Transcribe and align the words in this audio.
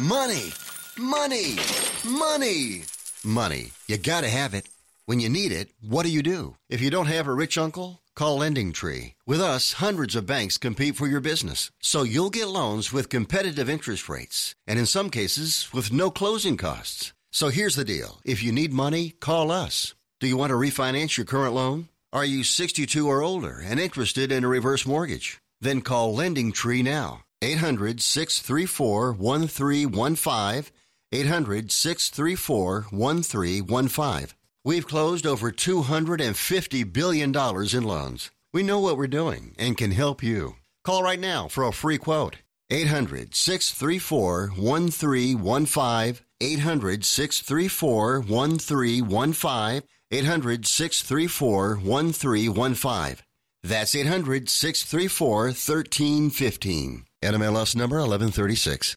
Money. 0.00 0.52
Money. 0.98 1.56
Money. 2.04 2.82
Money. 3.24 3.70
You 3.86 3.96
gotta 3.96 4.28
have 4.28 4.52
it. 4.52 4.68
When 5.06 5.20
you 5.20 5.28
need 5.28 5.52
it, 5.52 5.68
what 5.80 6.02
do 6.02 6.08
you 6.08 6.20
do? 6.20 6.56
If 6.68 6.80
you 6.80 6.90
don't 6.90 7.06
have 7.06 7.28
a 7.28 7.32
rich 7.32 7.56
uncle, 7.56 8.00
call 8.16 8.38
Lending 8.38 8.72
Tree. 8.72 9.14
With 9.24 9.40
us, 9.40 9.74
hundreds 9.74 10.16
of 10.16 10.26
banks 10.26 10.58
compete 10.58 10.96
for 10.96 11.06
your 11.06 11.20
business, 11.20 11.70
so 11.80 12.02
you'll 12.02 12.30
get 12.30 12.48
loans 12.48 12.92
with 12.92 13.08
competitive 13.08 13.70
interest 13.70 14.08
rates, 14.08 14.56
and 14.66 14.80
in 14.80 14.86
some 14.86 15.10
cases, 15.10 15.68
with 15.72 15.92
no 15.92 16.10
closing 16.10 16.56
costs. 16.56 17.12
So 17.30 17.50
here's 17.50 17.76
the 17.76 17.84
deal. 17.84 18.18
If 18.24 18.42
you 18.42 18.50
need 18.50 18.72
money, 18.72 19.10
call 19.20 19.52
us. 19.52 19.94
Do 20.18 20.26
you 20.26 20.36
want 20.36 20.50
to 20.50 20.56
refinance 20.56 21.16
your 21.16 21.26
current 21.26 21.54
loan? 21.54 21.88
Are 22.12 22.24
you 22.24 22.42
62 22.42 23.06
or 23.06 23.22
older 23.22 23.62
and 23.64 23.78
interested 23.78 24.32
in 24.32 24.42
a 24.42 24.48
reverse 24.48 24.86
mortgage? 24.86 25.38
Then 25.60 25.82
call 25.82 26.12
Lending 26.14 26.50
Tree 26.50 26.82
now. 26.82 27.20
800 27.44 28.00
634 28.00 29.12
1315. 29.12 30.72
800 31.12 31.70
634 31.70 32.86
1315. 32.90 34.36
We've 34.64 34.86
closed 34.86 35.26
over 35.26 35.52
$250 35.52 36.92
billion 36.92 37.28
in 37.28 37.84
loans. 37.84 38.30
We 38.54 38.62
know 38.62 38.80
what 38.80 38.96
we're 38.96 39.06
doing 39.08 39.54
and 39.58 39.76
can 39.76 39.90
help 39.90 40.22
you. 40.22 40.56
Call 40.84 41.02
right 41.02 41.20
now 41.20 41.48
for 41.48 41.64
a 41.64 41.72
free 41.72 41.98
quote. 41.98 42.38
800 42.70 43.34
634 43.34 44.48
1315. 44.56 46.24
800 46.40 47.04
634 47.04 48.20
1315. 48.20 49.82
800 50.10 50.66
634 50.66 51.76
1315. 51.76 53.24
That's 53.62 53.94
800 53.94 54.48
634 54.48 55.44
1315. 55.44 57.04
NMLS 57.24 57.74
number 57.74 57.96
1136. 57.96 58.94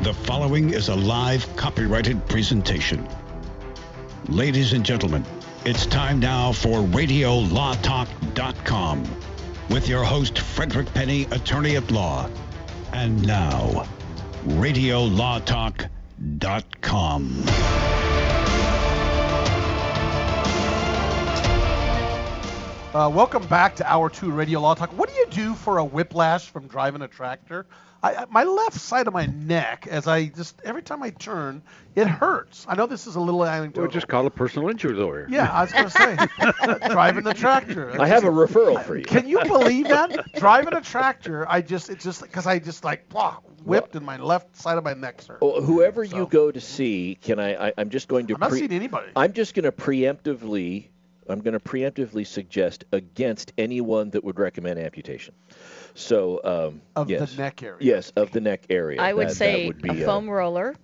The 0.00 0.14
following 0.14 0.70
is 0.70 0.88
a 0.88 0.94
live 0.94 1.46
copyrighted 1.56 2.26
presentation. 2.26 3.06
Ladies 4.28 4.72
and 4.72 4.82
gentlemen, 4.82 5.26
it's 5.66 5.84
time 5.84 6.20
now 6.20 6.52
for 6.52 6.78
RadioLawTalk.com 6.78 9.04
with 9.68 9.86
your 9.86 10.04
host, 10.04 10.38
Frederick 10.38 10.90
Penney, 10.94 11.24
attorney 11.24 11.76
at 11.76 11.90
law. 11.90 12.30
And 12.94 13.26
now, 13.26 13.84
RadioLawTalk.com. 16.20 18.07
Uh, 22.94 23.08
welcome 23.14 23.46
back 23.48 23.76
to 23.76 23.86
Hour 23.90 24.08
2 24.08 24.30
Radio 24.30 24.60
Law 24.60 24.74
Talk. 24.74 24.90
What 24.96 25.10
do 25.10 25.14
you 25.14 25.26
do 25.26 25.54
for 25.54 25.76
a 25.78 25.84
whiplash 25.84 26.48
from 26.48 26.66
driving 26.66 27.02
a 27.02 27.08
tractor? 27.08 27.66
I, 28.02 28.24
my 28.30 28.44
left 28.44 28.76
side 28.80 29.06
of 29.06 29.12
my 29.12 29.26
neck, 29.26 29.86
as 29.90 30.06
I 30.06 30.26
just, 30.26 30.60
every 30.64 30.82
time 30.82 31.02
I 31.02 31.10
turn, 31.10 31.62
it 31.96 32.06
hurts. 32.06 32.64
I 32.68 32.76
know 32.76 32.86
this 32.86 33.06
is 33.06 33.16
a 33.16 33.20
little 33.20 33.44
anecdotal. 33.44 33.82
We'll 33.82 33.90
just 33.90 34.08
call 34.08 34.24
a 34.26 34.30
personal 34.30 34.68
injury 34.70 34.94
lawyer. 34.94 35.26
yeah, 35.30 35.50
I 35.52 35.62
was 35.62 35.72
going 35.72 35.84
to 35.84 36.80
say, 36.80 36.88
driving 36.88 37.24
the 37.24 37.34
tractor. 37.34 38.00
I 38.00 38.06
have 38.06 38.24
a 38.24 38.28
referral 38.28 38.82
for 38.84 38.96
you. 38.96 39.04
Can 39.04 39.28
you 39.28 39.40
believe 39.44 39.88
that? 39.88 40.32
driving 40.36 40.72
a 40.74 40.80
tractor, 40.80 41.46
I 41.48 41.60
just, 41.60 41.90
it's 41.90 42.04
just, 42.04 42.22
because 42.22 42.46
I 42.46 42.58
just 42.58 42.84
like, 42.84 43.08
blah, 43.10 43.36
whipped 43.64 43.96
and 43.96 44.06
my 44.06 44.16
left 44.16 44.56
side 44.56 44.78
of 44.78 44.84
my 44.84 44.94
neck 44.94 45.22
hurt. 45.26 45.42
Well, 45.42 45.60
whoever 45.60 46.06
So- 46.06 46.16
you 46.16 46.26
go 46.26 46.50
to 46.50 46.60
see, 46.60 47.18
can 47.20 47.38
I? 47.38 47.68
I 47.68 47.72
I'm 47.76 47.90
just 47.90 48.08
going 48.08 48.28
to. 48.28 48.34
I'm 48.34 48.40
not 48.40 48.50
pre- 48.50 48.60
seeing 48.60 48.72
anybody. 48.72 49.10
I'm 49.14 49.32
just 49.34 49.54
going 49.54 49.64
to 49.64 49.72
preemptively. 49.72 50.86
I'm 51.28 51.40
going 51.40 51.54
to 51.54 51.60
preemptively 51.60 52.26
suggest 52.26 52.84
against 52.92 53.52
anyone 53.58 54.10
that 54.10 54.24
would 54.24 54.38
recommend 54.38 54.78
amputation. 54.78 55.34
So 55.94 56.40
um, 56.44 56.80
Of 56.96 57.08
the 57.08 57.14
yes. 57.14 57.36
neck 57.36 57.62
area. 57.62 57.76
Yes, 57.80 58.10
of 58.16 58.30
the 58.32 58.40
neck 58.40 58.66
area. 58.70 59.00
I 59.00 59.12
would 59.12 59.28
That- 59.28 59.34
say 59.34 59.62
that 59.62 59.66
would 59.66 59.82
be, 59.82 60.00
a 60.00 60.04
uh, 60.04 60.06
foam 60.06 60.28
roller, 60.30 60.74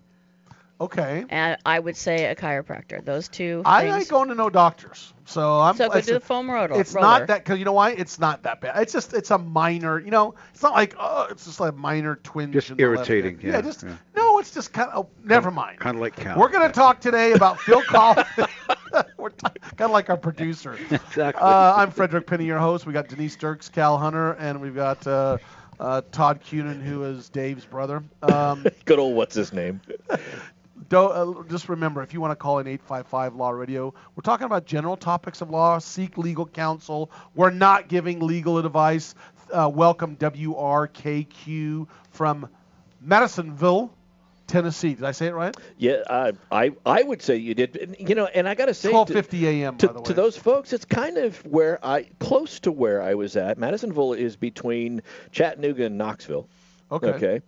Okay. 0.80 1.24
and 1.28 1.56
I 1.64 1.78
would 1.78 1.96
say 1.96 2.26
a 2.26 2.34
chiropractor. 2.34 3.04
Those 3.04 3.28
two 3.28 3.62
I 3.64 3.82
things. 3.82 3.92
like 3.94 4.08
going 4.08 4.28
to 4.28 4.34
no 4.34 4.50
doctors. 4.50 5.14
So 5.24 5.60
I'm 5.60 5.76
so 5.76 5.88
go 5.88 5.98
it's 5.98 6.08
to 6.08 6.16
a- 6.16 6.18
the 6.18 6.24
foam 6.24 6.50
roller. 6.50 6.78
It's 6.80 6.92
roller. 6.92 7.06
not 7.06 7.26
that 7.28 7.44
because 7.44 7.58
you 7.58 7.64
know 7.64 7.72
why? 7.72 7.92
It's 7.92 8.18
not 8.18 8.42
that 8.42 8.60
bad. 8.60 8.82
It's 8.82 8.92
just 8.92 9.14
it's 9.14 9.30
a 9.30 9.38
minor. 9.38 9.98
You 10.00 10.10
know, 10.10 10.34
it's 10.52 10.62
not 10.62 10.72
like 10.72 10.94
oh, 10.98 11.28
it's 11.30 11.44
just 11.44 11.60
like 11.60 11.72
a 11.72 11.76
minor 11.76 12.16
twinge. 12.16 12.52
Just 12.52 12.70
in 12.70 12.76
the 12.76 12.84
left 12.86 13.08
irritating, 13.08 13.36
neck. 13.36 13.44
yeah, 13.44 13.60
just 13.60 13.84
yeah. 13.84 13.96
no. 14.16 14.38
It's 14.40 14.50
just 14.50 14.72
kind 14.72 14.90
of. 14.90 15.06
Oh, 15.06 15.10
never 15.24 15.50
mind. 15.50 15.78
Kind 15.78 15.96
of 15.96 16.00
like 16.00 16.16
Cal. 16.16 16.38
We're 16.38 16.50
gonna 16.50 16.72
talk 16.72 17.00
today 17.00 17.32
about 17.32 17.60
Phil 17.60 17.80
Collins. 17.86 18.26
We're 19.16 19.30
kind 19.30 19.80
of 19.80 19.90
like 19.92 20.10
our 20.10 20.16
producer. 20.16 20.76
Exactly. 20.90 21.40
Uh, 21.42 21.74
I'm 21.76 21.90
Frederick 21.90 22.26
Penney, 22.26 22.44
your 22.44 22.58
host. 22.58 22.84
We 22.86 22.92
got 22.92 23.08
Denise 23.08 23.36
Dirks, 23.36 23.68
Cal 23.68 23.96
Hunter, 23.96 24.32
and 24.32 24.60
we've 24.60 24.74
got 24.74 25.06
uh, 25.06 25.38
uh, 25.80 26.02
Todd 26.12 26.40
Cunin, 26.44 26.82
who 26.82 27.04
is 27.04 27.28
Dave's 27.28 27.64
brother. 27.64 28.02
Um, 28.22 28.66
Good 28.84 28.98
old 28.98 29.14
what's 29.16 29.34
his 29.34 29.52
name? 29.52 29.80
Uh, 30.92 31.42
just 31.48 31.68
remember, 31.68 32.02
if 32.02 32.12
you 32.12 32.20
want 32.20 32.32
to 32.32 32.36
call 32.36 32.58
in 32.58 32.66
855 32.66 33.34
Law 33.34 33.50
Radio, 33.50 33.94
we're 34.14 34.22
talking 34.22 34.46
about 34.46 34.66
general 34.66 34.96
topics 34.96 35.40
of 35.40 35.50
law. 35.50 35.78
Seek 35.78 36.18
legal 36.18 36.46
counsel. 36.46 37.10
We're 37.34 37.50
not 37.50 37.88
giving 37.88 38.20
legal 38.20 38.58
advice. 38.58 39.14
Uh, 39.52 39.70
welcome 39.72 40.16
WRKQ 40.16 41.86
from 42.10 42.48
Madisonville, 43.00 43.92
Tennessee. 44.46 44.94
Did 44.94 45.04
I 45.04 45.12
say 45.12 45.26
it 45.26 45.34
right? 45.34 45.54
Yeah, 45.76 46.02
I, 46.08 46.32
I 46.50 46.72
I 46.84 47.02
would 47.02 47.22
say 47.22 47.36
you 47.36 47.54
did. 47.54 47.96
You 47.98 48.14
know, 48.14 48.26
and 48.26 48.48
I 48.48 48.54
got 48.54 48.66
to 48.66 48.74
say, 48.74 48.90
to- 48.90 48.96
12:50 49.12 49.42
a.m. 49.42 49.76
to, 49.78 49.86
by 49.86 49.92
the 49.92 50.00
way. 50.00 50.04
to 50.06 50.14
those 50.14 50.36
folks, 50.36 50.72
it's 50.72 50.84
kind 50.84 51.18
of 51.18 51.36
where 51.46 51.84
I 51.84 52.04
close 52.18 52.60
to 52.60 52.72
where 52.72 53.02
I 53.02 53.14
was 53.14 53.36
at. 53.36 53.58
Madisonville 53.58 54.14
is 54.14 54.36
between 54.36 55.02
Chattanooga 55.30 55.84
and 55.84 55.98
Knoxville. 55.98 56.48
Okay. 56.94 57.08
Okay. 57.08 57.40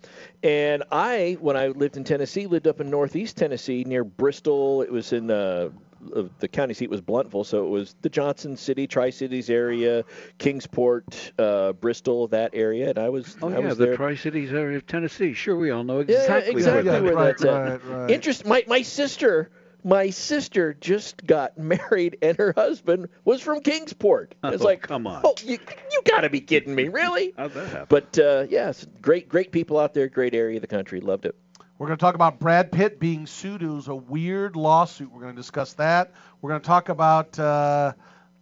And 0.43 0.83
I, 0.91 1.37
when 1.41 1.57
I 1.57 1.69
lived 1.69 1.97
in 1.97 2.05
Tennessee, 2.05 2.47
lived 2.47 2.67
up 2.67 2.81
in 2.81 2.91
northeast 2.91 3.37
Tennessee 3.37 3.85
near 3.85 4.05
Bristol. 4.05 4.83
It 4.83 4.91
was 4.93 5.13
in 5.13 5.31
uh, 5.31 5.71
uh, 6.15 6.25
the 6.39 6.49
county 6.49 6.75
seat 6.75 6.91
was 6.91 7.01
Blountville, 7.01 7.45
so 7.45 7.67
it 7.67 7.71
was 7.71 7.97
the 8.03 8.09
Johnson 8.09 8.57
City, 8.57 8.87
Tri 8.87 9.11
Cities 9.11 9.51
area, 9.51 10.05
Kingsport, 10.39 11.33
uh, 11.39 11.73
Bristol, 11.73 12.29
that 12.29 12.51
area. 12.55 12.91
And 12.91 12.99
I 12.99 13.09
was, 13.09 13.37
oh 13.43 13.49
I 13.49 13.59
yeah, 13.59 13.67
was 13.69 13.79
the. 13.79 13.97
Tri 13.97 14.15
Cities 14.15 14.53
area 14.53 14.77
of 14.77 14.87
Tennessee. 14.87 15.33
Sure, 15.33 15.57
we 15.57 15.71
all 15.71 15.85
know 15.85 16.01
Yeah, 16.01 16.21
exactly, 16.21 16.53
exactly 16.53 16.91
where 16.91 17.03
where 17.03 17.15
that 17.15 17.17
right, 17.17 17.39
that's 17.39 17.45
at. 17.45 17.89
right, 17.89 18.01
right. 18.01 18.11
Interest. 18.11 18.47
My 18.47 18.65
my 18.67 18.83
sister, 18.83 19.51
my 19.85 20.11
sister 20.11 20.75
just 20.75 21.27
got 21.27 21.57
married, 21.59 22.19
and 22.23 22.37
her 22.39 22.53
husband 22.57 23.09
was 23.25 23.41
from 23.41 23.61
Kingsport. 23.61 24.35
It's 24.45 24.63
Oh, 24.63 24.65
like, 24.65 24.83
come 24.83 25.07
on. 25.07 25.23
Oh, 25.25 25.35
you 25.45 25.59
you 25.93 26.03
got 26.05 26.23
to 26.23 26.31
be 26.31 26.41
kidding 26.41 26.75
me, 26.75 26.89
really? 26.89 27.35
How'd 27.39 27.53
that 27.53 27.69
happen? 27.69 27.87
But 27.89 28.19
uh, 28.19 28.47
yes, 28.49 28.87
great 29.01 29.29
great 29.29 29.53
people 29.53 29.79
out 29.79 29.95
there, 29.95 30.09
great 30.09 30.35
area 30.35 30.57
of 30.57 30.61
the 30.63 30.67
country, 30.69 31.01
loved 31.01 31.27
it. 31.27 31.35
We're 31.79 31.89
going 31.89 31.99
to 31.99 32.01
talk 32.01 32.15
about 32.15 32.39
Brad 32.39 32.73
Pitt 32.73 32.99
being 32.99 33.27
sued. 33.27 33.63
It 33.63 33.69
was 33.69 33.89
a 33.89 33.95
weird 33.95 34.57
lawsuit. 34.57 35.13
We're 35.13 35.21
going 35.21 35.35
to 35.35 35.41
discuss 35.41 35.75
that. 35.75 36.13
We're 36.41 36.49
going 36.51 36.63
to 36.63 36.67
talk 36.67 36.89
about 36.89 37.39
uh, 37.39 37.93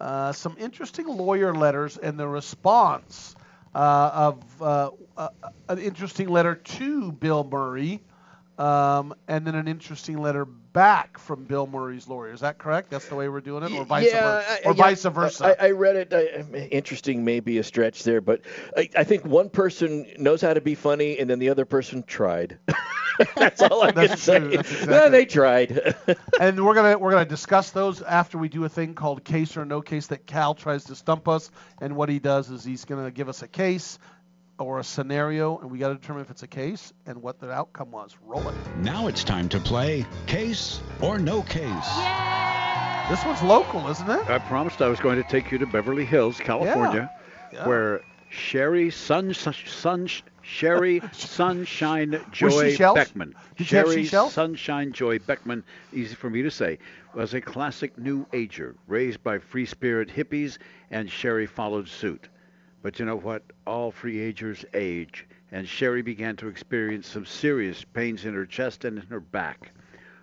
uh, 0.00 0.30
some 0.32 0.54
interesting 0.56 1.08
lawyer 1.08 1.52
letters 1.52 1.96
and 1.96 2.16
the 2.16 2.28
response 2.28 3.34
uh, 3.74 4.10
of 4.14 4.62
uh, 4.62 4.90
uh, 5.16 5.28
an 5.68 5.78
interesting 5.80 6.28
letter 6.28 6.54
to 6.54 7.10
Bill 7.10 7.42
Murray, 7.42 8.02
um, 8.58 9.14
and 9.28 9.46
then 9.46 9.54
an 9.54 9.66
interesting 9.68 10.18
letter 10.20 10.44
back 10.44 11.18
from 11.18 11.44
Bill 11.44 11.66
Murray's 11.66 12.08
lawyer. 12.08 12.32
Is 12.32 12.40
that 12.40 12.58
correct? 12.58 12.90
That's 12.90 13.08
the 13.08 13.14
way 13.14 13.28
we're 13.28 13.40
doing 13.40 13.62
it, 13.64 13.72
or 13.72 13.84
vice 13.84 14.06
yeah, 14.12 14.22
versa? 14.22 14.50
I- 14.50 14.68
Or 14.68 14.74
yeah, 14.74 14.82
vice 14.82 15.02
versa? 15.04 15.56
I, 15.60 15.66
I 15.66 15.70
read 15.70 15.96
it. 15.96 16.12
I, 16.12 16.58
interesting 16.68 17.24
may 17.24 17.40
be 17.40 17.58
a 17.58 17.62
stretch 17.64 18.02
there, 18.04 18.20
but 18.20 18.40
I, 18.76 18.88
I 18.96 19.04
think 19.04 19.24
one 19.24 19.50
person 19.50 20.06
knows 20.18 20.40
how 20.40 20.54
to 20.54 20.60
be 20.60 20.74
funny, 20.74 21.18
and 21.18 21.28
then 21.28 21.38
the 21.38 21.48
other 21.50 21.64
person 21.64 22.02
tried. 22.02 22.58
That's 23.36 23.62
all 23.62 23.82
I 23.82 23.92
can 23.92 24.06
That's 24.08 24.22
say. 24.22 24.38
true. 24.40 24.50
That's 24.56 24.72
exactly- 24.72 25.10
they 25.10 25.24
tried. 25.26 25.94
and 26.40 26.64
we're 26.64 26.74
gonna 26.74 26.98
we're 26.98 27.12
gonna 27.12 27.24
discuss 27.24 27.70
those 27.70 28.02
after 28.02 28.38
we 28.38 28.48
do 28.48 28.64
a 28.64 28.68
thing 28.68 28.94
called 28.94 29.22
case 29.22 29.56
or 29.56 29.64
no 29.64 29.80
case 29.82 30.08
that 30.08 30.26
Cal 30.26 30.54
tries 30.54 30.84
to 30.84 30.96
stump 30.96 31.28
us. 31.28 31.50
And 31.80 31.94
what 31.94 32.08
he 32.08 32.18
does 32.18 32.50
is 32.50 32.64
he's 32.64 32.84
gonna 32.84 33.12
give 33.12 33.28
us 33.28 33.42
a 33.42 33.48
case 33.48 34.00
or 34.58 34.78
a 34.78 34.84
scenario, 34.84 35.58
and 35.58 35.70
we 35.70 35.78
got 35.78 35.88
to 35.88 35.94
determine 35.94 36.22
if 36.22 36.30
it's 36.30 36.42
a 36.42 36.48
case 36.48 36.92
and 37.06 37.20
what 37.20 37.40
the 37.40 37.50
outcome 37.50 37.90
was. 37.90 38.16
Roll 38.24 38.48
it. 38.48 38.54
Now 38.78 39.06
it's 39.08 39.24
time 39.24 39.48
to 39.50 39.58
play 39.60 40.06
Case 40.26 40.80
or 41.00 41.18
No 41.18 41.42
Case. 41.42 41.90
This 43.10 43.22
one's 43.24 43.42
local, 43.42 43.86
isn't 43.88 44.08
it? 44.08 44.28
I 44.30 44.38
promised 44.38 44.80
I 44.80 44.88
was 44.88 44.98
going 45.00 45.22
to 45.22 45.28
take 45.28 45.50
you 45.50 45.58
to 45.58 45.66
Beverly 45.66 46.04
Hills, 46.06 46.38
California, 46.38 47.10
Yeah. 47.52 47.66
where 47.68 48.00
Sherry 48.30 48.90
Sun, 48.90 49.34
Sun, 49.34 50.08
Sherry 50.40 51.02
Sunshine 51.12 52.24
Joy? 52.32 52.76
Beckman. 52.76 53.34
Did 53.56 53.66
Sherry? 53.66 54.06
Sunshine 54.06 54.92
Joy 54.92 55.18
Beckman, 55.18 55.64
easy 55.92 56.14
for 56.14 56.30
me 56.30 56.42
to 56.42 56.50
say, 56.50 56.78
was 57.14 57.34
a 57.34 57.40
classic 57.40 57.98
new 57.98 58.26
ager 58.32 58.74
raised 58.88 59.22
by 59.22 59.38
free 59.38 59.66
spirit 59.66 60.08
hippies, 60.08 60.58
and 60.90 61.10
Sherry 61.10 61.46
followed 61.46 61.88
suit. 61.88 62.28
But 62.84 62.98
you 62.98 63.06
know 63.06 63.16
what? 63.16 63.42
All 63.66 63.90
free 63.90 64.20
agers 64.20 64.62
age, 64.74 65.24
and 65.50 65.66
Sherry 65.66 66.02
began 66.02 66.36
to 66.36 66.48
experience 66.48 67.06
some 67.06 67.24
serious 67.24 67.82
pains 67.82 68.26
in 68.26 68.34
her 68.34 68.44
chest 68.44 68.84
and 68.84 68.98
in 68.98 69.06
her 69.06 69.20
back. 69.20 69.72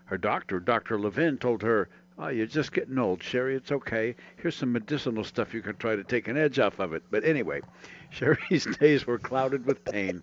Her 0.05 0.17
doctor, 0.19 0.59
Dr. 0.59 0.99
Levin, 0.99 1.39
told 1.39 1.63
her, 1.63 1.89
Oh, 2.23 2.27
you're 2.27 2.45
just 2.45 2.71
getting 2.71 2.99
old, 2.99 3.23
Sherry. 3.23 3.55
It's 3.55 3.71
okay. 3.71 4.15
Here's 4.37 4.55
some 4.55 4.71
medicinal 4.71 5.23
stuff 5.23 5.55
you 5.55 5.63
can 5.63 5.75
try 5.77 5.95
to 5.95 6.03
take 6.03 6.27
an 6.27 6.37
edge 6.37 6.59
off 6.59 6.77
of 6.77 6.93
it. 6.93 7.01
But 7.09 7.25
anyway, 7.25 7.61
Sherry's 8.11 8.67
days 8.77 9.07
were 9.07 9.17
clouded 9.17 9.65
with 9.65 9.83
pain, 9.83 10.21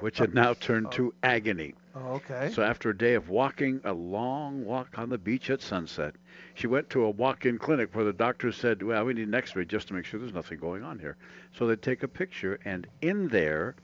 which 0.00 0.18
had 0.18 0.34
now 0.34 0.52
turned 0.52 0.92
to 0.92 1.14
agony. 1.22 1.72
Oh, 1.94 2.16
okay. 2.16 2.50
So 2.52 2.62
after 2.62 2.90
a 2.90 2.98
day 2.98 3.14
of 3.14 3.30
walking, 3.30 3.80
a 3.84 3.94
long 3.94 4.66
walk 4.66 4.98
on 4.98 5.08
the 5.08 5.16
beach 5.16 5.48
at 5.48 5.62
sunset, 5.62 6.16
she 6.52 6.66
went 6.66 6.90
to 6.90 7.04
a 7.04 7.10
walk-in 7.10 7.56
clinic 7.56 7.94
where 7.94 8.04
the 8.04 8.12
doctor 8.12 8.52
said, 8.52 8.82
"Well, 8.82 9.06
we 9.06 9.14
need 9.14 9.28
an 9.28 9.34
X-ray 9.34 9.64
just 9.64 9.88
to 9.88 9.94
make 9.94 10.04
sure 10.04 10.20
there's 10.20 10.34
nothing 10.34 10.58
going 10.58 10.82
on 10.82 10.98
here." 10.98 11.16
So 11.56 11.66
they 11.66 11.76
take 11.76 12.02
a 12.02 12.08
picture, 12.08 12.58
and 12.66 12.86
in 13.00 13.28
there, 13.28 13.74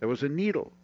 there 0.00 0.08
was 0.08 0.22
a 0.22 0.28
needle. 0.28 0.74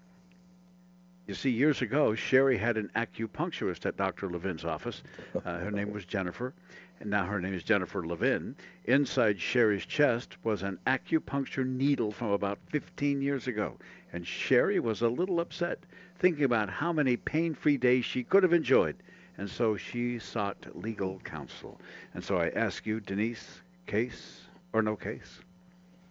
You 1.27 1.35
see, 1.35 1.49
years 1.49 1.81
ago, 1.81 2.15
Sherry 2.15 2.59
had 2.59 2.77
an 2.77 2.91
acupuncturist 2.95 3.87
at 3.87 3.97
Dr. 3.97 4.29
Levin's 4.29 4.65
office. 4.65 5.03
Uh, 5.35 5.59
her 5.59 5.71
name 5.71 5.91
was 5.91 6.05
Jennifer, 6.05 6.53
and 7.01 7.09
now 7.09 7.25
her 7.25 7.41
name 7.41 7.55
is 7.55 7.63
Jennifer 7.63 8.07
Levin. 8.07 8.55
Inside 8.85 9.41
Sherry's 9.41 9.87
chest 9.87 10.37
was 10.45 10.63
an 10.63 10.79
acupuncture 10.87 11.67
needle 11.67 12.13
from 12.13 12.33
about 12.33 12.59
15 12.69 13.23
years 13.23 13.47
ago, 13.47 13.79
and 14.13 14.27
Sherry 14.27 14.81
was 14.81 15.01
a 15.01 15.09
little 15.09 15.41
upset, 15.41 15.79
thinking 16.19 16.45
about 16.45 16.69
how 16.69 16.93
many 16.93 17.17
pain-free 17.17 17.79
days 17.79 18.05
she 18.05 18.23
could 18.23 18.43
have 18.43 18.53
enjoyed, 18.53 18.97
and 19.39 19.49
so 19.49 19.79
she 19.79 20.19
sought 20.19 20.67
legal 20.75 21.21
counsel. 21.21 21.81
And 22.13 22.23
so 22.23 22.37
I 22.37 22.51
ask 22.51 22.85
you, 22.85 23.01
Denise, 23.01 23.63
case 23.87 24.43
or 24.75 24.83
no 24.83 24.95
case? 24.95 25.41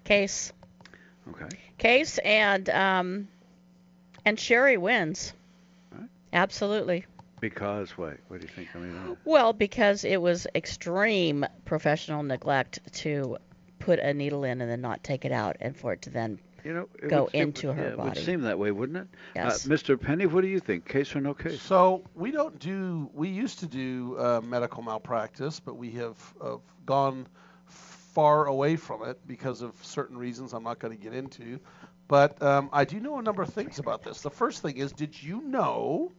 Case. 0.06 0.52
Okay. 1.30 1.50
Case 1.78 2.18
and 2.18 2.70
um, 2.70 3.28
and 4.26 4.40
Sherry 4.40 4.78
wins. 4.78 5.34
Right. 5.92 6.08
Absolutely. 6.32 7.06
Because 7.40 7.98
what? 7.98 8.18
What 8.30 8.40
do 8.40 8.46
you 8.48 8.52
think? 8.54 8.70
I 8.76 8.80
mean, 8.80 8.96
uh, 8.96 9.16
Well, 9.26 9.52
because 9.54 10.04
it 10.06 10.22
was 10.22 10.48
extreme 10.56 11.46
professional 11.66 12.24
neglect 12.24 12.80
to 13.02 13.38
put 13.80 14.00
a 14.00 14.14
needle 14.14 14.44
in 14.46 14.62
and 14.62 14.70
then 14.72 14.80
not 14.82 15.04
take 15.04 15.26
it 15.26 15.32
out, 15.34 15.58
and 15.60 15.76
for 15.76 15.92
it 15.94 16.02
to 16.04 16.10
then 16.10 16.40
you 16.64 16.74
know, 16.74 16.88
it 17.02 17.10
Go 17.10 17.24
would, 17.26 17.34
into 17.36 17.68
would- 17.68 17.76
her 17.76 17.84
yeah, 17.84 17.90
It 17.90 17.98
body. 17.98 18.10
would 18.12 18.18
seem 18.20 18.42
that 18.44 18.58
way, 18.58 18.72
wouldn't 18.72 18.98
it? 19.00 19.08
Yes. 19.36 19.66
Uh, 19.66 19.70
Mr. 19.70 20.00
Penney, 20.00 20.26
what 20.28 20.40
do 20.42 20.48
you 20.48 20.62
think? 20.62 20.88
Case 20.88 21.14
or 21.14 21.20
no 21.20 21.34
case? 21.34 21.62
So 21.62 22.02
we 22.16 22.32
don't 22.32 22.58
do. 22.60 23.10
We 23.14 23.28
used 23.28 23.60
to 23.60 23.66
do 23.66 24.16
uh, 24.18 24.40
medical 24.42 24.82
malpractice, 24.82 25.60
but 25.60 25.76
we 25.76 25.92
have 25.92 26.16
uh, 26.40 26.56
gone 26.86 27.28
far 27.68 28.46
away 28.46 28.78
from 28.78 29.04
it 29.04 29.20
because 29.28 29.62
of 29.62 29.74
certain 29.84 30.18
reasons 30.18 30.54
I'm 30.54 30.64
not 30.64 30.80
going 30.80 30.96
to 30.96 31.04
get 31.04 31.14
into. 31.14 31.60
But 32.14 32.44
um, 32.44 32.70
I 32.72 32.86
do 32.86 33.00
know 33.00 33.18
a 33.18 33.24
number 33.24 33.42
of 33.42 33.50
things 33.50 33.80
about 33.80 34.04
this. 34.04 34.22
The 34.22 34.30
first 34.30 34.62
thing 34.62 34.78
is, 34.78 34.94
did 34.94 35.20
you 35.24 35.42
know 35.42 36.12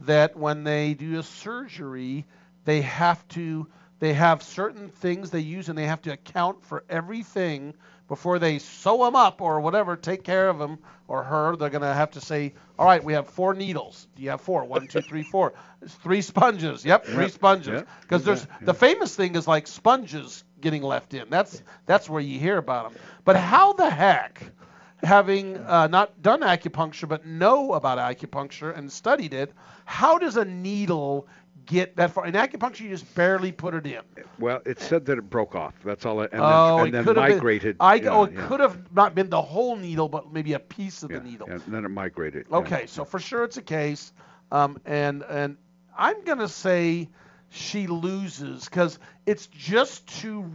that 0.00 0.36
when 0.36 0.64
they 0.64 0.94
do 0.94 1.18
a 1.18 1.22
surgery, 1.22 2.24
they 2.64 2.80
have 2.80 3.28
to 3.28 3.66
they 3.98 4.14
have 4.14 4.42
certain 4.42 4.88
things 4.88 5.30
they 5.30 5.40
use 5.40 5.68
and 5.68 5.76
they 5.76 5.84
have 5.84 6.00
to 6.02 6.12
account 6.14 6.64
for 6.64 6.82
everything 6.88 7.74
before 8.08 8.38
they 8.38 8.58
sew 8.58 9.04
them 9.04 9.16
up 9.16 9.42
or 9.42 9.60
whatever, 9.60 9.96
take 9.96 10.24
care 10.24 10.48
of 10.48 10.58
him 10.58 10.78
or 11.08 11.22
her. 11.24 11.56
They're 11.56 11.68
going 11.68 11.82
to 11.82 11.92
have 11.92 12.12
to 12.12 12.22
say, 12.22 12.54
all 12.78 12.86
right, 12.86 13.04
we 13.04 13.12
have 13.12 13.28
four 13.28 13.52
needles. 13.52 14.08
Do 14.16 14.22
you 14.22 14.30
have 14.30 14.40
four? 14.40 14.64
One, 14.64 14.86
two, 14.86 15.02
three, 15.02 15.24
four. 15.24 15.52
It's 15.82 15.94
three 15.96 16.22
sponges. 16.22 16.86
Yep, 16.86 17.06
three 17.06 17.28
Yep, 17.28 17.30
sponges. 17.30 17.84
yep, 17.84 17.88
Because 18.00 18.24
there's 18.24 18.46
yeah, 18.60 18.64
the 18.64 18.72
famous 18.74 19.14
thing 19.14 19.34
is 19.36 19.46
like 19.46 19.66
sponges 19.66 20.44
getting 20.60 20.82
left 20.82 21.12
in. 21.12 21.28
That's 21.28 21.62
that's 21.86 22.08
where 22.08 22.22
you 22.22 22.38
hear 22.38 22.56
about 22.56 22.84
them. 22.84 23.02
But 23.24 23.36
how 23.36 23.74
the 23.74 23.90
heck, 23.90 24.42
having 25.02 25.56
uh, 25.58 25.86
not 25.86 26.22
done 26.22 26.40
acupuncture 26.40 27.08
but 27.08 27.26
know 27.26 27.74
about 27.74 27.98
acupuncture 27.98 28.76
and 28.76 28.90
studied 28.90 29.34
it, 29.34 29.52
how 29.84 30.18
does 30.18 30.36
a 30.36 30.44
needle 30.44 31.26
get 31.66 31.96
that 31.96 32.10
far? 32.10 32.26
In 32.26 32.34
acupuncture, 32.34 32.80
you 32.80 32.90
just 32.90 33.14
barely 33.14 33.52
put 33.52 33.74
it 33.74 33.86
in. 33.86 34.00
Well, 34.38 34.60
it 34.66 34.80
said 34.80 35.06
that 35.06 35.18
it 35.18 35.30
broke 35.30 35.54
off. 35.54 35.74
That's 35.84 36.04
all. 36.04 36.22
It, 36.22 36.32
and 36.32 36.40
oh, 36.42 36.78
then, 36.78 36.78
it 36.78 36.84
and 36.84 36.94
then 36.94 37.04
could 37.04 37.16
have 37.16 37.30
migrated. 37.30 37.78
been. 37.78 37.86
I, 37.86 37.94
yeah, 37.94 38.10
oh, 38.10 38.24
it 38.24 38.32
yeah, 38.34 38.46
could 38.48 38.60
have 38.60 38.92
not 38.92 39.14
been 39.14 39.30
the 39.30 39.42
whole 39.42 39.76
needle, 39.76 40.08
but 40.08 40.32
maybe 40.32 40.54
a 40.54 40.58
piece 40.58 41.02
of 41.02 41.10
yeah, 41.10 41.18
the 41.18 41.24
needle. 41.24 41.46
yeah, 41.48 41.54
and 41.54 41.74
then 41.74 41.84
it 41.84 41.90
migrated. 41.90 42.46
Okay, 42.50 42.86
so 42.86 43.04
for 43.04 43.18
sure 43.18 43.44
it's 43.44 43.56
a 43.56 43.62
case, 43.62 44.12
um, 44.50 44.80
and 44.84 45.22
and 45.22 45.56
I'm 45.96 46.24
gonna 46.24 46.48
say 46.48 47.08
she 47.50 47.86
loses 47.86 48.64
because 48.64 48.98
it's 49.26 49.46
just 49.46 50.06
too 50.20 50.50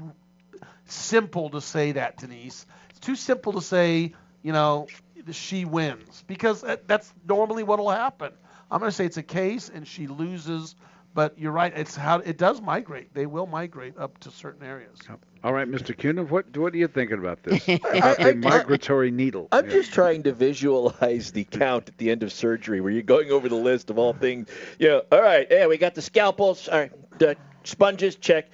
simple 0.86 1.50
to 1.52 1.62
say 1.62 1.94
that, 1.94 2.18
Denise. 2.18 2.66
It's 2.90 3.00
too 3.00 3.16
simple 3.16 3.54
to 3.54 3.62
say, 3.62 4.14
you 4.44 4.52
know, 4.54 4.88
she 5.32 5.66
wins 5.66 6.24
because 6.28 6.64
that's 6.88 7.14
normally 7.28 7.64
what'll 7.64 7.90
happen. 7.90 8.34
I'm 8.70 8.80
gonna 8.80 8.92
say 8.92 9.06
it's 9.06 9.18
a 9.18 9.24
case 9.24 9.70
and 9.74 9.88
she 9.88 10.08
loses, 10.08 10.76
but 11.14 11.38
you're 11.40 11.52
right. 11.52 11.72
It's 11.76 11.96
how 11.96 12.20
it 12.20 12.38
does 12.38 12.62
migrate. 12.62 13.14
They 13.14 13.26
will 13.26 13.46
migrate 13.48 13.98
up 13.98 14.18
to 14.20 14.32
certain 14.32 14.66
areas. 14.66 15.00
All 15.44 15.54
right, 15.54 15.68
Mr. 15.68 15.96
Cunin, 15.96 16.30
what 16.30 16.56
what 16.58 16.74
are 16.74 16.78
you 16.78 16.88
thinking 16.88 17.20
about 17.20 17.44
this? 17.44 17.68
about 17.94 18.18
the 18.18 18.36
migratory 18.36 19.12
needle. 19.12 19.48
I'm 19.52 19.66
Yeah. 19.66 19.72
just 19.74 19.94
trying 19.94 20.24
to 20.24 20.34
visualize 20.34 21.32
the 21.32 21.44
count 21.44 21.90
at 21.90 21.98
the 21.98 22.10
end 22.12 22.24
of 22.24 22.32
surgery 22.34 22.82
where 22.82 22.92
you're 22.92 23.02
going 23.04 23.32
over 23.32 23.48
the 23.50 23.56
list 23.56 23.90
of 23.90 23.98
all 23.98 24.14
things. 24.14 24.50
You 24.80 24.88
know, 24.90 25.02
all 25.12 25.22
right, 25.22 25.48
yeah, 25.50 25.68
we 25.68 25.78
got 25.78 25.96
the 25.96 26.02
scalpels. 26.02 26.68
All 26.68 26.80
right, 26.80 26.92
the 27.20 27.38
sponges, 27.64 28.16
check. 28.16 28.50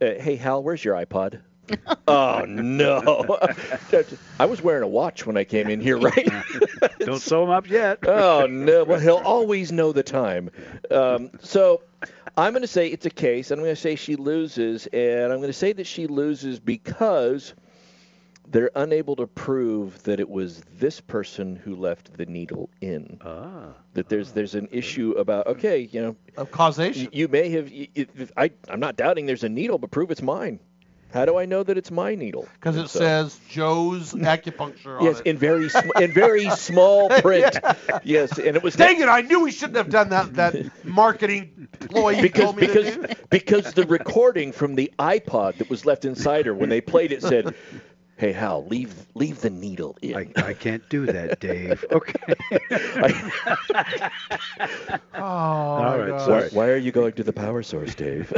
Uh, 0.00 0.14
hey, 0.18 0.36
Hal, 0.36 0.62
where's 0.62 0.82
your 0.84 0.94
iPod? 0.96 1.40
oh, 2.08 2.44
no. 2.46 3.38
I 4.40 4.46
was 4.46 4.62
wearing 4.62 4.82
a 4.82 4.88
watch 4.88 5.26
when 5.26 5.36
I 5.36 5.44
came 5.44 5.68
in 5.68 5.80
here, 5.80 5.98
right? 5.98 6.28
Don't 7.00 7.20
sew 7.20 7.40
them 7.42 7.50
up 7.50 7.68
yet. 7.68 7.98
oh, 8.06 8.46
no. 8.48 8.84
Well, 8.84 9.00
he'll 9.00 9.16
always 9.16 9.72
know 9.72 9.92
the 9.92 10.02
time. 10.02 10.50
Um, 10.90 11.30
so 11.40 11.82
I'm 12.36 12.52
going 12.52 12.62
to 12.62 12.68
say 12.68 12.88
it's 12.88 13.06
a 13.06 13.10
case. 13.10 13.50
I'm 13.50 13.58
going 13.58 13.70
to 13.74 13.80
say 13.80 13.94
she 13.96 14.16
loses, 14.16 14.86
and 14.88 15.32
I'm 15.32 15.38
going 15.38 15.48
to 15.48 15.52
say 15.52 15.72
that 15.72 15.86
she 15.86 16.06
loses 16.06 16.58
because 16.60 17.54
they're 18.48 18.70
unable 18.74 19.14
to 19.16 19.26
prove 19.28 20.02
that 20.02 20.18
it 20.18 20.28
was 20.28 20.60
this 20.78 21.00
person 21.00 21.54
who 21.54 21.76
left 21.76 22.16
the 22.16 22.26
needle 22.26 22.68
in. 22.80 23.18
Ah. 23.24 23.74
That 23.94 24.08
there's 24.08 24.32
there's 24.32 24.54
an 24.56 24.68
issue 24.72 25.12
about 25.12 25.46
okay, 25.46 25.88
you 25.92 26.02
know, 26.02 26.16
Of 26.36 26.50
causation. 26.50 27.02
you, 27.02 27.08
you 27.12 27.28
may 27.28 27.50
have. 27.50 27.70
y- 27.70 27.88
y- 27.96 28.06
I 28.36 28.50
I'm 28.68 28.80
not 28.80 28.96
doubting 28.96 29.26
there's 29.26 29.44
a 29.44 29.48
needle, 29.48 29.78
but 29.78 29.90
prove 29.92 30.10
it's 30.10 30.22
mine. 30.22 30.58
How 31.12 31.24
do 31.24 31.36
I 31.36 31.44
know 31.44 31.62
that 31.62 31.76
it's 31.76 31.90
my 31.90 32.14
needle? 32.14 32.46
Because 32.54 32.76
it 32.76 32.88
so- 32.88 33.00
says 33.00 33.38
Joe's 33.48 34.12
acupuncture 34.12 34.98
on 34.98 35.04
Yes, 35.04 35.20
in 35.20 35.36
very 35.38 35.68
sm- 35.68 35.90
in 36.00 36.12
very 36.12 36.48
small 36.50 37.08
print. 37.08 37.58
Yes, 38.04 38.38
and 38.38 38.56
it 38.56 38.62
was 38.62 38.74
Dang 38.76 39.00
it! 39.00 39.08
I 39.08 39.22
knew 39.22 39.42
we 39.42 39.50
shouldn't 39.50 39.76
have 39.76 39.90
done 39.90 40.10
that. 40.10 40.34
That 40.34 40.54
marketing 40.84 41.68
ploy 41.80 42.20
because 42.22 42.44
told 42.44 42.56
me 42.56 42.66
because 42.66 42.96
because 43.28 43.72
the 43.74 43.84
recording 43.86 44.52
from 44.52 44.74
the 44.76 44.92
iPod 44.98 45.56
that 45.56 45.68
was 45.68 45.84
left 45.84 46.04
inside 46.04 46.46
her 46.46 46.54
when 46.54 46.68
they 46.68 46.80
played 46.80 47.12
it 47.12 47.22
said, 47.22 47.54
"Hey 48.20 48.32
Hal, 48.32 48.66
leave 48.66 48.94
leave 49.14 49.40
the 49.40 49.48
needle 49.50 49.96
in." 50.02 50.14
I, 50.16 50.28
I 50.36 50.52
can't 50.54 50.86
do 50.90 51.06
that, 51.06 51.40
Dave. 51.48 51.84
Okay. 51.90 52.34
Oh, 55.14 55.22
All 55.22 55.82
my 55.82 55.98
right, 55.98 56.08
gosh. 56.08 56.24
sorry. 56.26 56.48
Why 56.50 56.68
are 56.70 56.76
you 56.76 56.92
going 56.92 57.12
to 57.14 57.22
the 57.22 57.32
power 57.32 57.62
source, 57.62 57.94
Dave? 57.94 58.32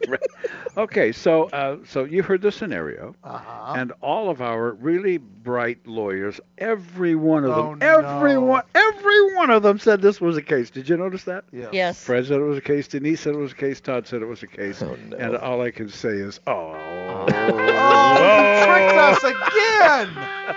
okay, 0.76 1.12
so 1.12 1.44
uh, 1.50 1.76
so 1.86 2.04
you 2.04 2.22
heard 2.22 2.42
the 2.42 2.50
scenario, 2.52 3.14
Uh-huh. 3.22 3.74
and 3.76 3.92
all 4.00 4.28
of 4.30 4.40
our 4.42 4.72
really 4.72 5.18
bright 5.18 5.86
lawyers, 5.86 6.40
every 6.58 7.14
one 7.14 7.44
of 7.44 7.50
Oh, 7.56 7.70
them, 7.70 7.78
every 7.82 8.32
no. 8.34 8.40
one, 8.42 8.62
every 8.74 9.34
one 9.36 9.50
of 9.50 9.62
them 9.62 9.78
said 9.78 10.02
this 10.02 10.20
was 10.20 10.36
a 10.36 10.42
case. 10.42 10.70
Did 10.70 10.88
you 10.88 10.96
notice 10.96 11.24
that? 11.24 11.44
Yes. 11.52 11.68
yes. 11.72 12.04
Fred 12.04 12.26
said 12.26 12.38
it 12.40 12.44
was 12.44 12.58
a 12.58 12.62
case. 12.62 12.88
Denise 12.88 13.20
said 13.20 13.34
it 13.34 13.38
was 13.38 13.52
a 13.52 13.56
case. 13.56 13.80
Todd 13.80 14.06
said 14.06 14.22
it 14.22 14.26
was 14.26 14.42
a 14.42 14.46
case. 14.48 14.82
Oh, 14.82 14.96
no. 15.08 15.16
And 15.16 15.36
all 15.36 15.60
I 15.62 15.70
can 15.70 15.88
say 15.88 16.10
is, 16.10 16.40
oh. 16.46 16.74
Oh, 16.74 17.26
you 17.26 18.64
tricked 18.66 18.96
us 19.00 19.24
again! 19.24 20.14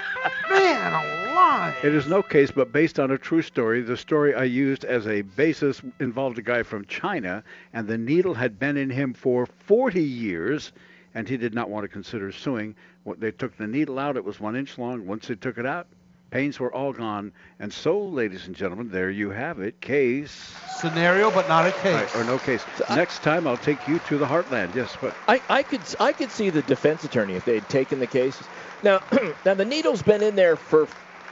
Man 0.49 0.93
alive! 0.93 1.75
It 1.83 1.95
is 1.95 2.07
no 2.07 2.21
case, 2.21 2.51
but 2.51 2.71
based 2.71 2.99
on 2.99 3.11
a 3.11 3.17
true 3.17 3.41
story. 3.41 3.81
The 3.81 3.97
story 3.97 4.35
I 4.35 4.43
used 4.43 4.85
as 4.85 5.07
a 5.07 5.21
basis 5.21 5.81
involved 5.99 6.37
a 6.37 6.41
guy 6.41 6.63
from 6.63 6.85
China, 6.85 7.43
and 7.73 7.87
the 7.87 7.97
needle 7.97 8.33
had 8.33 8.59
been 8.59 8.77
in 8.77 8.89
him 8.89 9.13
for 9.13 9.45
40 9.45 10.01
years, 10.01 10.73
and 11.13 11.27
he 11.27 11.37
did 11.37 11.53
not 11.53 11.69
want 11.69 11.83
to 11.85 11.87
consider 11.87 12.31
suing. 12.31 12.75
When 13.03 13.19
they 13.19 13.31
took 13.31 13.57
the 13.57 13.67
needle 13.67 13.97
out, 13.97 14.17
it 14.17 14.25
was 14.25 14.39
one 14.39 14.55
inch 14.55 14.77
long. 14.77 15.07
Once 15.07 15.27
they 15.27 15.35
took 15.35 15.57
it 15.57 15.65
out, 15.65 15.87
pains 16.33 16.59
were 16.59 16.73
all 16.73 16.91
gone. 16.91 17.31
And 17.59 17.71
so, 17.71 18.01
ladies 18.01 18.47
and 18.47 18.55
gentlemen, 18.55 18.89
there 18.89 19.11
you 19.11 19.29
have 19.29 19.59
it. 19.59 19.79
Case 19.79 20.31
Scenario, 20.67 21.29
but 21.29 21.47
not 21.47 21.67
a 21.67 21.71
case. 21.71 21.93
right, 21.93 22.15
or 22.15 22.23
no 22.23 22.39
case. 22.39 22.65
Next 22.89 23.21
time, 23.21 23.45
I'll 23.45 23.55
take 23.55 23.87
you 23.87 23.99
to 23.99 24.17
the 24.17 24.25
heartland. 24.25 24.73
Yes, 24.73 24.97
but 24.99 25.15
I, 25.27 25.39
I 25.47 25.61
could 25.61 25.81
I 25.99 26.11
could 26.11 26.31
see 26.31 26.49
the 26.49 26.63
defense 26.63 27.03
attorney 27.03 27.35
if 27.35 27.45
they 27.45 27.53
had 27.53 27.69
taken 27.69 27.99
the 27.99 28.07
case. 28.07 28.41
Now 28.81 29.01
now 29.45 29.53
the 29.53 29.63
needle's 29.63 30.01
been 30.01 30.23
in 30.23 30.35
there 30.35 30.55
for 30.55 30.87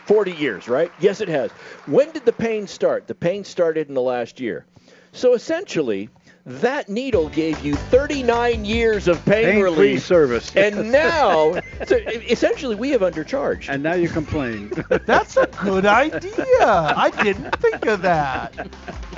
40 0.06 0.34
years, 0.34 0.70
right? 0.70 0.92
Yes, 1.00 1.20
it 1.20 1.30
has. 1.30 1.50
When 1.88 2.12
did 2.12 2.26
the 2.26 2.34
pain 2.34 2.68
start? 2.68 3.08
The 3.08 3.16
pain 3.16 3.44
started 3.44 3.88
in 3.88 3.96
the 3.96 4.02
last 4.02 4.40
year. 4.40 4.66
So 5.14 5.34
essentially, 5.34 6.10
that 6.46 6.90
needle 6.90 7.30
gave 7.30 7.60
you 7.64 7.76
39 7.76 8.66
years 8.66 9.08
of 9.08 9.24
pain, 9.26 9.46
pain-free 9.46 9.62
relief. 9.64 10.04
service. 10.04 10.56
And 10.56 10.92
now, 10.92 11.54
so 11.86 11.98
essentially, 11.98 12.76
we 12.76 12.90
have 12.92 13.02
undercharged. 13.02 13.70
and 13.70 13.84
now 13.84 13.94
you 13.94 14.10
complain. 14.10 14.72
That's 15.06 15.38
a 15.38 15.48
good 15.62 15.86
idea. 15.86 16.34
I 16.60 17.12
didn't 17.24 17.56
think 17.58 17.86
of 17.86 18.02
that. 18.02 18.70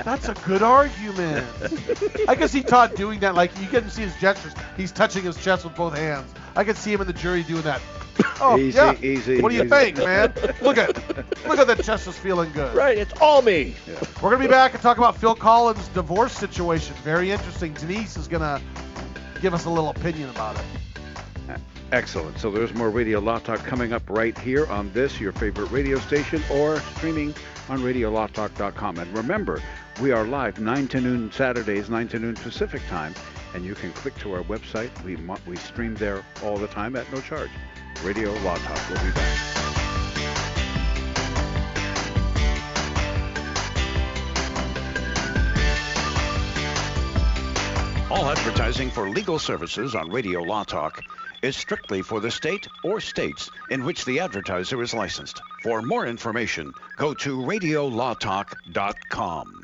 That's 0.04 0.28
a 0.28 0.34
good 0.46 0.62
argument. 0.62 1.46
I 2.28 2.34
can 2.34 2.48
see 2.48 2.62
Todd 2.62 2.94
doing 2.94 3.20
that. 3.20 3.34
Like 3.34 3.58
you 3.60 3.68
can 3.68 3.88
see 3.88 4.02
his 4.02 4.14
gestures. 4.20 4.52
He's 4.76 4.92
touching 4.92 5.22
his 5.24 5.42
chest 5.42 5.64
with 5.64 5.74
both 5.74 5.96
hands. 5.96 6.32
I 6.56 6.64
can 6.64 6.74
see 6.74 6.92
him 6.92 7.00
in 7.00 7.06
the 7.06 7.12
jury 7.12 7.42
doing 7.42 7.62
that. 7.62 7.80
Oh 8.40 8.58
Easy, 8.58 8.76
yeah. 8.76 8.94
easy, 9.02 9.40
What 9.40 9.50
do 9.50 9.54
you 9.56 9.62
easy. 9.62 9.70
think, 9.70 9.96
man? 9.98 10.32
Look 10.62 10.76
at 10.78 10.96
look 11.48 11.58
at 11.58 11.66
that 11.66 11.82
chest 11.82 12.06
is 12.06 12.16
feeling 12.18 12.50
good. 12.52 12.74
Right, 12.74 12.96
it's 12.98 13.12
all 13.20 13.42
me. 13.42 13.74
We're 14.22 14.30
gonna 14.30 14.42
be 14.42 14.48
back 14.48 14.72
and 14.74 14.82
talk 14.82 14.98
about 14.98 15.16
Phil 15.16 15.34
Collins' 15.34 15.88
divorce 15.88 16.32
situation. 16.32 16.94
Very 17.02 17.30
interesting. 17.30 17.72
Denise 17.74 18.16
is 18.16 18.28
gonna 18.28 18.60
give 19.40 19.54
us 19.54 19.64
a 19.64 19.70
little 19.70 19.90
opinion 19.90 20.30
about 20.30 20.56
it. 20.56 21.60
Excellent. 21.92 22.38
So 22.38 22.50
there's 22.50 22.74
more 22.74 22.90
Radio 22.90 23.20
Law 23.20 23.38
Talk 23.38 23.60
coming 23.60 23.92
up 23.92 24.02
right 24.10 24.36
here 24.38 24.66
on 24.66 24.90
this, 24.92 25.20
your 25.20 25.32
favorite 25.32 25.70
radio 25.70 25.98
station, 26.00 26.42
or 26.50 26.80
streaming 26.96 27.34
on 27.68 27.80
RadioLawTalk.com. 27.80 28.98
And 28.98 29.16
remember, 29.16 29.62
we 30.00 30.10
are 30.10 30.24
live 30.24 30.58
9 30.58 30.88
to 30.88 31.00
noon 31.00 31.30
Saturdays, 31.30 31.88
9 31.90 32.08
to 32.08 32.18
noon 32.18 32.34
Pacific 32.34 32.82
time, 32.88 33.14
and 33.54 33.64
you 33.64 33.74
can 33.74 33.90
click 33.92 34.14
to 34.18 34.34
our 34.34 34.42
website. 34.42 34.90
We, 35.04 35.16
we 35.46 35.56
stream 35.56 35.94
there 35.94 36.22
all 36.42 36.58
the 36.58 36.66
time 36.66 36.96
at 36.96 37.10
no 37.12 37.20
charge. 37.20 37.50
Radio 38.02 38.32
Law 38.40 38.56
Talk. 38.56 38.90
We'll 38.90 39.04
be 39.04 39.12
back. 39.12 39.38
All 48.10 48.28
advertising 48.30 48.90
for 48.90 49.08
legal 49.08 49.38
services 49.38 49.94
on 49.94 50.10
Radio 50.10 50.42
Law 50.42 50.64
Talk 50.64 51.00
is 51.42 51.56
strictly 51.56 52.02
for 52.02 52.20
the 52.20 52.30
state 52.30 52.68
or 52.82 53.00
states 53.00 53.50
in 53.70 53.84
which 53.84 54.04
the 54.04 54.20
advertiser 54.20 54.82
is 54.82 54.92
licensed. 54.94 55.40
For 55.62 55.80
more 55.82 56.06
information, 56.06 56.72
go 56.96 57.12
to 57.14 57.38
radiolawtalk.com. 57.38 59.63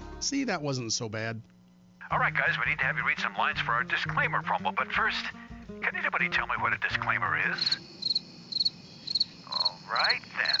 See, 0.21 0.43
that 0.45 0.61
wasn't 0.61 0.93
so 0.93 1.09
bad. 1.09 1.41
All 2.11 2.19
right, 2.19 2.33
guys, 2.33 2.55
we 2.63 2.69
need 2.69 2.77
to 2.79 2.85
have 2.85 2.95
you 2.95 3.05
read 3.05 3.19
some 3.19 3.33
lines 3.35 3.59
for 3.59 3.71
our 3.71 3.83
disclaimer 3.83 4.41
promo. 4.43 4.75
But 4.75 4.91
first, 4.91 5.25
can 5.81 5.95
anybody 5.95 6.29
tell 6.29 6.45
me 6.45 6.53
what 6.59 6.73
a 6.73 6.77
disclaimer 6.77 7.39
is? 7.51 7.77
All 9.51 9.79
right, 9.91 10.21
then. 10.37 10.60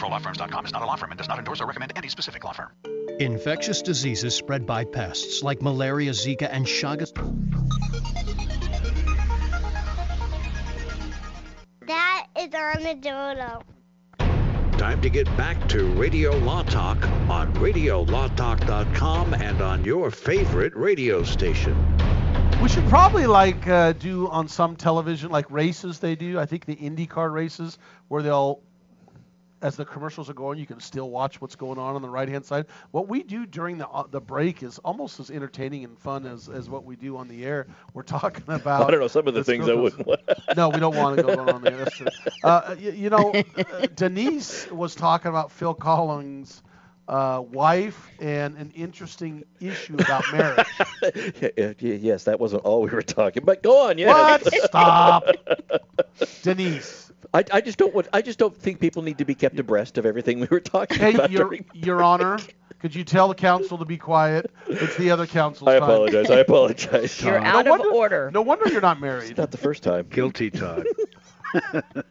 ProLawFirms.com 0.00 0.64
is 0.64 0.72
not 0.72 0.82
a 0.82 0.86
law 0.86 0.96
firm 0.96 1.10
and 1.10 1.18
does 1.18 1.28
not 1.28 1.38
endorse 1.38 1.60
or 1.60 1.66
recommend 1.66 1.92
any 1.94 2.08
specific 2.08 2.42
law 2.42 2.52
firm. 2.52 2.70
Infectious 3.20 3.82
diseases 3.82 4.34
spread 4.34 4.66
by 4.66 4.84
pests 4.84 5.42
like 5.42 5.60
malaria, 5.60 6.12
Zika, 6.12 6.48
and 6.50 6.64
Chagas. 6.64 7.12
That 11.86 12.26
is 12.38 12.54
Armadillo. 12.54 13.62
Time 14.78 15.02
to 15.02 15.10
get 15.10 15.26
back 15.36 15.68
to 15.68 15.84
Radio 15.92 16.30
Law 16.38 16.62
Talk 16.62 16.96
on 17.28 17.52
RadioLawTalk.com 17.56 19.34
and 19.34 19.60
on 19.60 19.84
your 19.84 20.10
favorite 20.10 20.74
radio 20.74 21.22
station. 21.22 21.76
We 22.62 22.70
should 22.70 22.88
probably 22.88 23.26
like 23.26 23.66
uh, 23.66 23.92
do 23.92 24.28
on 24.28 24.48
some 24.48 24.76
television 24.76 25.30
like 25.30 25.50
races 25.50 25.98
they 25.98 26.14
do. 26.14 26.38
I 26.38 26.46
think 26.46 26.64
the 26.64 26.76
IndyCar 26.76 27.30
races 27.30 27.76
where 28.08 28.22
they'll 28.22 28.62
as 29.62 29.76
the 29.76 29.84
commercials 29.84 30.30
are 30.30 30.34
going, 30.34 30.58
you 30.58 30.66
can 30.66 30.80
still 30.80 31.10
watch 31.10 31.40
what's 31.40 31.56
going 31.56 31.78
on 31.78 31.94
on 31.94 32.02
the 32.02 32.08
right 32.08 32.28
hand 32.28 32.44
side. 32.44 32.66
What 32.90 33.08
we 33.08 33.22
do 33.22 33.46
during 33.46 33.78
the 33.78 33.88
uh, 33.88 34.04
the 34.10 34.20
break 34.20 34.62
is 34.62 34.78
almost 34.78 35.20
as 35.20 35.30
entertaining 35.30 35.84
and 35.84 35.98
fun 35.98 36.26
as, 36.26 36.48
as 36.48 36.70
what 36.70 36.84
we 36.84 36.96
do 36.96 37.16
on 37.16 37.28
the 37.28 37.44
air. 37.44 37.66
We're 37.94 38.02
talking 38.02 38.44
about. 38.48 38.88
I 38.88 38.90
don't 38.90 39.00
know 39.00 39.08
some 39.08 39.28
of 39.28 39.34
the 39.34 39.44
things 39.44 39.68
I 39.68 39.74
wouldn't. 39.74 40.06
want. 40.06 40.20
no, 40.56 40.68
we 40.70 40.80
don't 40.80 40.96
want 40.96 41.16
to 41.16 41.22
go 41.22 41.38
on 41.38 41.62
the 41.62 41.72
air. 41.72 41.78
That's 41.78 41.96
true. 41.96 42.06
Uh, 42.42 42.74
you, 42.78 42.90
you 42.92 43.10
know, 43.10 43.32
uh, 43.56 43.86
Denise 43.94 44.70
was 44.70 44.94
talking 44.94 45.28
about 45.28 45.52
Phil 45.52 45.74
Collins' 45.74 46.62
uh, 47.06 47.42
wife 47.50 48.08
and 48.18 48.56
an 48.56 48.72
interesting 48.74 49.44
issue 49.60 49.96
about 49.98 50.24
marriage. 50.32 50.66
Yeah, 51.40 51.48
yeah, 51.56 51.72
yeah, 51.78 51.94
yes, 51.94 52.24
that 52.24 52.38
wasn't 52.38 52.62
all 52.64 52.82
we 52.82 52.90
were 52.90 53.02
talking. 53.02 53.44
But 53.44 53.62
go 53.62 53.88
on, 53.88 53.98
yeah. 53.98 54.38
What? 54.38 54.54
Stop. 54.64 55.24
Denise. 56.42 57.09
I, 57.34 57.44
I 57.52 57.60
just 57.60 57.78
don't 57.78 57.94
want. 57.94 58.08
I 58.12 58.22
just 58.22 58.38
don't 58.38 58.56
think 58.56 58.80
people 58.80 59.02
need 59.02 59.18
to 59.18 59.24
be 59.24 59.34
kept 59.34 59.58
abreast 59.58 59.98
of 59.98 60.06
everything 60.06 60.40
we 60.40 60.48
were 60.50 60.60
talking 60.60 60.98
Hey, 60.98 61.14
about. 61.14 61.30
Your, 61.30 61.54
Your 61.74 62.02
Honor, 62.02 62.38
could 62.80 62.94
you 62.94 63.04
tell 63.04 63.28
the 63.28 63.34
council 63.34 63.78
to 63.78 63.84
be 63.84 63.96
quiet? 63.98 64.50
It's 64.68 64.96
the 64.96 65.10
other 65.10 65.26
council's 65.26 65.68
I 65.68 65.74
time. 65.78 65.82
apologize. 65.90 66.30
I 66.30 66.38
apologize. 66.38 67.20
You're 67.22 67.40
No 67.40 67.46
out 67.46 67.66
of 67.66 67.70
wonder- 67.78 67.90
order. 67.94 68.30
No 68.32 68.42
wonder 68.42 68.68
you're 68.70 68.80
not 68.80 69.00
married. 69.00 69.36
Not 69.38 69.50
the 69.50 69.58
first 69.58 69.82
time. 69.82 70.06
Guilty, 70.08 70.50
Todd. 70.50 70.86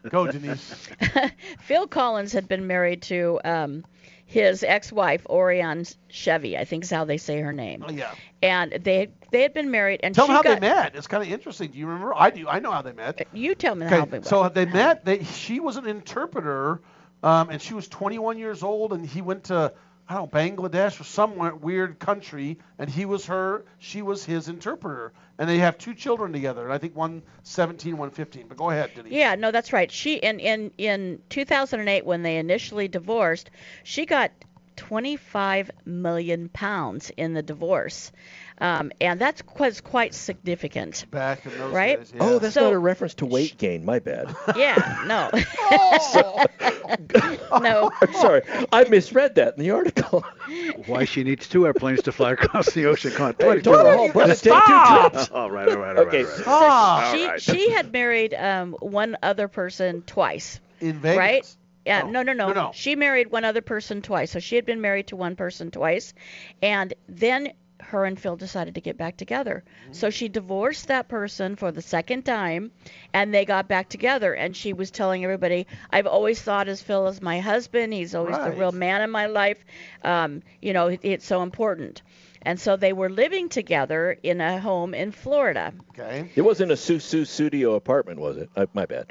Go, 0.09 0.27
Denise. 0.29 0.87
Phil 1.59 1.87
Collins 1.87 2.33
had 2.33 2.47
been 2.47 2.67
married 2.67 3.01
to 3.03 3.39
um, 3.45 3.85
his 4.29 4.63
ex-wife 4.63 5.25
Orianne 5.27 5.91
Cevey, 6.12 6.55
I 6.55 6.63
think 6.63 6.83
is 6.83 6.91
how 6.91 7.03
they 7.05 7.17
say 7.17 7.39
her 7.41 7.51
name. 7.51 7.83
Oh, 7.88 7.91
yeah. 7.91 8.12
And 8.43 8.71
they 8.71 9.09
they 9.31 9.41
had 9.41 9.55
been 9.55 9.71
married, 9.71 10.01
and 10.03 10.13
Tell 10.13 10.25
she 10.27 10.33
them 10.33 10.36
how 10.38 10.43
got. 10.43 10.62
they 10.62 10.67
met. 10.69 10.95
It's 10.95 11.07
kind 11.07 11.24
of 11.24 11.31
interesting. 11.31 11.71
Do 11.71 11.79
you 11.79 11.88
remember? 11.88 12.13
I 12.15 12.29
do. 12.29 12.48
I 12.48 12.59
know 12.59 12.71
how 12.71 12.83
they 12.83 12.93
met. 12.93 13.27
You 13.33 13.55
tell 13.55 13.74
me 13.75 13.86
how 13.88 13.91
they 13.91 14.01
Okay, 14.03 14.12
met. 14.12 14.25
so 14.27 14.48
they 14.50 14.65
met. 14.65 15.03
They 15.03 15.24
she 15.24 15.59
was 15.59 15.77
an 15.77 15.88
interpreter, 15.88 16.79
um, 17.24 17.50
and 17.50 17.59
she 17.59 17.74
was 17.74 17.88
21 17.88 18.38
years 18.38 18.62
old, 18.62 18.93
and 18.93 19.03
he 19.05 19.21
went 19.21 19.45
to 19.45 19.74
I 20.09 20.15
don't 20.15 20.33
know 20.33 20.39
Bangladesh 20.39 20.99
or 20.99 21.03
some 21.03 21.37
weird 21.61 21.99
country, 21.99 22.57
and 22.79 22.89
he 22.89 23.05
was 23.05 23.27
her. 23.27 23.63
She 23.77 24.01
was 24.01 24.25
his 24.25 24.49
interpreter, 24.49 25.13
and 25.37 25.47
they 25.47 25.59
have 25.59 25.77
two 25.77 25.93
children 25.93 26.33
together. 26.33 26.63
And 26.63 26.73
I 26.73 26.79
think 26.79 26.95
one 26.95 27.21
17, 27.43 27.95
one 27.95 28.09
15. 28.09 28.47
But 28.47 28.57
go 28.57 28.71
ahead, 28.71 28.89
Denise. 28.95 29.13
Yeah, 29.13 29.35
no, 29.35 29.51
that's 29.51 29.71
right. 29.71 29.91
She 29.91 30.15
in 30.15 30.39
in 30.39 30.71
in 30.79 31.21
2008 31.29 32.05
when 32.07 32.23
they 32.23 32.37
initially 32.37 32.87
divorced, 32.87 33.51
she 33.83 34.07
got 34.07 34.31
25 34.77 35.69
million 35.85 36.49
pounds 36.49 37.11
in 37.17 37.33
the 37.33 37.43
divorce, 37.43 38.11
um, 38.59 38.91
and 39.01 39.19
that's 39.19 39.43
was 39.59 39.81
quite 39.81 40.13
significant. 40.15 41.05
Back 41.11 41.45
in 41.45 41.51
those 41.57 41.73
Right? 41.73 41.99
days. 41.99 42.13
Oh, 42.19 42.39
that's 42.39 42.53
So- 42.55 42.63
not 42.63 42.73
a 42.73 42.79
reference 42.79 43.13
to 43.15 43.25
weight 43.25 43.57
gain. 43.57 43.83
My 43.85 43.99
bad. 43.99 44.33
Yeah, 44.55 45.03
no, 45.05 45.29
no. 47.62 47.91
I'm 48.01 48.13
sorry. 48.13 48.41
I 48.72 48.84
misread 48.86 49.36
that 49.36 49.55
in 49.58 49.63
the 49.63 49.72
article. 49.72 50.24
Why 50.88 51.05
she 51.05 51.24
needs 51.24 51.48
two 51.48 51.65
airplanes 51.65 52.01
to 52.03 52.12
fly 52.12 52.31
across 52.31 52.72
the 52.74 52.86
ocean. 52.86 53.12
Come 53.12 53.27
on, 53.27 53.36
Hey, 53.39 53.46
22 53.46 53.62
don't 53.63 53.74
dollars. 53.84 53.98
all 54.00 54.12
but 54.13 54.28
Just 54.28 54.43
take 54.43 54.54
two 54.54 54.60
Stop! 54.60 55.12
trips. 55.13 55.30
All 55.32 55.52
right, 55.52 55.69
all 55.69 55.78
right, 55.78 55.97
all 55.97 56.06
right. 56.06 56.08
Okay. 56.08 56.23
all 56.25 56.30
right. 56.32 56.43
Ah, 56.47 57.12
she 57.13 57.23
All 57.23 57.30
right. 57.30 57.41
she 57.41 57.69
had 57.71 57.91
married 57.91 58.34
um, 58.34 58.73
one 58.80 59.17
other 59.23 59.47
person 59.47 60.02
twice, 60.04 60.60
in 60.82 60.99
Vegas. 60.99 61.17
right? 61.17 61.56
Yeah, 61.86 62.04
Oh. 62.06 62.10
no, 62.10 62.21
no, 62.23 62.34
no, 62.34 62.47
No, 62.49 62.54
no. 62.54 62.71
She 62.73 62.95
married 62.95 63.32
one 63.32 63.45
other 63.45 63.62
person 63.62 64.02
twice. 64.02 64.32
So 64.32 64.39
she 64.39 64.56
had 64.56 64.65
been 64.65 64.82
married 64.82 65.08
to 65.08 65.15
one 65.15 65.36
person 65.36 65.71
twice, 65.71 66.13
and 66.62 66.93
then 67.08 67.54
her 67.89 68.06
and 68.06 68.19
Phil 68.19 68.36
decided 68.36 68.75
to 68.75 68.82
get 68.82 68.97
back 68.97 69.17
together. 69.17 69.63
Mm-hmm. 69.84 69.93
So 69.93 70.10
she 70.10 70.28
divorced 70.30 70.88
that 70.88 71.08
person 71.08 71.56
for 71.56 71.71
the 71.71 71.82
second 71.82 72.23
time, 72.23 72.71
and 73.13 73.34
they 73.34 73.45
got 73.45 73.67
back 73.67 73.89
together. 73.89 74.34
And 74.34 74.56
she 74.56 74.73
was 74.73 74.89
telling 74.91 75.23
everybody, 75.23 75.67
"I've 75.91 76.08
always 76.08 76.41
thought 76.41 76.67
as 76.67 76.82
Phil 76.82 77.08
as 77.08 77.21
my 77.21 77.39
husband. 77.39 77.93
He's 77.93 78.15
always 78.15 78.36
Right. 78.38 78.52
the 78.52 78.58
real 78.60 78.71
man 78.71 79.02
in 79.02 79.10
my 79.12 79.28
life. 79.28 79.63
Um, 80.04 80.41
you 80.62 80.73
know, 80.73 80.88
it, 80.88 81.02
it's 81.04 81.25
so 81.25 81.43
important." 81.43 82.02
And 82.41 82.58
so 82.58 82.78
they 82.78 82.93
were 82.93 83.10
living 83.10 83.49
together 83.49 84.17
in 84.23 84.39
a 84.39 84.60
home 84.60 84.93
in 84.93 85.12
Florida. 85.12 85.73
Okay. 85.89 86.30
It 86.36 86.41
wasn't 86.41 86.71
a 86.71 86.75
Sussudio 86.75 87.75
apartment, 87.75 88.19
was 88.21 88.38
it? 88.38 88.49
I, 88.56 88.65
my 88.73 88.86
bad. 88.86 89.08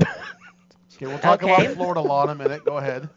Okay, 0.00 1.06
we'll 1.06 1.18
talk 1.18 1.42
Okay. 1.42 1.52
about 1.52 1.74
Florida 1.74 2.00
law 2.00 2.24
in 2.24 2.30
a 2.30 2.34
minute. 2.34 2.64
Go 2.64 2.78
ahead. 2.78 3.08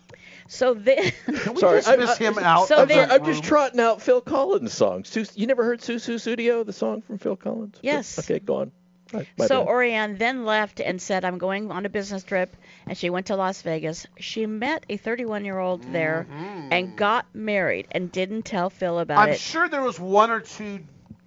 So 0.47 0.73
then, 0.73 1.11
Can 1.25 1.53
we 1.53 1.59
Sorry, 1.59 1.81
I- 1.85 1.95
dismiss 1.95 2.21
I- 2.21 2.23
him 2.23 2.37
out? 2.39 2.67
so 2.67 2.83
of 2.83 2.89
then- 2.89 3.09
the 3.09 3.15
I'm 3.15 3.25
just 3.25 3.43
trotting 3.43 3.79
out 3.79 4.01
Phil 4.01 4.21
Collins 4.21 4.73
songs. 4.73 5.15
You 5.35 5.47
never 5.47 5.63
heard 5.63 5.81
Sussudio, 5.81 6.65
the 6.65 6.73
song 6.73 7.01
from 7.01 7.17
Phil 7.17 7.35
Collins? 7.35 7.77
Yes. 7.81 8.19
Okay, 8.19 8.39
go 8.39 8.57
on. 8.57 8.71
Right, 9.13 9.27
So 9.37 9.63
bad. 9.63 9.67
Orianne 9.67 10.17
then 10.17 10.45
left 10.45 10.79
and 10.79 10.99
said, 11.01 11.25
I'm 11.25 11.37
going 11.37 11.71
on 11.71 11.85
a 11.85 11.89
business 11.89 12.23
trip. 12.23 12.55
And 12.87 12.97
she 12.97 13.09
went 13.09 13.27
to 13.27 13.35
Las 13.35 13.61
Vegas. 13.61 14.07
She 14.19 14.45
met 14.45 14.85
a 14.89 14.97
31 14.97 15.45
year 15.45 15.59
old 15.59 15.83
there 15.91 16.27
mm-hmm. 16.29 16.69
and 16.71 16.97
got 16.97 17.25
married 17.33 17.87
and 17.91 18.11
didn't 18.11 18.43
tell 18.43 18.69
Phil 18.69 18.99
about 18.99 19.29
it. 19.29 19.31
I'm 19.33 19.37
sure 19.37 19.69
there 19.69 19.83
was 19.83 19.99
one 19.99 20.31
or 20.31 20.39
two 20.39 20.79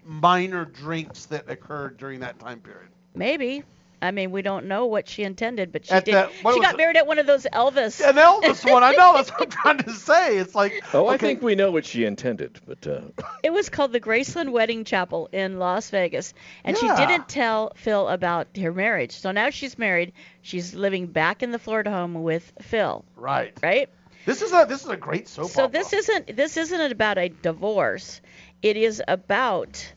minor 0.04 0.64
drinks 0.64 1.26
that 1.26 1.48
occurred 1.48 1.98
during 1.98 2.20
that 2.20 2.38
time 2.38 2.61
period. 2.61 2.88
Maybe. 3.14 3.62
I 4.01 4.11
mean, 4.13 4.31
we 4.31 4.43
don't 4.43 4.67
know 4.67 4.87
what 4.87 5.09
she 5.09 5.25
intended, 5.25 5.73
but 5.73 5.87
she 5.87 5.93
At 5.93 6.05
did. 6.05 6.15
that- 6.15 6.31
what 6.43 6.55
she 6.55 6.61
got 6.61 6.75
it? 6.75 6.77
married 6.77 6.97
at 6.97 7.07
one 7.07 7.19
of 7.19 7.27
those 7.27 7.47
Elvis. 7.53 8.01
An 8.07 8.17
Elvis 8.17 8.71
one, 8.71 8.83
I 8.85 8.93
know. 8.93 9.15
That's 9.15 9.31
what 9.31 9.43
I'm 9.43 9.51
trying 9.51 9.79
to 9.79 9.93
say. 9.93 10.39
It's 10.39 10.55
like, 10.55 10.85
oh, 10.95 11.09
I 11.09 11.17
think 11.17 11.43
we 11.43 11.55
know 11.55 11.71
what 11.73 11.85
she 11.85 12.05
intended, 12.05 12.61
but 12.67 12.87
uh, 12.87 13.01
It 13.43 13.53
was 13.53 13.69
called 13.69 13.93
the 13.93 14.01
Graceland 14.01 14.51
Wedding 14.53 14.85
Chapel 14.85 15.29
in 15.33 15.59
Las 15.59 15.91
Vegas. 15.91 16.33
And 16.65 16.77
Yeah. 16.81 16.97
she 16.97 17.07
didn't 17.07 17.29
tell 17.29 17.73
Phil 17.77 18.09
about 18.09 18.57
her 18.57 18.73
marriage. 18.73 19.13
So 19.13 19.33
now 19.33 19.51
she's 19.51 19.79
married. 19.79 20.13
She's 20.43 20.75
living 20.75 21.07
back 21.07 21.43
in 21.43 21.51
the 21.51 21.59
Florida 21.59 21.91
home 21.91 22.23
with 22.23 22.53
Phil, 22.63 23.05
right. 23.17 23.53
right? 23.63 23.89
This 24.27 24.43
is 24.43 24.53
a 24.53 24.67
this 24.69 24.83
is 24.85 24.91
a 24.91 24.97
great 24.97 25.27
soap 25.27 25.51
so 25.51 25.65
opera. 25.65 25.73
this 25.79 25.93
isn't 25.95 26.37
this 26.37 26.57
isn't 26.59 26.93
about 26.93 27.17
a 27.17 27.31
divorce 27.31 28.21
it 28.61 28.77
is 28.77 29.03
about 29.09 29.91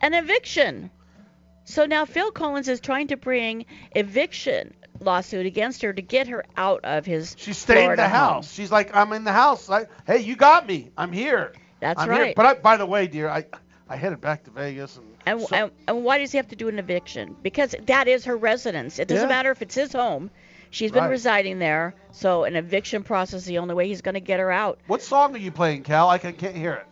an 0.00 0.14
eviction 0.14 0.90
so 1.66 1.84
now 1.84 2.04
phil 2.06 2.30
collins 2.30 2.68
is 2.68 2.80
trying 2.80 3.08
to 3.08 3.16
bring 3.18 3.66
eviction 3.94 4.72
lawsuit 5.00 5.44
against 5.44 5.82
her 5.82 5.92
to 5.92 6.00
get 6.00 6.28
her 6.28 6.42
out 6.56 6.80
of 6.84 7.04
his 7.04 7.34
She 7.38 7.52
stayed 7.52 7.90
in 7.90 7.96
the 7.96 8.02
home. 8.08 8.10
house. 8.10 8.50
She's 8.52 8.72
like, 8.72 8.96
I'm 8.96 9.12
in 9.12 9.24
the 9.24 9.32
house. 9.32 9.68
I, 9.68 9.84
hey, 10.06 10.20
you 10.20 10.36
got 10.36 10.66
me. 10.66 10.88
I'm 10.96 11.12
here. 11.12 11.52
That's 11.80 12.00
I'm 12.00 12.08
right. 12.08 12.24
Here. 12.28 12.32
But 12.34 12.46
I, 12.46 12.54
by 12.54 12.78
the 12.78 12.86
way, 12.86 13.06
dear, 13.06 13.28
I 13.28 13.44
I 13.90 13.96
headed 13.96 14.22
back 14.22 14.44
to 14.44 14.50
Vegas 14.52 14.96
and. 14.96 15.06
and, 15.26 15.40
so- 15.42 15.54
and, 15.54 15.70
and 15.86 16.02
why 16.02 16.16
does 16.16 16.32
he 16.32 16.38
have 16.38 16.48
to 16.48 16.56
do 16.56 16.68
an 16.68 16.78
eviction 16.78 17.36
because 17.42 17.74
that 17.84 18.08
is 18.08 18.24
her 18.24 18.36
residence 18.38 18.98
it 18.98 19.06
doesn't 19.08 19.28
Yeah. 19.28 19.36
matter 19.36 19.50
if 19.50 19.60
it's 19.60 19.74
his 19.74 19.92
home 19.92 20.30
she's 20.70 20.90
been 20.92 21.02
Right. 21.04 21.10
residing 21.10 21.58
there 21.58 21.94
so 22.12 22.44
an 22.44 22.56
eviction 22.56 23.02
process 23.04 23.40
is 23.42 23.46
the 23.46 23.58
only 23.58 23.74
way 23.74 23.86
he's 23.88 24.00
going 24.00 24.14
to 24.14 24.20
get 24.20 24.40
her 24.40 24.50
out 24.50 24.78
what 24.86 25.02
song 25.02 25.34
are 25.34 25.38
you 25.38 25.52
playing, 25.52 25.82
Cal? 25.82 26.08
I 26.08 26.16
can, 26.18 26.32
can't 26.32 26.56
hear 26.56 26.72
it. 26.72 26.86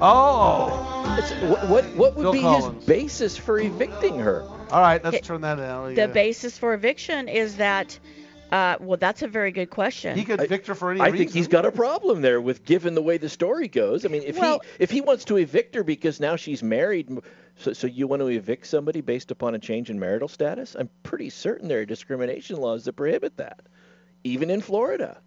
Oh. 0.00 1.16
it's, 1.18 1.30
what, 1.42 1.68
what, 1.68 1.84
what 1.96 2.16
would 2.16 2.22
Phil 2.22 2.32
be 2.32 2.40
Collins. 2.40 2.76
his 2.76 2.84
basis 2.86 3.36
for 3.36 3.58
evicting 3.58 4.18
her? 4.18 4.42
All 4.70 4.80
right, 4.80 5.02
let's 5.02 5.16
Okay, 5.16 5.24
turn 5.24 5.40
that 5.42 5.56
down. 5.56 5.94
the 5.94 6.08
basis 6.08 6.56
for 6.58 6.74
eviction 6.74 7.28
is 7.28 7.56
that 7.56 7.98
uh, 8.50 8.76
well 8.80 8.96
that's 8.96 9.20
a 9.22 9.28
very 9.28 9.50
good 9.52 9.68
question 9.68 10.16
He 10.16 10.24
could 10.24 10.40
evict 10.40 10.66
her 10.68 10.74
for 10.74 10.90
any 10.90 11.00
I 11.00 11.06
reason. 11.06 11.18
think 11.18 11.32
he's 11.32 11.48
got 11.48 11.66
a 11.66 11.72
problem 11.72 12.22
there 12.22 12.40
with 12.40 12.64
given 12.64 12.94
the 12.94 13.02
way 13.02 13.18
the 13.18 13.28
story 13.28 13.68
goes. 13.68 14.04
I 14.06 14.08
mean, 14.08 14.22
if 14.24 14.38
Well- 14.38 14.60
he 14.62 14.68
if 14.84 14.90
he 14.90 15.00
wants 15.02 15.24
to 15.26 15.36
evict 15.36 15.74
her 15.74 15.84
because 15.84 16.18
now 16.20 16.36
she's 16.36 16.62
married, 16.62 17.10
so, 17.56 17.72
so 17.74 17.86
you 17.86 18.06
want 18.06 18.20
to 18.20 18.28
evict 18.28 18.66
somebody 18.66 19.00
based 19.02 19.30
upon 19.30 19.54
a 19.54 19.58
change 19.58 19.90
in 19.90 19.98
marital 19.98 20.28
status? 20.28 20.76
I'm 20.78 20.88
pretty 21.02 21.28
certain 21.28 21.68
there 21.68 21.80
are 21.80 21.84
discrimination 21.84 22.56
laws 22.56 22.84
that 22.86 22.94
prohibit 22.94 23.36
that, 23.38 23.60
even 24.24 24.48
in 24.48 24.60
Florida. 24.62 25.18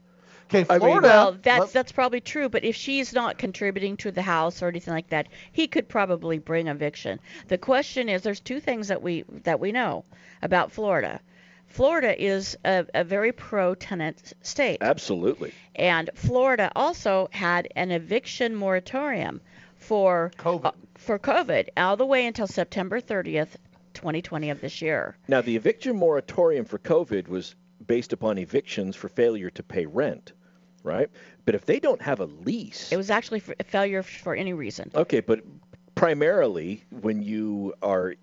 Okay, 0.53 0.65
I 0.69 0.79
mean- 0.79 1.01
Well, 1.01 1.37
that's 1.41 1.59
let- 1.59 1.73
that's 1.73 1.91
probably 1.93 2.19
true, 2.19 2.49
but 2.49 2.63
if 2.65 2.75
she's 2.75 3.13
not 3.13 3.37
contributing 3.37 3.95
to 3.97 4.11
the 4.11 4.21
house 4.21 4.61
or 4.61 4.67
anything 4.67 4.93
like 4.93 5.07
that, 5.09 5.27
he 5.51 5.67
could 5.67 5.87
probably 5.87 6.39
bring 6.39 6.67
eviction. 6.67 7.19
The 7.47 7.57
question 7.57 8.09
is, 8.09 8.21
there's 8.21 8.41
two 8.41 8.59
things 8.59 8.89
that 8.89 9.01
we 9.01 9.23
that 9.43 9.59
we 9.59 9.71
know 9.71 10.03
about 10.41 10.71
Florida. 10.71 11.21
Florida 11.67 12.21
is 12.21 12.57
a, 12.65 12.85
a 12.93 13.03
very 13.05 13.31
pro-tenant 13.31 14.33
state, 14.41 14.79
Absolutely. 14.81 15.53
and 15.77 16.09
Florida 16.15 16.69
also 16.75 17.29
had 17.31 17.69
an 17.77 17.91
eviction 17.91 18.53
moratorium 18.53 19.39
for 19.77 20.31
COVID. 20.37 20.65
uh, 20.65 20.71
for 20.95 21.17
COVID 21.17 21.69
all 21.77 21.95
the 21.95 22.05
way 22.05 22.25
until 22.25 22.45
September 22.45 22.99
30th, 22.99 23.55
2020 23.93 24.49
of 24.49 24.59
this 24.59 24.81
year. 24.81 25.15
Now, 25.29 25.39
the 25.39 25.55
eviction 25.55 25.95
moratorium 25.95 26.65
for 26.65 26.77
COVID 26.77 27.29
was 27.29 27.55
based 27.87 28.11
upon 28.11 28.37
evictions 28.37 28.95
for 28.97 29.07
failure 29.07 29.49
to 29.51 29.63
pay 29.63 29.85
rent, 29.85 30.33
right? 30.83 31.09
But 31.45 31.55
if 31.55 31.65
they 31.65 31.79
don't 31.79 32.01
have 32.01 32.19
a 32.19 32.25
lease, 32.25 32.91
It 32.91 32.97
was 32.97 33.09
actually 33.09 33.41
a 33.59 33.63
failure 33.63 34.03
for 34.03 34.35
any 34.35 34.53
reason. 34.53 34.91
okay, 34.95 35.19
but 35.19 35.41
primarily 35.95 36.83
when 37.01 37.21
you 37.21 37.73
are 37.81 38.15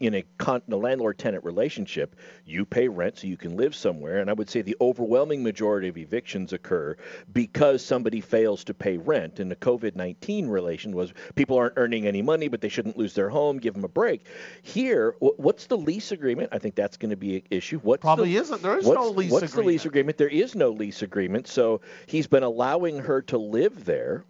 in 0.00 0.14
a, 0.14 0.24
con- 0.38 0.62
a 0.70 0.76
landlord-tenant 0.76 1.44
relationship, 1.44 2.16
you 2.44 2.64
pay 2.64 2.88
rent 2.88 3.18
so 3.18 3.26
you 3.26 3.36
can 3.36 3.56
live 3.56 3.74
somewhere, 3.74 4.18
and 4.18 4.28
I 4.28 4.32
would 4.32 4.50
say 4.50 4.62
the 4.62 4.76
overwhelming 4.80 5.42
majority 5.42 5.88
of 5.88 5.96
evictions 5.96 6.52
occur 6.52 6.96
because 7.32 7.84
somebody 7.84 8.20
fails 8.20 8.64
to 8.64 8.74
pay 8.74 8.96
rent. 8.96 9.40
And 9.40 9.50
the 9.50 9.56
COVID-19 9.56 10.50
relation 10.50 10.94
was 10.94 11.12
people 11.34 11.56
aren't 11.56 11.74
earning 11.76 12.06
any 12.06 12.22
money, 12.22 12.48
but 12.48 12.60
they 12.60 12.68
shouldn't 12.68 12.98
lose 12.98 13.14
their 13.14 13.28
home. 13.28 13.58
Give 13.58 13.74
them 13.74 13.84
a 13.84 13.88
break. 13.88 14.26
Here, 14.62 15.14
wh- 15.20 15.38
what's 15.38 15.66
the 15.66 15.78
lease 15.78 16.12
agreement? 16.12 16.50
I 16.52 16.58
think 16.58 16.74
that's 16.74 16.96
going 16.96 17.10
to 17.10 17.16
be 17.16 17.36
an 17.36 17.42
issue. 17.50 17.78
What's 17.78 18.02
Probably 18.02 18.32
the, 18.32 18.38
isn't. 18.38 18.62
There 18.62 18.78
is 18.78 18.84
what's, 18.84 18.96
no 18.96 19.08
lease 19.08 19.26
agreement. 19.26 19.32
What's 19.32 19.54
the 19.54 19.62
lease 19.62 19.84
agreement? 19.86 20.18
There 20.18 20.28
is 20.28 20.54
no 20.54 20.70
lease 20.70 21.02
agreement. 21.02 21.46
So 21.48 21.80
he's 22.06 22.26
been 22.26 22.42
allowing 22.42 22.98
her 22.98 23.22
to 23.22 23.38
live 23.38 23.84
there 23.84 24.24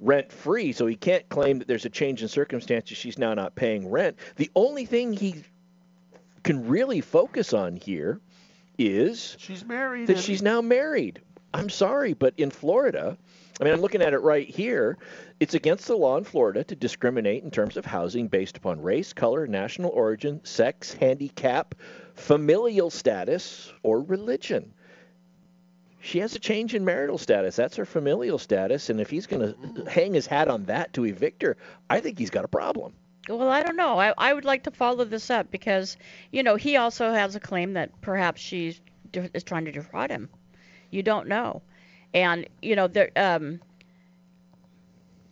rent 0.00 0.32
free, 0.32 0.72
so 0.72 0.86
he 0.86 0.96
can't 0.96 1.28
claim 1.28 1.58
that 1.58 1.68
there's 1.68 1.84
a 1.84 1.90
change 1.90 2.22
in 2.22 2.28
circumstances. 2.28 2.96
She's 2.96 3.18
now 3.18 3.34
not 3.34 3.54
paying 3.54 3.90
rent. 3.90 4.16
The 4.36 4.50
only 4.54 4.84
thing 4.84 5.12
he 5.12 5.42
can 6.44 6.68
really 6.68 7.00
focus 7.00 7.52
on 7.52 7.76
here 7.76 8.20
is 8.78 9.36
She's 9.38 9.64
married. 9.64 10.06
that 10.06 10.18
she's 10.18 10.42
now 10.42 10.60
married. 10.60 11.20
I'm 11.52 11.70
sorry, 11.70 12.12
but 12.12 12.34
in 12.36 12.50
Florida, 12.50 13.16
I 13.60 13.64
mean, 13.64 13.72
I'm 13.72 13.80
looking 13.80 14.02
at 14.02 14.12
it 14.12 14.18
right 14.18 14.48
here. 14.48 14.98
It's 15.40 15.54
against 15.54 15.86
the 15.86 15.96
law 15.96 16.16
in 16.16 16.24
Florida 16.24 16.62
to 16.64 16.76
discriminate 16.76 17.42
in 17.42 17.50
terms 17.50 17.76
of 17.76 17.84
housing 17.84 18.28
based 18.28 18.56
upon 18.56 18.80
race, 18.80 19.12
color, 19.12 19.46
national 19.46 19.90
origin, 19.90 20.40
sex, 20.44 20.92
handicap, 20.92 21.74
familial 22.14 22.90
status, 22.90 23.72
or 23.82 24.00
religion. 24.02 24.72
She 26.00 26.18
has 26.20 26.34
a 26.34 26.38
change 26.38 26.74
in 26.74 26.84
marital 26.84 27.18
status. 27.18 27.56
That's 27.56 27.76
her 27.76 27.84
familial 27.84 28.38
status. 28.38 28.88
And 28.88 29.00
if 29.00 29.10
he's 29.10 29.26
going 29.26 29.52
to 29.52 29.90
hang 29.90 30.14
his 30.14 30.26
hat 30.26 30.48
on 30.48 30.64
that 30.64 30.92
to 30.94 31.04
evict 31.04 31.42
her, 31.42 31.56
I 31.90 32.00
think 32.00 32.18
he's 32.18 32.30
got 32.30 32.44
a 32.44 32.48
problem. 32.48 32.92
Well, 33.28 33.50
I 33.50 33.62
don't 33.62 33.76
know. 33.76 33.98
I, 33.98 34.14
I 34.16 34.32
would 34.32 34.44
like 34.44 34.62
to 34.64 34.70
follow 34.70 35.04
this 35.04 35.28
up 35.28 35.50
because, 35.50 35.96
you 36.32 36.42
know, 36.42 36.56
he 36.56 36.76
also 36.76 37.12
has 37.12 37.36
a 37.36 37.40
claim 37.40 37.74
that 37.74 38.00
perhaps 38.00 38.40
she 38.40 38.78
is 39.12 39.44
trying 39.44 39.66
to 39.66 39.72
defraud 39.72 40.10
him. 40.10 40.30
You 40.90 41.02
don't 41.02 41.28
know. 41.28 41.62
And, 42.14 42.48
you 42.62 42.74
know, 42.74 42.88
there 42.88 43.10
um, 43.16 43.60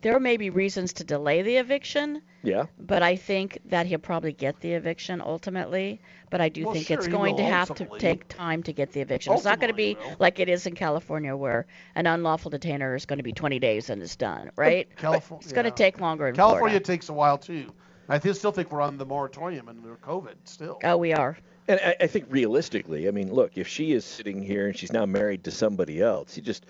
there 0.01 0.19
may 0.19 0.37
be 0.37 0.49
reasons 0.49 0.93
to 0.93 1.03
delay 1.03 1.41
the 1.41 1.57
eviction, 1.57 2.21
Yeah. 2.43 2.65
but 2.79 3.01
I 3.01 3.15
think 3.15 3.59
that 3.65 3.85
he'll 3.87 3.99
probably 3.99 4.31
get 4.31 4.59
the 4.61 4.73
eviction 4.73 5.21
ultimately. 5.21 5.99
But 6.29 6.41
I 6.41 6.49
do 6.49 6.65
Well, 6.65 6.73
think 6.73 6.87
sure, 6.87 6.97
it's 6.97 7.07
going 7.07 7.37
to 7.37 7.43
have 7.43 7.73
to 7.75 7.85
take 7.97 8.27
time 8.27 8.61
to 8.63 8.73
get 8.73 8.91
the 8.91 9.01
eviction. 9.01 9.33
It's 9.33 9.45
not 9.45 9.59
going 9.59 9.69
to 9.71 9.75
be 9.75 9.91
Ultimately, 9.95 10.09
he 10.11 10.15
like 10.19 10.39
it 10.39 10.49
is 10.49 10.67
in 10.67 10.75
California 10.75 11.35
where 11.35 11.65
an 11.95 12.05
unlawful 12.05 12.51
detainer 12.51 12.95
is 12.95 13.05
going 13.05 13.17
to 13.17 13.23
be 13.23 13.33
20 13.33 13.59
days 13.59 13.89
and 13.89 14.01
it's 14.01 14.15
done, 14.15 14.51
right? 14.55 14.87
California. 14.97 15.43
It's 15.43 15.53
going 15.53 15.65
to 15.65 15.71
take 15.71 15.99
longer 15.99 16.27
in 16.27 16.35
California 16.35 16.79
Florida. 16.79 16.85
takes 16.85 17.09
a 17.09 17.13
while 17.13 17.37
too. 17.37 17.71
I 18.09 18.19
still 18.19 18.51
think 18.51 18.71
we're 18.71 18.81
on 18.81 18.97
the 18.97 19.05
moratorium 19.05 19.67
and 19.67 19.83
we're 19.83 19.97
COVID 19.97 20.35
still. 20.45 20.79
Oh, 20.83 20.97
we 20.97 21.13
are. 21.13 21.37
And 21.67 21.79
I, 21.83 21.95
I 22.01 22.07
think 22.07 22.25
realistically, 22.29 23.07
I 23.07 23.11
mean, 23.11 23.33
look, 23.33 23.57
if 23.57 23.67
she 23.67 23.91
is 23.91 24.05
sitting 24.05 24.41
here 24.41 24.67
and 24.67 24.77
she's 24.77 24.93
now 24.93 25.05
married 25.05 25.43
to 25.45 25.51
somebody 25.51 26.01
else, 26.01 26.37
you 26.37 26.43
just 26.43 26.65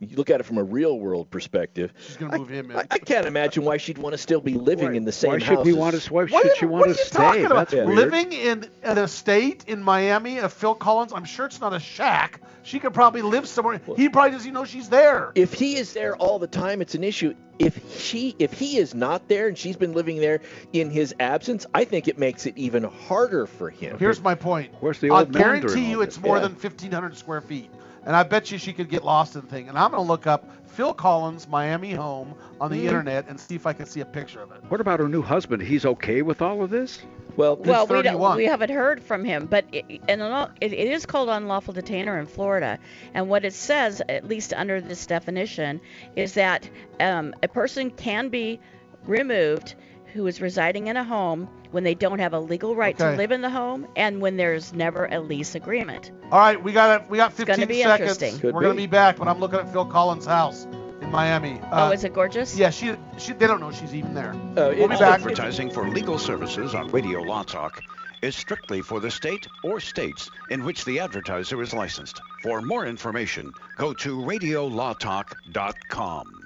you 0.00 0.16
look 0.16 0.28
at 0.30 0.40
it 0.40 0.42
from 0.44 0.58
a 0.58 0.62
real 0.64 0.98
world 0.98 1.30
perspective. 1.30 1.92
She's 2.06 2.16
gonna 2.16 2.38
move 2.38 2.48
him 2.48 2.70
in. 2.70 2.76
I, 2.76 2.84
I 2.90 2.98
can't 2.98 3.26
imagine 3.26 3.64
why 3.64 3.78
she'd 3.78 3.98
want 3.98 4.12
to 4.12 4.18
still 4.18 4.40
be 4.40 4.54
living 4.54 4.94
in 4.94 5.04
the 5.04 5.12
same 5.12 5.32
why 5.32 5.38
house. 5.40 5.58
should 5.58 5.64
he 5.66 5.70
as- 5.70 5.76
want 5.76 6.00
to? 6.00 6.12
Why 6.12 6.22
What 6.24 6.30
should 6.30 6.52
are 6.52 6.56
she 6.56 6.66
want 6.66 6.86
to 6.88 6.94
stay? 6.94 7.16
talking 7.16 7.44
about? 7.46 7.68
That's 7.70 7.74
weird. 7.86 7.88
Living 7.88 8.32
in 8.32 8.66
an 8.82 8.98
estate 8.98 9.64
in 9.66 9.82
Miami 9.82 10.38
of 10.38 10.52
Phil 10.52 10.74
Collins, 10.74 11.12
I'm 11.12 11.24
sure 11.24 11.46
it's 11.46 11.60
not 11.60 11.72
a 11.72 11.80
shack. 11.80 12.40
She 12.62 12.80
could 12.80 12.92
probably 12.92 13.22
live 13.22 13.46
somewhere. 13.46 13.80
He 13.96 14.08
probably 14.08 14.32
doesn't 14.32 14.46
even 14.48 14.54
know 14.54 14.64
she's 14.64 14.88
there. 14.88 15.30
If 15.36 15.52
he 15.54 15.76
is 15.76 15.92
there 15.92 16.16
all 16.16 16.38
the 16.40 16.48
time, 16.48 16.82
it's 16.82 16.94
an 16.96 17.04
issue. 17.04 17.34
If 17.60 17.98
she, 17.98 18.34
if 18.40 18.52
he 18.52 18.76
is 18.76 18.92
not 18.92 19.28
there 19.28 19.46
and 19.48 19.56
she's 19.56 19.76
been 19.76 19.92
living 19.92 20.18
there 20.18 20.40
in 20.72 20.90
his 20.90 21.14
absence, 21.20 21.64
I 21.72 21.84
think 21.84 22.08
it 22.08 22.18
makes 22.18 22.44
it 22.44 22.58
even 22.58 22.82
harder 22.82 23.46
for 23.46 23.70
him. 23.70 23.98
Here's 23.98 24.20
my 24.20 24.34
point. 24.34 24.74
Where's 24.80 24.98
the 24.98 25.10
I'll 25.10 25.20
old 25.20 25.32
man 25.32 25.42
during 25.42 25.60
guarantee 25.62 25.88
you 25.90 26.02
it's 26.02 26.20
more 26.20 26.36
Yeah. 26.36 26.42
than 26.42 26.52
1,500 26.54 27.16
square 27.16 27.40
feet. 27.40 27.70
And 28.06 28.14
I 28.16 28.22
bet 28.22 28.50
you 28.52 28.58
she 28.58 28.72
could 28.72 28.88
get 28.88 29.04
lost 29.04 29.34
in 29.34 29.42
the 29.42 29.46
thing. 29.48 29.68
And 29.68 29.76
I'm 29.76 29.90
going 29.90 30.02
to 30.02 30.08
look 30.08 30.26
up 30.26 30.48
Phil 30.68 30.94
Collins' 30.94 31.48
Miami 31.48 31.92
home 31.92 32.34
on 32.60 32.70
the 32.70 32.78
Mhm. 32.78 32.84
internet 32.84 33.26
and 33.28 33.38
see 33.40 33.56
if 33.56 33.66
I 33.66 33.72
can 33.72 33.86
see 33.86 34.00
a 34.00 34.04
picture 34.04 34.40
of 34.40 34.52
it. 34.52 34.58
What 34.68 34.80
about 34.80 35.00
her 35.00 35.08
new 35.08 35.22
husband? 35.22 35.62
He's 35.62 35.84
okay 35.84 36.22
with 36.22 36.40
all 36.40 36.62
of 36.62 36.70
this? 36.70 37.00
Well, 37.36 37.56
Well, 37.56 37.86
we, 37.86 37.94
don't, 37.94 38.04
31. 38.04 38.36
we 38.36 38.44
haven't 38.46 38.70
heard 38.70 39.02
from 39.02 39.24
him, 39.24 39.46
but 39.46 39.66
it, 39.72 39.84
and 40.08 40.22
it, 40.60 40.72
it 40.72 40.88
is 40.88 41.04
called 41.04 41.28
unlawful 41.28 41.74
detainer 41.74 42.18
in 42.18 42.26
Florida. 42.26 42.78
And 43.12 43.28
what 43.28 43.44
it 43.44 43.52
says, 43.52 44.00
at 44.08 44.26
least 44.26 44.54
under 44.54 44.80
this 44.80 45.04
definition, 45.06 45.80
is 46.14 46.34
that 46.34 46.70
um, 47.00 47.34
a 47.42 47.48
person 47.48 47.90
can 47.90 48.28
be 48.28 48.60
removed 49.04 49.74
who 50.14 50.26
is 50.26 50.40
residing 50.40 50.86
in 50.86 50.96
a 50.96 51.04
home 51.04 51.48
when 51.76 51.84
they 51.84 51.94
don't 51.94 52.20
have 52.20 52.32
a 52.32 52.40
legal 52.40 52.74
right 52.74 52.94
Okay. 52.98 53.10
to 53.10 53.16
live 53.18 53.32
in 53.32 53.42
the 53.42 53.50
home 53.50 53.86
and 53.96 54.22
when 54.22 54.38
there's 54.38 54.72
never 54.72 55.04
a 55.12 55.20
lease 55.20 55.54
agreement. 55.54 56.10
All 56.32 56.38
right, 56.38 56.56
we 56.64 56.72
got 56.72 57.02
it. 57.02 57.10
We 57.10 57.18
got 57.18 57.36
gonna 57.36 57.46
15 57.58 57.68
be 57.68 57.82
seconds. 57.82 58.22
interesting. 58.22 58.40
We're 58.54 58.62
going 58.62 58.74
to 58.74 58.82
be. 58.82 58.86
be 58.86 58.90
back, 58.90 59.18
when 59.18 59.28
I'm 59.28 59.38
looking 59.40 59.58
at 59.60 59.70
Phil 59.70 59.84
Collins' 59.84 60.24
house 60.24 60.64
in 61.02 61.10
Miami. 61.10 61.60
Uh, 61.70 61.90
oh, 61.90 61.92
is 61.92 62.02
it 62.02 62.14
gorgeous? 62.14 62.56
Yeah, 62.56 62.70
she, 62.70 62.94
she. 63.18 63.34
They 63.34 63.46
don't 63.46 63.60
know 63.60 63.70
she's 63.72 63.94
even 63.94 64.14
there. 64.14 64.32
Uh, 64.32 64.36
We'll 64.54 64.74
be 64.88 64.94
it's- 64.94 65.00
back. 65.00 65.18
Advertising 65.20 65.70
for 65.70 65.86
legal 65.86 66.18
services 66.18 66.74
on 66.74 66.88
Radio 66.88 67.20
Law 67.20 67.42
Talk 67.42 67.82
is 68.22 68.34
strictly 68.34 68.80
for 68.80 68.98
the 68.98 69.10
state 69.10 69.46
or 69.62 69.78
states 69.78 70.30
in 70.48 70.64
which 70.64 70.86
the 70.86 70.98
advertiser 71.00 71.60
is 71.60 71.74
licensed. 71.74 72.22
For 72.42 72.62
more 72.62 72.86
information, 72.86 73.52
go 73.76 73.92
to 73.92 74.16
radiolawtalk.com. 74.16 76.45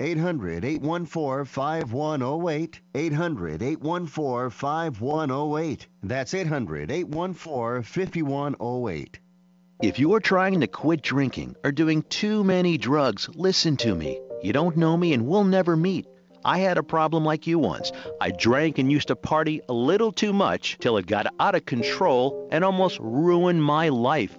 800 0.00 0.64
814 0.64 1.44
5108. 1.44 2.80
800 2.94 3.62
814 3.62 4.50
5108. 4.50 5.86
That's 6.02 6.34
800 6.34 6.90
814 6.90 7.82
5108. 7.82 9.20
If 9.82 9.98
you're 9.98 10.20
trying 10.20 10.60
to 10.60 10.66
quit 10.66 11.02
drinking 11.02 11.56
or 11.64 11.70
doing 11.70 12.02
too 12.02 12.42
many 12.42 12.76
drugs, 12.78 13.28
listen 13.34 13.76
to 13.78 13.94
me. 13.94 14.20
You 14.42 14.52
don't 14.52 14.76
know 14.76 14.96
me 14.96 15.12
and 15.12 15.26
we'll 15.26 15.44
never 15.44 15.76
meet. 15.76 16.06
I 16.44 16.58
had 16.58 16.76
a 16.76 16.82
problem 16.82 17.24
like 17.24 17.46
you 17.46 17.58
once. 17.58 17.90
I 18.20 18.30
drank 18.30 18.78
and 18.78 18.92
used 18.92 19.08
to 19.08 19.16
party 19.16 19.62
a 19.68 19.72
little 19.72 20.12
too 20.12 20.32
much 20.32 20.76
till 20.78 20.96
it 20.98 21.06
got 21.06 21.26
out 21.40 21.54
of 21.54 21.64
control 21.64 22.48
and 22.52 22.62
almost 22.62 22.98
ruined 23.00 23.62
my 23.62 23.88
life. 23.88 24.38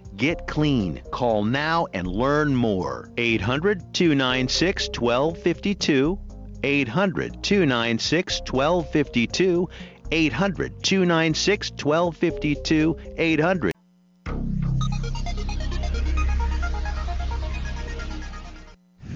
Get 0.21 0.45
clean. 0.45 1.01
Call 1.09 1.43
now 1.43 1.87
and 1.93 2.05
learn 2.05 2.55
more. 2.55 3.09
800 3.17 3.91
296 3.91 4.89
1252. 4.89 6.19
800 6.63 7.43
296 7.43 8.41
1252. 8.41 9.67
800 10.11 10.83
296 10.83 11.71
1252. 11.71 12.97
800 13.17 13.71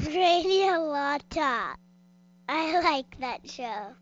Radio 0.08 0.72
Law 0.80 1.18
Talk. 1.30 1.78
I 2.50 2.80
like 2.82 3.20
that 3.20 3.48
show. 3.48 3.94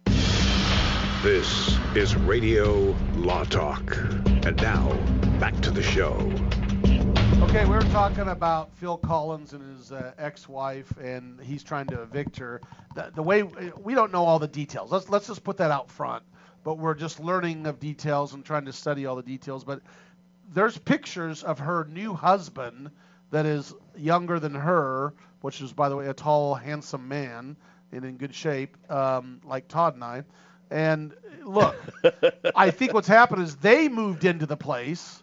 This 1.22 1.78
is 1.96 2.16
Radio 2.16 2.96
Law 3.16 3.44
Talk. 3.44 3.98
And 4.46 4.56
now, 4.62 4.94
back 5.39 5.60
to 5.62 5.72
the 5.72 5.84
show. 5.84 6.32
Okay, 7.54 7.66
we 7.66 7.76
were 7.76 7.84
talking 7.84 8.30
about 8.30 8.76
Phil 8.78 8.98
Collins 8.98 9.54
and 9.54 9.78
his 9.78 9.92
uh, 9.92 10.13
ex-wife, 10.18 10.92
and 10.98 11.39
he's 11.39 11.62
trying 11.62 11.86
to 11.86 12.02
evict 12.02 12.36
her. 12.38 12.60
The, 12.96 13.12
the 13.13 13.22
way 13.22 13.44
we 13.44 13.94
don't 13.94 14.12
know 14.12 14.26
all 14.26 14.39
the 14.39 14.48
details. 14.48 14.92
Let's 14.92 15.08
let's 15.08 15.28
just 15.28 15.44
put 15.44 15.58
that 15.58 15.70
out 15.70 15.88
front. 15.88 16.24
But 16.63 16.80
we're 16.80 16.96
just 16.96 17.20
learning 17.20 17.68
of 17.68 17.80
details 17.80 18.34
and 18.34 18.44
trying 18.44 18.66
to 18.66 18.74
study 18.74 19.06
all 19.06 19.16
the 19.16 19.22
details. 19.22 19.63
But 19.63 19.82
there's 20.52 20.80
pictures 20.80 21.44
of 21.44 21.60
her 21.60 21.86
new 21.92 22.16
husband 22.16 22.89
that 23.30 23.46
is 23.46 23.72
younger 23.96 24.39
than 24.39 24.56
her, 24.56 25.13
which 25.42 25.62
is, 25.62 25.74
by 25.74 25.89
the 25.89 25.96
way, 25.96 26.08
a 26.08 26.13
tall, 26.16 26.56
handsome 26.56 27.08
man 27.08 27.56
and 27.92 28.04
in 28.04 28.18
good 28.18 28.34
shape, 28.34 28.76
um, 28.92 29.42
like 29.44 29.68
Todd 29.68 29.94
and 29.94 30.04
I. 30.04 30.24
And 30.72 31.13
look, 31.44 31.76
I 32.56 32.72
think 32.72 32.96
what's 32.96 33.08
happened 33.08 33.44
is 33.44 33.58
they 33.58 33.89
moved 33.89 34.26
into 34.26 34.48
the 34.48 34.58
place. 34.58 35.23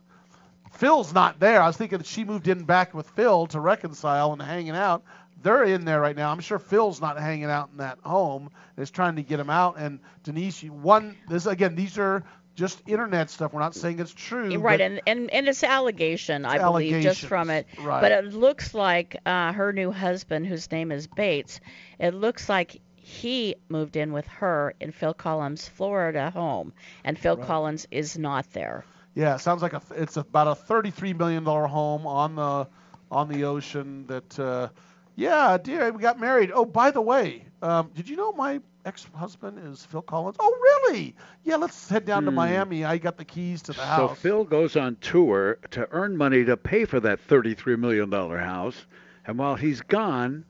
Phil's 0.73 1.13
not 1.13 1.39
there. 1.41 1.61
I 1.63 1.67
was 1.67 1.77
thinking 1.77 1.99
that 1.99 2.07
she 2.07 2.25
moved 2.25 2.49
in 2.49 2.65
back 2.65 2.95
with 2.95 3.09
Phil 3.11 3.47
to 3.49 3.61
reconcile 3.61 4.33
and 4.33 4.41
hanging 4.41 4.71
out. 4.71 5.03
They're 5.43 5.65
in 5.65 5.85
there 5.85 6.01
right 6.01 6.17
now. 6.17 6.31
I'm 6.31 6.41
sure 6.41 6.59
Phil's 6.59 7.01
not 7.01 7.19
hanging 7.19 7.45
out 7.51 7.71
in 7.73 7.79
that 7.79 7.99
home. 8.05 8.51
Is 8.77 8.91
trying 8.91 9.17
to 9.17 9.23
get 9.23 9.41
him 9.41 9.51
out. 9.51 9.77
And 9.79 10.01
Denise, 10.23 10.63
one, 10.65 11.17
this 11.29 11.47
again, 11.47 11.75
these 11.75 11.99
are 11.99 12.25
just 12.57 12.83
internet 12.87 13.31
stuff. 13.31 13.53
We're 13.53 13.61
not 13.61 13.75
saying 13.75 14.01
it's 14.01 14.13
true. 14.13 14.59
Right, 14.59 14.81
and, 14.81 15.01
and 15.07 15.31
and 15.31 15.49
it's 15.49 15.63
allegation, 15.65 16.45
I 16.45 16.59
believe, 16.59 17.03
just 17.03 17.23
from 17.23 17.49
it. 17.51 17.67
right. 17.79 18.01
But 18.01 18.13
it 18.13 18.35
looks 18.35 18.75
like 18.75 19.17
uh, 19.25 19.53
her 19.53 19.73
new 19.73 19.91
husband, 19.91 20.47
whose 20.47 20.71
name 20.71 20.93
is 20.93 21.07
Bates, 21.07 21.61
it 21.99 22.15
looks 22.15 22.49
like 22.49 22.81
he 22.97 23.55
moved 23.69 23.97
in 23.97 24.13
with 24.13 24.27
her 24.29 24.75
in 24.81 24.93
Phil 24.93 25.15
Collins' 25.15 25.69
Florida 25.69 26.31
home, 26.31 26.73
and 27.05 27.19
Phil 27.19 27.37
Right. 27.37 27.47
Collins 27.47 27.87
is 27.91 28.17
not 28.19 28.51
there. 28.53 28.85
Yeah, 29.21 29.35
it 29.35 29.41
sounds 29.41 29.61
like 29.63 29.75
a, 29.75 29.83
it's 29.97 30.17
about 30.17 30.49
a 30.49 30.55
thirty-three 30.55 31.13
million 31.13 31.45
dollar 31.45 31.67
home 31.67 32.07
on 32.07 32.37
the 32.37 32.67
on 33.11 33.29
the 33.29 33.45
ocean. 33.45 34.07
That 34.07 34.39
uh, 34.39 34.69
yeah, 35.17 35.59
dear, 35.63 35.93
we 35.93 36.01
got 36.01 36.19
married. 36.19 36.51
Oh, 36.55 36.65
by 36.65 36.91
the 36.91 37.03
way, 37.03 37.45
um, 37.61 37.91
did 37.95 38.09
you 38.09 38.17
know 38.17 38.33
my 38.33 38.61
ex-husband 38.87 39.59
is 39.71 39.85
Phil 39.85 40.01
Collins? 40.01 40.37
Oh, 40.41 40.57
really? 40.89 41.15
Yeah, 41.45 41.57
let's 41.57 41.89
head 41.91 42.07
down 42.07 42.25
to 42.25 42.31
Hmm. 42.31 42.37
Miami. 42.37 42.85
I 42.85 42.97
got 42.97 43.19
the 43.19 43.25
keys 43.27 43.61
to 43.63 43.73
the 43.75 43.85
house. 43.85 44.11
So. 44.11 44.15
Phil 44.15 44.45
goes 44.45 44.75
on 44.77 44.97
tour 45.03 45.59
to 45.73 45.87
earn 45.91 46.17
money 46.17 46.45
to 46.47 46.57
pay 46.57 46.87
for 46.87 46.99
that 47.01 47.19
$33 47.29 47.79
million 47.79 48.11
house. 48.11 48.87
And 49.27 49.37
while 49.39 49.55
he's 49.57 49.83
gone, 49.83 50.47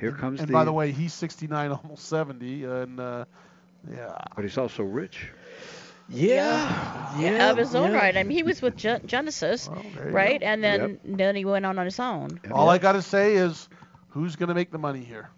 here 0.00 0.12
comes 0.12 0.40
and 0.40 0.48
the. 0.48 0.52
by 0.52 0.64
the 0.64 0.72
way, 0.72 0.90
he's 0.90 1.12
sixty-nine, 1.14 1.70
almost 1.70 2.06
seventy, 2.08 2.64
and 2.64 2.98
uh, 2.98 3.24
yeah. 3.88 4.16
But 4.34 4.44
he's 4.44 4.58
also 4.58 4.82
rich. 4.82 5.30
Yeah, 6.10 7.18
yeah, 7.18 7.50
of 7.50 7.58
his 7.58 7.74
own 7.74 7.92
yeah. 7.92 7.98
right. 7.98 8.16
I 8.16 8.22
mean, 8.22 8.36
he 8.36 8.42
was 8.42 8.62
with 8.62 8.76
Gen- 8.76 9.06
Genesis, 9.06 9.68
there 9.94 10.08
you 10.08 10.14
right? 10.14 10.40
go. 10.40 10.46
And 10.46 10.64
then 10.64 10.98
then 11.04 11.36
he 11.36 11.44
went 11.44 11.66
on 11.66 11.78
on 11.78 11.84
his 11.84 12.00
own. 12.00 12.40
All 12.50 12.70
I 12.70 12.78
got 12.78 12.92
to 12.92 13.02
say 13.02 13.36
is, 13.36 13.68
who's 14.08 14.36
going 14.36 14.48
to 14.48 14.54
make 14.54 14.70
the 14.70 14.78
money 14.78 15.04
here? 15.04 15.28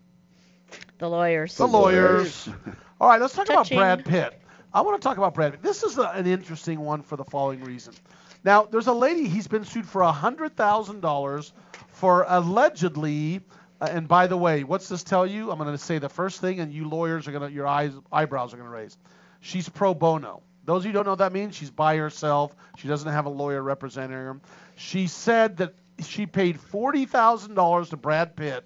The 0.99 1.09
lawyers. 1.09 1.57
The 1.57 1.67
lawyers. 1.67 2.49
All 3.01 3.09
right, 3.09 3.21
let's 3.21 3.35
talk 3.35 3.47
Touching. 3.47 3.79
about 3.79 4.05
Brad 4.05 4.31
Pitt. 4.31 4.41
I 4.73 4.83
want 4.83 5.01
to 5.01 5.07
talk 5.07 5.17
about 5.17 5.35
Brad 5.35 5.53
Pitt. 5.53 5.63
This 5.63 5.83
is 5.83 5.99
a, 5.99 6.05
an 6.11 6.27
interesting 6.27 6.79
one 6.79 7.03
for 7.03 7.17
the 7.17 7.25
following 7.25 7.65
reason. 7.65 7.95
Now, 8.45 8.65
there's 8.65 8.87
a 8.87 8.93
lady, 8.93 9.29
he's 9.29 9.49
been 9.49 9.65
sued 9.65 9.87
for 9.87 10.03
$100,000 10.03 11.53
for 11.89 12.25
allegedly, 12.29 13.41
uh, 13.81 13.89
and 13.91 14.07
by 14.07 14.27
the 14.27 14.37
way, 14.37 14.65
what's 14.65 14.89
this 14.89 15.03
tell 15.03 15.27
you? 15.27 15.51
I'm 15.51 15.59
going 15.59 15.73
to 15.73 15.79
say 15.79 15.99
the 15.99 16.09
first 16.09 16.41
thing, 16.41 16.61
and 16.61 16.73
you 16.73 16.89
lawyers 16.89 17.27
are 17.27 17.33
going 17.33 17.49
to, 17.49 17.55
your 17.55 17.67
eyes, 17.67 17.93
eyebrows 18.13 18.55
are 18.55 18.57
going 18.57 18.69
to 18.69 18.75
raise. 18.75 18.97
She's 19.41 19.69
pro 19.69 19.95
bono. 19.95 20.43
Those 20.71 20.83
of 20.83 20.87
you 20.87 20.91
who 20.91 20.99
don't 20.99 21.07
know 21.07 21.11
what 21.11 21.19
that 21.19 21.33
means, 21.33 21.57
she's 21.57 21.69
by 21.69 21.97
herself. 21.97 22.55
She 22.77 22.87
doesn't 22.87 23.11
have 23.11 23.27
a 23.27 23.29
lawyer 23.29 23.61
representing 23.61 24.13
her. 24.13 24.41
She 24.77 25.09
said 25.09 25.57
that 25.57 25.75
she 25.99 26.27
paid 26.27 26.61
$40,000 26.61 27.91
to 27.91 27.97
Brad 27.97 28.37
Pitt 28.37 28.65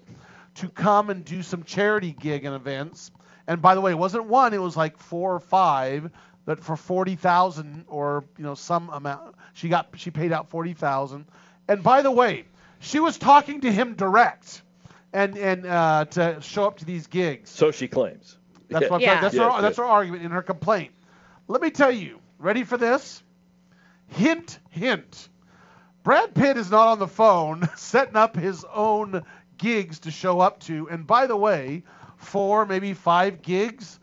to 0.53 0.69
come 0.69 1.09
and 1.09 1.25
do 1.25 1.41
some 1.41 1.63
charity 1.63 2.11
gig 2.11 2.45
and 2.45 2.53
events. 2.53 3.09
And 3.47 3.59
by 3.59 3.73
the 3.73 3.81
way, 3.81 3.89
it 3.89 3.97
wasn't 3.97 4.25
one; 4.25 4.53
it 4.53 4.61
was 4.61 4.77
like 4.77 4.99
four 4.99 5.33
or 5.33 5.39
five. 5.39 6.11
But 6.45 6.63
for 6.63 6.75
forty 6.75 7.15
thousand 7.15 7.85
or 7.87 8.25
you 8.37 8.43
know 8.43 8.53
some 8.53 8.89
amount, 8.89 9.33
she 9.53 9.67
got 9.67 9.89
she 9.95 10.11
paid 10.11 10.31
out 10.31 10.47
forty 10.47 10.73
thousand. 10.73 11.25
And 11.67 11.81
by 11.81 12.03
the 12.03 12.11
way, 12.11 12.45
she 12.81 12.99
was 12.99 13.17
talking 13.17 13.61
to 13.61 13.71
him 13.71 13.95
direct, 13.95 14.61
and 15.11 15.35
and 15.37 15.65
uh, 15.65 16.05
to 16.11 16.39
show 16.41 16.65
up 16.67 16.77
to 16.77 16.85
these 16.85 17.07
gigs. 17.07 17.49
So 17.49 17.71
she 17.71 17.87
claims. 17.87 18.37
That's 18.69 18.91
what 18.91 19.01
Yeah. 19.01 19.21
that's 19.21 19.33
Yes, 19.33 19.55
her 19.55 19.61
that's 19.61 19.77
her 19.77 19.85
argument 19.85 20.23
in 20.23 20.29
her 20.31 20.43
complaint. 20.43 20.91
Let 21.47 21.61
me 21.61 21.69
tell 21.69 21.91
you, 21.91 22.19
ready 22.39 22.63
for 22.63 22.77
this? 22.77 23.23
Hint, 24.07 24.59
hint. 24.69 25.29
Brad 26.03 26.33
Pitt 26.35 26.57
is 26.57 26.69
not 26.69 26.87
on 26.87 26.99
the 26.99 27.07
phone 27.07 27.67
setting 27.75 28.15
up 28.15 28.35
his 28.35 28.63
own 28.73 29.23
gigs 29.57 29.99
to 29.99 30.11
show 30.11 30.39
up 30.39 30.59
to. 30.61 30.87
And 30.89 31.05
by 31.05 31.27
the 31.27 31.35
way, 31.35 31.83
four, 32.17 32.65
maybe 32.65 32.93
five 32.93 33.41
gigs, 33.41 33.99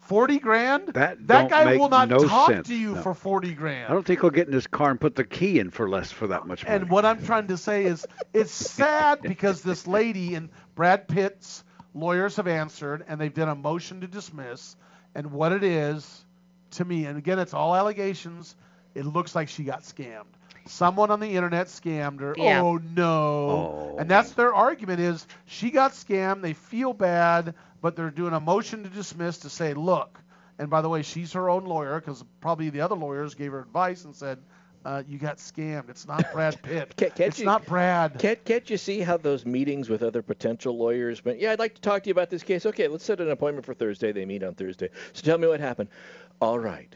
40 0.00 0.38
grand? 0.38 0.88
That, 0.88 1.26
that 1.26 1.50
guy 1.50 1.76
will 1.76 1.88
not 1.88 2.08
no 2.08 2.18
talk 2.18 2.50
sense, 2.50 2.68
to 2.68 2.74
you 2.74 2.94
no. 2.94 3.02
for 3.02 3.12
40 3.12 3.54
grand. 3.54 3.90
I 3.90 3.92
don't 3.92 4.06
think 4.06 4.20
he'll 4.20 4.30
get 4.30 4.46
in 4.46 4.52
his 4.52 4.66
car 4.66 4.90
and 4.90 5.00
put 5.00 5.16
the 5.16 5.24
key 5.24 5.58
in 5.58 5.70
for 5.70 5.88
less 5.88 6.12
for 6.12 6.28
that 6.28 6.46
much 6.46 6.64
money. 6.64 6.76
And 6.76 6.90
what 6.90 7.04
I'm 7.04 7.24
trying 7.24 7.48
to 7.48 7.56
say 7.56 7.84
is, 7.86 8.06
it's 8.32 8.52
sad 8.52 9.22
because 9.22 9.62
this 9.62 9.86
lady 9.86 10.34
and 10.34 10.48
Brad 10.76 11.08
Pitt's 11.08 11.64
lawyers 11.92 12.36
have 12.36 12.46
answered, 12.46 13.04
and 13.08 13.20
they've 13.20 13.34
done 13.34 13.48
a 13.48 13.54
motion 13.54 14.00
to 14.02 14.06
dismiss. 14.06 14.76
And 15.14 15.32
what 15.32 15.52
it 15.52 15.64
is, 15.64 16.25
to 16.72 16.84
me, 16.84 17.06
and 17.06 17.18
again, 17.18 17.38
it's 17.38 17.54
all 17.54 17.74
allegations. 17.74 18.54
It 18.94 19.06
looks 19.06 19.34
like 19.34 19.48
she 19.48 19.64
got 19.64 19.82
scammed. 19.82 20.24
Someone 20.66 21.10
on 21.10 21.20
the 21.20 21.28
internet 21.28 21.68
scammed 21.68 22.20
her. 22.20 22.34
Yeah. 22.36 22.62
Oh 22.62 22.78
no! 22.78 23.04
Oh. 23.04 23.96
And 23.98 24.10
that's 24.10 24.32
their 24.32 24.54
argument: 24.54 25.00
is 25.00 25.26
she 25.44 25.70
got 25.70 25.92
scammed? 25.92 26.42
They 26.42 26.54
feel 26.54 26.92
bad, 26.92 27.54
but 27.80 27.96
they're 27.96 28.10
doing 28.10 28.34
a 28.34 28.40
motion 28.40 28.82
to 28.82 28.88
dismiss 28.88 29.38
to 29.38 29.50
say, 29.50 29.74
look. 29.74 30.18
And 30.58 30.70
by 30.70 30.80
the 30.80 30.88
way, 30.88 31.02
she's 31.02 31.34
her 31.34 31.50
own 31.50 31.66
lawyer 31.66 32.00
because 32.00 32.24
probably 32.40 32.70
the 32.70 32.80
other 32.80 32.94
lawyers 32.94 33.34
gave 33.34 33.52
her 33.52 33.60
advice 33.60 34.04
and 34.04 34.16
said, 34.16 34.38
uh, 34.86 35.02
"You 35.06 35.18
got 35.18 35.38
scammed. 35.38 35.90
It's 35.90 36.06
not 36.06 36.32
Brad 36.32 36.62
Pitt. 36.62 36.96
Can't, 36.96 37.14
can't 37.14 37.28
it's 37.28 37.38
you, 37.40 37.44
not 37.44 37.66
Brad." 37.66 38.18
Can't, 38.18 38.42
can't 38.44 38.70
you 38.70 38.76
see 38.76 39.00
how 39.00 39.16
those 39.16 39.44
meetings 39.44 39.90
with 39.90 40.02
other 40.02 40.22
potential 40.22 40.78
lawyers 40.78 41.24
went? 41.24 41.40
Yeah, 41.40 41.52
I'd 41.52 41.58
like 41.58 41.74
to 41.74 41.80
talk 41.80 42.04
to 42.04 42.08
you 42.08 42.12
about 42.12 42.30
this 42.30 42.42
case. 42.42 42.64
Okay, 42.64 42.86
let's 42.86 43.04
set 43.04 43.20
an 43.20 43.30
appointment 43.30 43.66
for 43.66 43.74
Thursday. 43.74 44.12
They 44.12 44.24
meet 44.24 44.44
on 44.44 44.54
Thursday. 44.54 44.88
So 45.12 45.22
tell 45.22 45.38
me 45.38 45.48
what 45.48 45.60
happened. 45.60 45.88
All 46.40 46.58
right. 46.58 46.94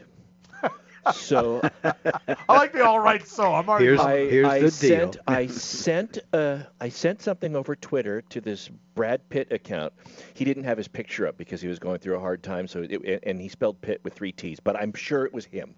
So 1.13 1.61
I 1.83 1.93
like 2.47 2.73
the 2.73 2.85
all 2.85 2.99
right. 2.99 3.27
So 3.27 3.55
I'm 3.55 3.67
already. 3.67 3.97
I, 3.97 4.47
I 4.47 4.69
sent 4.69 5.17
I 5.27 5.47
sent 5.47 6.19
uh, 6.31 6.59
I 6.79 6.89
sent 6.89 7.23
something 7.23 7.55
over 7.55 7.75
Twitter 7.75 8.21
to 8.29 8.39
this 8.39 8.69
Brad 8.95 9.27
Pitt 9.29 9.51
account. 9.51 9.93
He 10.33 10.45
didn't 10.45 10.63
have 10.63 10.77
his 10.77 10.87
picture 10.87 11.27
up 11.27 11.37
because 11.37 11.61
he 11.61 11.67
was 11.67 11.79
going 11.79 11.99
through 11.99 12.17
a 12.17 12.19
hard 12.19 12.43
time. 12.43 12.67
So 12.67 12.85
it, 12.87 13.23
and 13.23 13.39
he 13.39 13.47
spelled 13.47 13.81
Pitt 13.81 14.01
with 14.03 14.13
three 14.13 14.31
T's, 14.31 14.59
but 14.59 14.75
I'm 14.75 14.93
sure 14.93 15.25
it 15.25 15.33
was 15.33 15.45
him. 15.45 15.75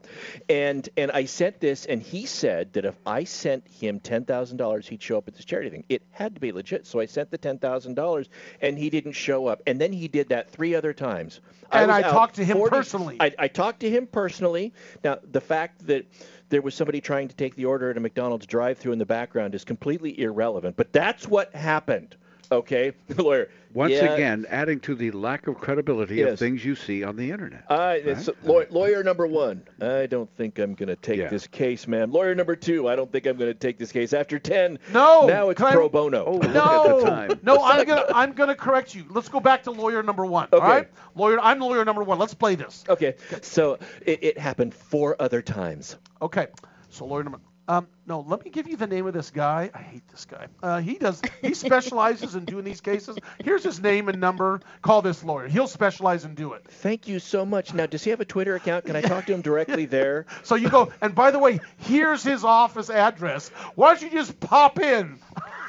And 0.49 0.87
and 0.97 1.11
I 1.11 1.25
sent 1.25 1.59
this, 1.59 1.85
and 1.85 2.01
he 2.01 2.25
said 2.25 2.73
that 2.73 2.85
if 2.85 2.95
I 3.05 3.23
sent 3.23 3.67
him 3.67 3.99
ten 3.99 4.25
thousand 4.25 4.57
dollars, 4.57 4.87
he'd 4.87 5.01
show 5.01 5.17
up 5.17 5.27
at 5.27 5.35
this 5.35 5.45
charity 5.45 5.69
thing. 5.69 5.85
It 5.89 6.03
had 6.11 6.35
to 6.35 6.41
be 6.41 6.51
legit. 6.51 6.87
So 6.87 6.99
I 6.99 7.05
sent 7.05 7.31
the 7.31 7.37
ten 7.37 7.57
thousand 7.59 7.95
dollars, 7.95 8.29
and 8.61 8.77
he 8.77 8.89
didn't 8.89 9.13
show 9.13 9.47
up. 9.47 9.61
And 9.67 9.79
then 9.79 9.93
he 9.93 10.07
did 10.07 10.29
that 10.29 10.49
three 10.49 10.75
other 10.75 10.93
times. 10.93 11.41
And 11.71 11.87
was 11.87 11.97
I 11.97 12.01
talked 12.03 12.35
to 12.35 12.45
him 12.45 12.57
40 12.57 12.75
personally. 12.75 13.17
I, 13.19 13.33
I 13.39 13.47
talked 13.47 13.79
to 13.81 13.89
him 13.89 14.07
personally. 14.07 14.73
Now, 15.03 15.17
the 15.31 15.41
fact 15.41 15.87
that 15.87 16.05
there 16.49 16.61
was 16.61 16.75
somebody 16.75 17.01
trying 17.01 17.27
to 17.27 17.35
take 17.35 17.55
the 17.55 17.65
order 17.65 17.89
at 17.89 17.97
a 17.97 17.99
McDonald's 17.99 18.45
drive-through 18.45 18.91
in 18.91 18.99
the 18.99 19.05
background 19.05 19.55
is 19.55 19.63
completely 19.63 20.19
irrelevant. 20.19 20.75
But 20.75 20.93
that's 20.93 21.27
what 21.27 21.53
happened. 21.55 22.15
Okay, 22.53 22.93
lawyer. 23.17 23.49
Once 23.73 23.93
yeah, 23.93 24.13
again, 24.13 24.45
adding 24.49 24.79
to 24.81 24.93
the 24.93 25.09
lack 25.09 25.47
of 25.47 25.57
credibility 25.57 26.17
Yes. 26.17 26.33
of 26.33 26.39
things 26.39 26.63
you 26.63 26.75
see 26.75 27.03
on 27.03 27.15
the 27.15 27.31
internet. 27.31 27.65
Uh, 27.67 27.73
I, 27.73 27.93
it's 27.95 28.29
law, 28.43 28.61
lawyer 28.69 29.03
number 29.03 29.25
one. 29.25 29.63
I 29.81 30.05
don't 30.05 30.29
think 30.37 30.59
I'm 30.59 30.75
going 30.75 30.89
to 30.89 30.95
take 30.95 31.17
Yeah. 31.17 31.29
this 31.29 31.47
case, 31.47 31.87
man. 31.87 32.11
Lawyer 32.11 32.35
number 32.35 32.55
two. 32.55 32.87
I 32.87 32.95
don't 32.95 33.11
think 33.11 33.25
I'm 33.25 33.35
going 33.35 33.49
to 33.49 33.57
take 33.57 33.79
this 33.79 33.91
case. 33.91 34.13
After 34.13 34.37
ten, 34.37 34.77
No. 34.93 35.25
now 35.25 35.49
it's 35.49 35.57
can 35.57 35.67
I- 35.67 35.71
pro 35.73 35.89
bono. 35.89 36.23
Oh, 36.23 36.37
No, 36.37 37.33
no, 37.41 37.63
I'm 37.63 37.85
gonna 37.87 38.05
I'm 38.13 38.33
gonna 38.33 38.53
correct 38.55 38.93
you. 38.93 39.05
Let's 39.09 39.27
go 39.29 39.39
back 39.39 39.63
to 39.63 39.71
lawyer 39.71 40.03
number 40.03 40.25
one. 40.25 40.49
All 40.53 40.59
Okay. 40.59 40.67
right, 40.67 40.89
lawyer. 41.15 41.39
I'm 41.39 41.59
lawyer 41.59 41.83
number 41.83 42.03
one. 42.03 42.19
Let's 42.19 42.35
play 42.35 42.53
this. 42.53 42.83
Okay, 42.87 43.15
so 43.41 43.79
it, 44.05 44.23
it 44.23 44.37
happened 44.37 44.75
four 44.75 45.15
other 45.19 45.41
times. 45.41 45.97
Okay, 46.21 46.47
so 46.89 47.05
lawyer 47.05 47.23
number. 47.23 47.39
Um, 47.67 47.87
no, 48.05 48.19
let 48.27 48.43
me 48.43 48.51
give 48.51 48.67
you 48.67 48.75
the 48.75 48.87
name 48.87 49.07
of 49.07 49.13
this 49.13 49.29
guy. 49.29 49.71
I 49.73 49.77
hate 49.77 50.07
this 50.09 50.25
guy. 50.25 50.47
Uh, 50.61 50.81
he 50.81 50.95
does. 50.95 51.21
He 51.41 51.53
specializes 51.53 52.35
in 52.35 52.43
doing 52.43 52.65
these 52.65 52.81
cases. 52.81 53.17
Here's 53.43 53.63
his 53.63 53.79
name 53.79 54.09
and 54.09 54.19
number. 54.19 54.59
Call 54.81 55.01
this 55.01 55.23
lawyer. 55.23 55.47
He'll 55.47 55.67
specialize 55.67 56.25
and 56.25 56.35
do 56.35 56.53
it. 56.53 56.65
Thank 56.67 57.07
you 57.07 57.19
so 57.19 57.45
much. 57.45 57.73
Now, 57.73 57.85
does 57.85 58.03
he 58.03 58.09
have 58.09 58.19
a 58.19 58.25
Twitter 58.25 58.55
account? 58.55 58.85
Can 58.85 58.97
I 58.97 59.01
talk 59.01 59.25
to 59.27 59.33
him 59.33 59.41
directly 59.41 59.85
there? 59.87 60.25
So 60.43 60.55
you 60.55 60.69
go. 60.69 60.91
And 61.01 61.15
by 61.15 61.31
the 61.31 61.39
way, 61.39 61.61
here's 61.77 62.23
his 62.23 62.43
office 62.43 62.89
address. 62.89 63.47
Why 63.75 63.93
don't 63.93 64.01
you 64.01 64.09
just 64.09 64.37
pop 64.41 64.79
in? 64.79 65.19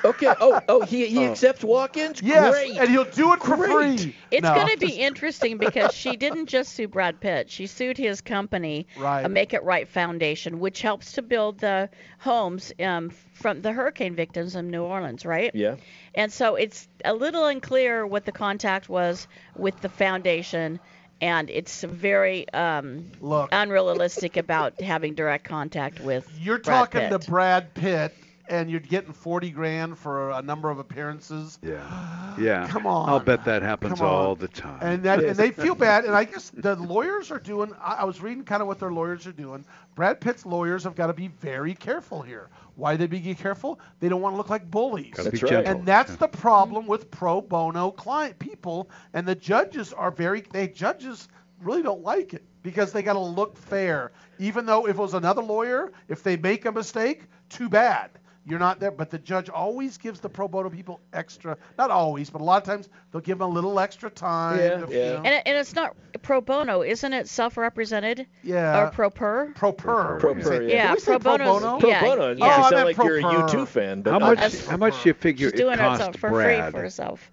Okay. 0.04 0.34
Oh, 0.40 0.60
oh, 0.68 0.82
he 0.84 1.06
he 1.06 1.18
Oh. 1.26 1.30
accepts 1.30 1.64
walk-ins. 1.64 2.20
Yes, 2.22 2.52
Great. 2.52 2.76
and 2.78 2.90
he'll 2.90 3.04
do 3.04 3.32
it 3.32 3.40
for 3.42 3.56
Great. 3.56 4.00
free. 4.00 4.14
It's 4.30 4.42
No, 4.42 4.54
going 4.54 4.68
to 4.68 4.78
be 4.78 4.90
interesting 5.00 5.58
because 5.58 5.92
she 5.94 6.16
didn't 6.16 6.46
just 6.46 6.72
sue 6.74 6.88
Brad 6.88 7.20
Pitt. 7.20 7.50
She 7.50 7.66
sued 7.66 7.96
his 7.96 8.20
company, 8.20 8.86
Right. 8.98 9.24
uh, 9.24 9.28
Make 9.28 9.54
It 9.54 9.62
Right 9.62 9.88
Foundation, 9.88 10.60
which 10.60 10.82
helps 10.82 11.12
to 11.12 11.22
build 11.22 11.58
the 11.60 11.88
homes 12.18 12.72
um, 12.80 13.10
from 13.32 13.62
the 13.62 13.72
hurricane 13.72 14.14
victims 14.14 14.54
in 14.56 14.70
New 14.70 14.82
Orleans, 14.82 15.24
right? 15.24 15.50
Yeah. 15.54 15.76
And 16.14 16.32
so 16.32 16.56
it's 16.56 16.86
a 17.04 17.14
little 17.14 17.46
unclear 17.46 18.06
what 18.06 18.24
the 18.24 18.32
contact 18.32 18.88
was 18.88 19.26
with 19.56 19.80
the 19.80 19.88
foundation, 19.88 20.80
and 21.20 21.48
it's 21.48 21.82
very 21.82 22.48
um, 22.52 23.10
Look. 23.20 23.48
unrealistic 23.52 24.36
about 24.36 24.80
having 24.80 25.14
direct 25.14 25.44
contact 25.44 26.00
with. 26.00 26.28
You're 26.40 26.58
Brad 26.58 26.90
talking 26.92 27.00
Pitt. 27.08 27.22
to 27.22 27.30
Brad 27.30 27.74
Pitt, 27.74 28.14
and 28.48 28.70
you're 28.70 28.80
getting 28.80 29.12
40 29.12 29.50
grand 29.50 29.98
for 29.98 30.30
a 30.30 30.42
number 30.42 30.70
of 30.70 30.78
appearances. 30.78 31.58
Yeah. 31.62 32.10
Yeah. 32.36 32.66
Come 32.66 32.84
on. 32.84 33.08
I'll 33.08 33.20
bet 33.20 33.44
that 33.44 33.62
happens 33.62 34.00
all 34.00 34.34
the 34.34 34.48
time. 34.48 34.80
And 34.80 35.04
that, 35.04 35.22
and 35.22 35.36
they 35.36 35.50
feel 35.52 35.76
bad. 35.76 36.04
And 36.04 36.16
I 36.16 36.24
guess 36.24 36.50
the 36.50 36.74
lawyers 36.74 37.30
are 37.30 37.38
doing. 37.38 37.72
I, 37.80 37.98
I 37.98 38.04
was 38.04 38.20
reading 38.20 38.42
kind 38.42 38.60
of 38.60 38.66
what 38.66 38.80
their 38.80 38.90
lawyers 38.90 39.24
are 39.28 39.32
doing. 39.32 39.64
Brad 39.94 40.20
Pitt's 40.20 40.44
lawyers 40.44 40.82
have 40.82 40.96
got 40.96 41.06
to 41.06 41.12
be 41.12 41.28
very 41.28 41.74
careful 41.74 42.22
here. 42.22 42.50
Why 42.74 42.96
they 42.96 43.06
be 43.06 43.36
careful? 43.36 43.78
They 44.00 44.08
don't 44.08 44.20
want 44.20 44.32
to 44.32 44.36
look 44.36 44.50
like 44.50 44.68
bullies. 44.68 45.12
Gotta 45.14 45.30
be 45.30 45.38
That's 45.38 45.44
right. 45.44 45.64
gentle. 45.64 45.76
And 45.76 45.86
that's 45.86 46.16
the 46.16 46.26
problem 46.26 46.88
with 46.88 47.08
pro 47.12 47.40
bono 47.40 47.92
client 47.92 48.36
people. 48.40 48.90
And 49.12 49.28
the 49.28 49.36
judges 49.36 49.92
are 49.92 50.10
very. 50.10 50.40
They 50.40 50.66
judges 50.66 51.28
really 51.60 51.82
don't 51.82 52.02
like 52.02 52.34
it 52.34 52.44
because 52.64 52.92
they 52.92 53.02
got 53.02 53.12
to 53.12 53.20
look 53.20 53.56
fair. 53.56 54.10
Even 54.40 54.66
though 54.66 54.88
if 54.88 54.96
it 54.96 55.00
was 55.00 55.14
another 55.14 55.42
lawyer, 55.42 55.92
if 56.08 56.24
they 56.24 56.36
make 56.36 56.64
a 56.64 56.72
mistake, 56.72 57.28
too 57.48 57.68
bad. 57.68 58.10
You're 58.46 58.58
not 58.58 58.78
there, 58.78 58.90
but 58.90 59.08
the 59.10 59.18
judge 59.18 59.48
always 59.48 59.96
gives 59.96 60.20
the 60.20 60.28
pro 60.28 60.46
bono 60.48 60.68
people 60.68 61.00
extra. 61.14 61.56
Not 61.78 61.90
always, 61.90 62.28
but 62.28 62.42
a 62.42 62.44
lot 62.44 62.60
of 62.62 62.68
times 62.68 62.90
they'll 63.10 63.22
give 63.22 63.38
them 63.38 63.48
a 63.48 63.50
little 63.52 63.80
extra 63.80 64.10
time. 64.10 64.58
if, 64.60 64.90
you 64.90 64.96
know. 64.98 65.16
And, 65.24 65.26
it, 65.28 65.42
and 65.46 65.56
it's 65.56 65.74
not 65.74 65.96
pro 66.20 66.42
bono, 66.42 66.82
isn't 66.82 67.10
it? 67.14 67.26
Self-represented. 67.26 68.26
Yeah. 68.42 68.78
Or 68.82 68.90
pro 68.90 69.08
per. 69.08 69.50
Pro 69.54 69.72
per. 69.72 70.18
Pro 70.20 70.34
per, 70.34 70.62
yeah. 70.62 70.74
Yeah. 70.74 70.86
Did 70.88 70.94
we 70.94 71.00
say 71.00 71.12
pro 71.18 71.18
pro 71.20 71.38
bono. 71.38 71.60
bono? 71.60 71.78
Pro 71.80 71.88
Yeah. 71.88 72.00
bono. 72.02 72.28
yeah. 72.28 72.34
makes 72.34 72.42
Oh, 72.42 72.46
you 72.46 72.52
I 72.52 72.60
sound 72.62 72.74
meant 72.74 72.86
like 72.86 72.96
pro 72.96 73.06
you're 73.06 73.18
a 73.18 73.22
per. 73.22 73.56
U2 73.56 73.66
fan. 73.68 74.02
But 74.02 74.10
How 74.12 74.18
much? 74.18 74.38
That's- 74.38 74.66
How 74.66 74.76
much 74.76 75.02
do 75.02 75.08
you 75.08 75.14
figure 75.14 75.50
She's 75.50 75.58
doing 75.60 75.74
it 75.78 75.80
it 75.80 75.82
cost 75.82 76.02
so- 76.04 76.12
for 76.18 76.30
Brad? 76.30 76.64
free 76.64 76.70
for 76.72 76.80
herself. 76.82 77.32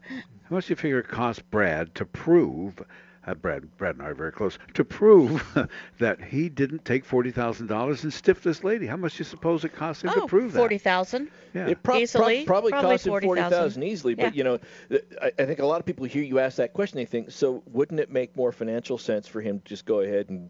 How 0.49 0.55
much 0.55 0.67
do 0.67 0.71
you 0.71 0.75
figure 0.77 0.99
it 0.99 1.07
cost 1.09 1.49
Brad 1.51 1.93
to 1.95 2.05
prove? 2.05 2.81
Uh, 3.27 3.35
Brad, 3.35 3.77
Brad 3.77 3.95
and 3.95 4.03
I 4.03 4.09
are 4.09 4.13
very 4.15 4.31
close. 4.31 4.57
To 4.73 4.83
prove 4.83 5.45
that 5.99 6.21
he 6.23 6.49
didn't 6.49 6.85
take 6.85 7.05
forty 7.05 7.29
thousand 7.29 7.67
dollars 7.67 8.03
and 8.03 8.11
stiff 8.11 8.41
this 8.41 8.63
lady. 8.63 8.87
How 8.87 8.97
much 8.97 9.17
do 9.17 9.21
you 9.21 9.25
suppose 9.25 9.63
it 9.63 9.75
cost 9.75 10.03
him 10.03 10.09
Oh, 10.09 10.21
to 10.21 10.27
prove 10.27 10.53
that? 10.53 10.59
forty 10.59 10.79
thousand. 10.79 11.29
Yeah. 11.53 11.67
It 11.67 11.83
prob- 11.83 11.93
prob- 11.93 12.01
Easily, 12.01 12.45
probably, 12.45 12.71
probably 12.71 12.89
cost 12.93 13.05
him 13.05 13.11
40,000. 13.11 13.51
thousand 13.51 13.83
easily. 13.83 14.15
But 14.15 14.35
you 14.35 14.43
know, 14.43 14.59
th- 14.89 15.03
I, 15.21 15.31
I 15.37 15.45
think 15.45 15.59
a 15.59 15.65
lot 15.65 15.79
of 15.79 15.85
people 15.85 16.05
hear 16.05 16.23
you 16.23 16.39
ask 16.39 16.57
that 16.57 16.73
question. 16.73 16.97
They 16.97 17.05
think, 17.05 17.29
so 17.29 17.61
wouldn't 17.67 17.99
it 17.99 18.09
make 18.11 18.35
more 18.35 18.51
financial 18.51 18.97
sense 18.97 19.27
for 19.27 19.39
him 19.41 19.59
to 19.59 19.65
just 19.65 19.85
go 19.85 19.99
ahead 19.99 20.29
and 20.29 20.49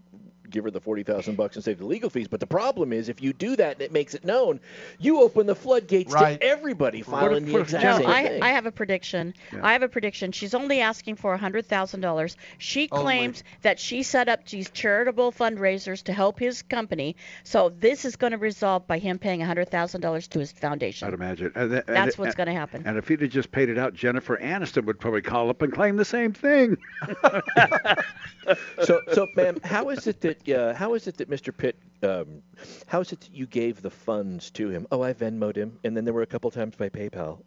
give 0.51 0.63
her 0.65 0.71
the 0.71 0.79
forty 0.81 1.03
thousand 1.03 1.35
bucks 1.37 1.55
and 1.55 1.63
save 1.65 1.79
the 1.79 1.85
legal 1.85 2.09
fees? 2.09 2.27
But 2.27 2.39
the 2.39 2.47
problem 2.47 2.93
is, 2.93 3.09
if 3.09 3.21
you 3.21 3.33
do 3.33 3.55
that 3.55 3.73
and 3.73 3.81
it 3.81 3.91
makes 3.91 4.13
it 4.13 4.23
known, 4.25 4.59
you 4.99 5.21
open 5.21 5.47
the 5.47 5.55
floodgates 5.55 6.13
Right. 6.13 6.39
to 6.39 6.45
everybody 6.45 7.01
filing 7.01 7.45
the 7.45 7.53
what 7.53 7.61
if 7.61 7.67
exact 7.67 7.83
No, 7.83 7.97
same 7.97 8.07
I, 8.07 8.27
thing. 8.27 8.43
I 8.43 8.49
have 8.49 8.65
a 8.65 8.71
prediction. 8.71 9.33
I 9.61 9.73
have 9.73 9.83
a 9.83 9.89
prediction. 9.89 10.31
She's 10.31 10.53
only 10.53 10.81
asking 10.81 11.15
for 11.15 11.35
hundred 11.37 11.65
thousand 11.67 12.01
dollars. 12.01 12.37
She 12.57 12.87
Only. 12.91 13.03
claims 13.03 13.43
that 13.61 13.79
she 13.79 14.03
set 14.03 14.29
up 14.29 14.45
these 14.47 14.69
charitable 14.69 15.31
fundraisers 15.31 16.03
to 16.03 16.13
help 16.13 16.39
his 16.39 16.61
company. 16.61 17.15
So 17.43 17.69
this 17.79 18.05
is 18.05 18.15
going 18.15 18.31
to 18.31 18.37
resolve 18.37 18.87
by 18.87 18.99
him 18.99 19.17
paying 19.19 19.41
hundred 19.41 19.69
thousand 19.69 20.01
dollars 20.01 20.27
to 20.29 20.39
his 20.39 20.51
foundation. 20.51 21.07
I'd 21.07 21.13
imagine. 21.13 21.51
And 21.55 21.71
th- 21.71 21.83
and 21.87 21.95
That's 21.95 22.15
th- 22.15 22.19
what's 22.19 22.35
going 22.35 22.47
to 22.47 22.53
happen. 22.53 22.83
And 22.85 22.97
if 22.97 23.07
he'd 23.07 23.21
have 23.21 23.29
just 23.31 23.51
paid 23.51 23.69
it 23.69 23.77
out, 23.77 23.93
Jennifer 23.93 24.37
Aniston 24.37 24.85
would 24.85 24.99
probably 24.99 25.21
call 25.21 25.49
up 25.49 25.61
and 25.61 25.71
claim 25.71 25.95
the 25.95 26.05
same 26.05 26.33
thing. 26.33 26.77
so, 28.83 28.99
so, 29.13 29.27
ma'am, 29.35 29.57
how 29.63 29.89
is 29.89 30.07
it 30.07 30.21
that 30.21 30.40
uh, 30.49 30.73
how 30.73 30.93
is 30.93 31.07
it 31.07 31.17
that 31.17 31.29
Mr. 31.29 31.55
Pitt, 31.55 31.77
um, 32.03 32.41
how 32.87 33.01
is 33.01 33.11
it 33.11 33.21
that 33.21 33.33
you 33.33 33.45
gave 33.45 33.81
the 33.81 33.89
funds 33.89 34.51
to 34.51 34.69
him? 34.69 34.87
Oh, 34.91 35.01
I 35.01 35.13
Venmoed 35.13 35.55
him, 35.55 35.79
and 35.83 35.95
then 35.95 36.05
there 36.05 36.13
were 36.13 36.21
a 36.21 36.27
couple 36.27 36.51
times 36.51 36.75
by 36.75 36.89
PayPal. 36.89 37.39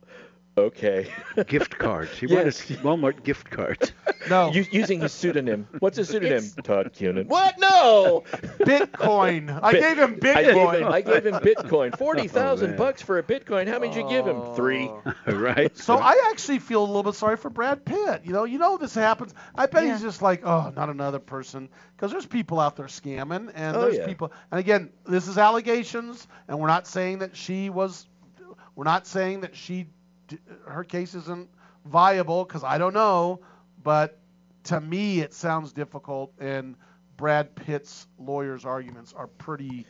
Okay. 0.57 1.11
gift 1.49 1.79
cards. 1.79 2.17
He 2.17 2.27
Yes. 2.27 2.69
wanted 2.71 2.83
Walmart 2.85 3.23
gift 3.25 3.51
cards. 3.51 3.93
No. 4.31 4.51
U- 4.53 4.65
using 4.71 5.03
his 5.03 5.13
pseudonym. 5.13 5.69
What's 5.81 5.99
his 5.99 6.09
pseudonym? 6.09 6.39
It's- 6.39 6.55
Todd 6.63 6.91
Cunin. 6.95 7.27
What? 7.27 7.59
No. 7.61 8.23
Bitcoin. 8.61 9.59
I 9.63 9.73
Bit- 9.73 9.81
gave 9.83 9.99
him 9.99 10.19
I 10.23 10.43
gave 10.43 10.55
Bitcoin. 10.55 10.79
him, 10.81 10.89
I 10.93 11.01
gave 11.03 11.27
him 11.27 11.35
Bitcoin. 11.35 11.99
Forty 11.99 12.29
thousand 12.29 12.67
oh, 12.67 12.71
man. 12.71 12.79
bucks 12.79 13.03
for 13.03 13.19
a 13.19 13.23
Bitcoin. 13.23 13.67
How 13.69 13.79
many 13.79 13.93
did 13.93 14.03
you 14.03 14.09
give 14.09 14.27
him? 14.27 14.37
Oh. 14.37 14.55
Three. 14.55 14.91
right. 15.27 15.77
So 15.77 15.97
I 15.99 16.29
actually 16.31 16.59
feel 16.59 16.81
a 16.83 16.87
little 16.87 17.03
bit 17.03 17.15
sorry 17.15 17.37
for 17.37 17.51
Brad 17.51 17.85
Pitt. 17.85 18.23
You 18.25 18.33
know, 18.33 18.45
you 18.45 18.59
know 18.59 18.77
this 18.79 18.95
happens. 18.95 19.35
I 19.55 19.67
bet 19.67 19.85
Yeah. 19.85 19.93
he's 19.93 20.03
just 20.03 20.23
like, 20.23 20.41
oh, 20.47 20.73
not 20.75 20.89
another 20.89 21.19
person, 21.19 21.69
because 21.97 22.11
there's 22.11 22.25
people 22.27 22.61
out 22.61 22.77
there 22.77 22.87
scamming, 22.87 23.51
and 23.55 23.77
Oh, 23.77 23.83
there's 23.83 23.97
yeah. 23.99 24.07
people. 24.07 24.33
And 24.51 24.59
again, 24.61 24.91
this 25.07 25.29
is 25.29 25.37
allegations, 25.39 26.27
and 26.49 26.59
we're 26.59 26.69
not 26.69 26.87
saying 26.87 27.19
that 27.19 27.37
she 27.37 27.69
was, 27.71 28.07
we're 28.75 28.85
not 28.85 29.07
saying 29.07 29.43
that 29.43 29.55
she, 29.55 29.83
d- 29.83 29.91
her 30.67 30.85
case 30.85 31.15
isn't 31.15 31.49
viable, 31.87 32.45
because 32.45 32.65
I 32.65 32.79
don't 32.79 32.95
know, 32.95 33.41
but 33.83 34.19
to 34.65 34.81
me 34.81 35.21
it 35.21 35.35
sounds 35.35 35.73
difficult, 35.73 36.33
and 36.39 36.77
Brad 37.17 37.55
Pitt's 37.55 38.09
lawyers' 38.19 38.65
arguments 38.65 39.13
are 39.13 39.27
pretty. 39.27 39.87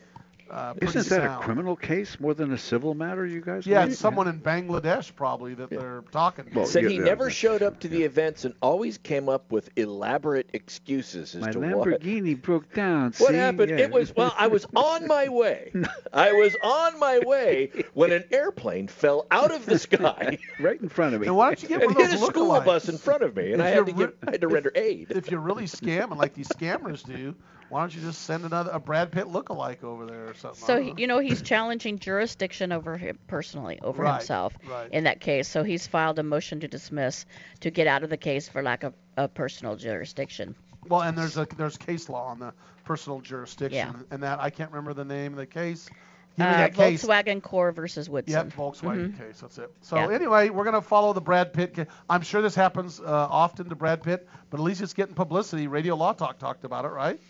Uh, 0.50 0.74
Isn't 0.80 1.08
that 1.08 1.22
sound. 1.22 1.42
a 1.42 1.44
criminal 1.44 1.74
case 1.74 2.20
more 2.20 2.34
than 2.34 2.52
a 2.52 2.58
civil 2.58 2.94
matter, 2.94 3.26
you 3.26 3.40
guys? 3.40 3.66
Yeah, 3.66 3.80
believe? 3.80 3.92
it's 3.92 4.00
someone 4.00 4.28
in 4.28 4.40
Bangladesh 4.40 5.14
probably 5.16 5.54
that 5.54 5.70
they're 5.70 6.04
talking 6.12 6.44
to. 6.44 6.50
Well, 6.54 6.66
Said 6.66 6.84
yeah, 6.84 6.88
he 6.90 6.96
yeah, 6.96 7.04
never 7.04 7.24
yeah. 7.24 7.30
showed 7.32 7.62
up 7.62 7.80
to 7.80 7.88
the 7.88 8.02
events 8.02 8.44
and 8.44 8.54
always 8.60 8.98
came 8.98 9.28
up 9.28 9.50
with 9.50 9.70
elaborate 9.76 10.50
excuses 10.52 11.34
as 11.34 11.40
My 11.42 11.50
to 11.52 11.58
why. 11.60 11.66
Lamborghini 11.68 12.40
broke 12.40 12.72
down. 12.74 13.12
What 13.18 13.30
see? 13.30 13.34
happened? 13.34 13.70
Yeah. 13.70 13.84
It 13.84 13.90
was 13.90 14.14
well, 14.14 14.34
I 14.38 14.48
was 14.48 14.66
on 14.76 15.06
my 15.06 15.28
way. 15.28 15.72
I 16.12 16.32
was 16.32 16.54
on 16.62 16.98
my 16.98 17.20
way 17.20 17.70
when 17.94 18.12
an 18.12 18.24
airplane 18.30 18.88
fell 18.88 19.26
out 19.30 19.50
of 19.50 19.66
the 19.66 19.78
sky 19.78 20.38
right 20.60 20.80
in 20.80 20.88
front 20.88 21.14
of 21.14 21.20
me. 21.20 21.26
And 21.26 21.36
why 21.36 21.46
don't 21.46 21.62
you 21.62 21.68
get 21.68 21.80
one 21.80 21.90
of 21.90 21.96
hit 21.96 22.12
a 22.12 22.18
school 22.18 22.60
bus 22.60 22.88
in 22.88 22.98
front 22.98 23.22
of 23.22 23.34
me, 23.34 23.52
and 23.52 23.62
I 23.62 23.68
had 23.68 23.76
you're 23.76 23.84
to 23.86 23.92
give, 23.92 24.08
re- 24.10 24.28
I 24.28 24.30
had 24.32 24.40
to 24.42 24.48
render 24.48 24.72
aid. 24.74 25.10
if 25.10 25.30
you're 25.30 25.40
really 25.40 25.64
scamming 25.64 26.16
like 26.16 26.34
these 26.34 26.48
scammers 26.48 27.04
do, 27.04 27.34
why 27.70 27.80
don't 27.80 27.94
you 27.94 28.00
just 28.00 28.22
send 28.22 28.44
another 28.44 28.70
a 28.72 28.78
Brad 28.80 29.10
Pitt 29.12 29.26
lookalike 29.26 29.82
over 29.84 30.06
there 30.06 30.28
or 30.28 30.34
something? 30.34 30.64
So 30.66 30.78
know. 30.82 30.94
you 30.96 31.06
know 31.06 31.18
he's 31.18 31.42
challenging 31.42 31.98
jurisdiction 31.98 32.72
over 32.72 32.96
him 32.96 33.18
personally, 33.26 33.78
over 33.82 34.02
Right, 34.02 34.18
himself 34.18 34.54
right. 34.68 34.90
in 34.92 35.04
that 35.04 35.20
case. 35.20 35.48
So 35.48 35.62
he's 35.62 35.86
filed 35.86 36.18
a 36.18 36.22
motion 36.22 36.60
to 36.60 36.68
dismiss 36.68 37.26
to 37.60 37.70
get 37.70 37.86
out 37.86 38.02
of 38.02 38.10
the 38.10 38.16
case 38.16 38.48
for 38.48 38.62
lack 38.62 38.82
of, 38.82 38.94
of 39.16 39.32
personal 39.34 39.76
jurisdiction. 39.76 40.54
well, 40.88 41.00
and 41.02 41.16
there's 41.16 41.36
a 41.36 41.46
there's 41.56 41.76
case 41.78 42.08
law 42.08 42.26
on 42.28 42.38
the 42.38 42.52
personal 42.84 43.20
jurisdiction, 43.20 43.78
Yeah. 43.78 44.02
and 44.10 44.22
that 44.22 44.40
I 44.40 44.50
can't 44.50 44.70
remember 44.70 44.92
the 44.94 45.04
name 45.06 45.32
of 45.32 45.38
the 45.38 45.46
case. 45.46 45.88
Give 46.36 46.46
me 46.46 46.52
Uh, 46.52 46.56
that 46.56 46.74
case. 46.74 47.04
Volkswagen 47.04 47.40
Corp 47.40 47.76
versus 47.76 48.10
Woodson. 48.10 48.32
Yep, 48.34 48.56
Volkswagen 48.56 49.12
Mhm. 49.14 49.18
case. 49.18 49.40
That's 49.40 49.56
it. 49.56 49.70
So 49.82 49.94
Yeah. 49.96 50.10
anyway, 50.10 50.50
we're 50.50 50.64
gonna 50.64 50.82
follow 50.82 51.12
the 51.12 51.20
Brad 51.20 51.52
Pitt. 51.52 51.74
Ca- 51.76 51.86
I'm 52.10 52.22
sure 52.22 52.42
this 52.42 52.56
happens 52.56 52.98
uh, 53.00 53.04
often 53.30 53.68
to 53.68 53.76
Brad 53.76 54.02
Pitt, 54.02 54.28
but 54.50 54.58
at 54.58 54.64
least 54.64 54.82
it's 54.82 54.94
getting 54.94 55.14
publicity. 55.14 55.68
Radio 55.68 55.94
Law 55.94 56.12
Talk 56.12 56.38
talked 56.40 56.64
about 56.64 56.84
it, 56.84 56.88
right? 56.88 57.20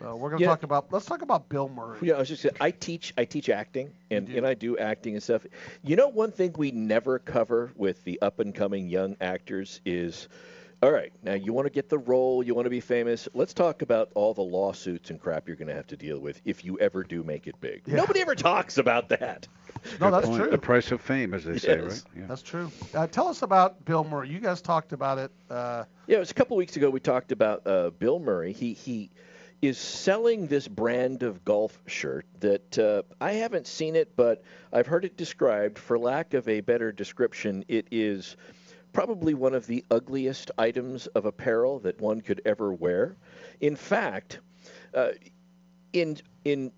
So 0.00 0.16
we're 0.16 0.30
gonna 0.30 0.42
Yeah. 0.42 0.48
talk 0.48 0.62
about. 0.62 0.92
Let's 0.92 1.06
talk 1.06 1.22
about 1.22 1.48
Bill 1.48 1.68
Murray. 1.68 1.98
Yeah, 2.02 2.14
I 2.14 2.18
was 2.20 2.28
just 2.28 2.42
saying, 2.42 2.56
I 2.60 2.70
teach 2.70 3.12
I 3.18 3.24
teach 3.26 3.48
acting 3.50 3.92
and, 4.10 4.28
and 4.30 4.46
I 4.46 4.54
do 4.54 4.78
acting 4.78 5.14
and 5.14 5.22
stuff. 5.22 5.46
You 5.84 5.96
know 5.96 6.08
one 6.08 6.32
thing 6.32 6.54
we 6.56 6.70
never 6.70 7.18
cover 7.18 7.70
with 7.76 8.02
the 8.04 8.20
up 8.22 8.40
and 8.40 8.54
coming 8.54 8.88
young 8.88 9.16
actors 9.20 9.80
is 9.84 10.28
all 10.82 10.90
right, 10.90 11.12
now 11.22 11.34
you 11.34 11.52
want 11.52 11.66
to 11.66 11.70
get 11.70 11.90
the 11.90 11.98
role, 11.98 12.42
you 12.42 12.54
want 12.54 12.64
to 12.64 12.70
be 12.70 12.80
famous. 12.80 13.28
Let's 13.34 13.52
talk 13.52 13.82
about 13.82 14.10
all 14.14 14.32
the 14.32 14.40
lawsuits 14.40 15.10
and 15.10 15.20
crap 15.20 15.46
you're 15.46 15.56
going 15.58 15.68
to 15.68 15.74
have 15.74 15.88
to 15.88 15.96
deal 15.98 16.18
with 16.18 16.40
if 16.46 16.64
you 16.64 16.78
ever 16.78 17.02
do 17.04 17.22
make 17.22 17.46
it 17.46 17.60
big. 17.60 17.82
Yeah. 17.84 17.96
Nobody 17.96 18.22
ever 18.22 18.34
talks 18.34 18.78
about 18.78 19.10
that. 19.10 19.46
No, 20.00 20.06
Good 20.06 20.12
that's 20.14 20.26
point. 20.28 20.40
true. 20.40 20.50
The 20.50 20.56
price 20.56 20.90
of 20.90 21.02
fame, 21.02 21.34
as 21.34 21.44
they 21.44 21.58
say, 21.58 21.78
right? 21.80 22.02
Yeah. 22.16 22.24
That's 22.26 22.40
true. 22.40 22.72
Uh, 22.94 23.06
tell 23.08 23.28
us 23.28 23.42
about 23.42 23.84
Bill 23.84 24.04
Murray. 24.04 24.30
You 24.30 24.40
guys 24.40 24.62
talked 24.62 24.94
about 24.94 25.18
it. 25.18 25.30
Uh, 25.50 25.84
Yeah, 26.06 26.16
it 26.16 26.20
was 26.20 26.30
a 26.30 26.34
couple 26.34 26.56
weeks 26.56 26.76
ago 26.76 26.88
we 26.88 26.98
talked 27.00 27.30
about 27.32 27.66
uh, 27.66 27.90
Bill 27.90 28.18
Murray. 28.18 28.54
He 28.54 28.72
he 28.72 29.10
is 29.62 29.76
selling 29.76 30.46
this 30.46 30.66
brand 30.66 31.22
of 31.22 31.44
golf 31.44 31.80
shirt 31.86 32.24
that 32.40 32.78
uh, 32.78 33.02
I 33.20 33.32
haven't 33.32 33.66
seen 33.66 33.94
it, 33.94 34.16
but 34.16 34.42
I've 34.72 34.86
heard 34.86 35.04
it 35.04 35.16
described. 35.16 35.78
For 35.78 35.98
lack 35.98 36.32
of 36.34 36.48
a 36.48 36.60
better 36.60 36.92
description, 36.92 37.64
it 37.68 37.86
is 37.90 38.36
probably 38.92 39.34
one 39.34 39.54
of 39.54 39.66
the 39.66 39.84
ugliest 39.90 40.50
items 40.56 41.06
of 41.08 41.26
apparel 41.26 41.78
that 41.80 42.00
one 42.00 42.20
could 42.20 42.40
ever 42.44 42.72
wear. 42.72 43.16
In 43.60 43.76
fact, 43.76 44.40
uh, 44.94 45.10
in 45.92 46.16
in 46.44 46.72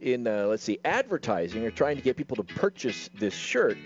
in 0.00 0.26
uh, 0.26 0.46
let's 0.46 0.62
see, 0.62 0.78
advertising 0.84 1.64
or 1.64 1.70
trying 1.70 1.96
to 1.96 2.02
get 2.02 2.16
people 2.16 2.36
to 2.36 2.44
purchase 2.44 3.10
this 3.18 3.34
shirt, 3.34 3.76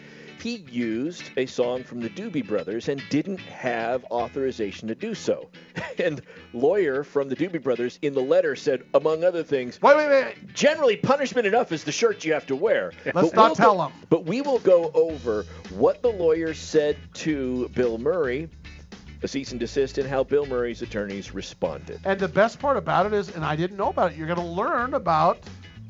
he 0.43 0.57
used 0.70 1.30
a 1.37 1.47
song 1.47 1.82
from 1.82 2.01
the 2.01 2.09
Doobie 2.09 2.47
Brothers 2.47 2.89
and 2.89 3.03
didn't 3.11 3.41
have 3.41 4.05
authorization 4.05 4.89
to 4.89 4.95
do 4.95 5.14
so. 5.14 5.49
And 5.99 6.20
lawyer 6.53 7.03
from 7.05 7.30
the 7.30 7.37
Doobie 7.37 7.62
Brothers 7.62 7.99
in 8.03 8.12
the 8.12 8.20
letter 8.20 8.55
said, 8.55 8.82
among 8.93 9.24
other 9.24 9.43
things, 9.43 9.80
wait, 9.80 9.97
wait, 9.97 10.09
wait. 10.11 10.53
Generally, 10.53 10.99
punishment 10.99 11.47
enough 11.47 11.72
is 11.72 11.84
the 11.84 11.93
shirt 11.93 12.22
you 12.22 12.34
have 12.34 12.45
to 12.47 12.57
wear. 12.57 12.93
Let's 13.07 13.14
But 13.14 13.34
not 13.34 13.47
we'll 13.49 13.55
tell 13.55 13.87
him. 13.87 13.93
But 14.11 14.26
we 14.26 14.43
will 14.43 14.59
go 14.59 14.91
over 14.93 15.47
what 15.70 16.03
the 16.03 16.11
lawyer 16.11 16.53
said 16.53 16.99
to 17.14 17.70
Bill 17.70 17.97
Murray, 17.97 18.51
a 19.22 19.28
cease 19.28 19.53
and 19.53 19.61
desist, 19.61 19.97
and 19.97 20.07
how 20.07 20.22
Bill 20.22 20.45
Murray's 20.45 20.82
attorneys 20.82 21.32
responded. 21.32 21.99
And 22.05 22.20
the 22.20 22.28
best 22.28 22.59
part 22.59 22.76
about 22.76 23.07
it 23.07 23.14
is, 23.14 23.34
and 23.34 23.43
I 23.43 23.57
didn't 23.57 23.78
know 23.78 23.89
about 23.89 24.12
it, 24.12 24.18
you're 24.18 24.26
going 24.26 24.39
to 24.39 24.45
learn 24.45 24.93
about 24.93 25.39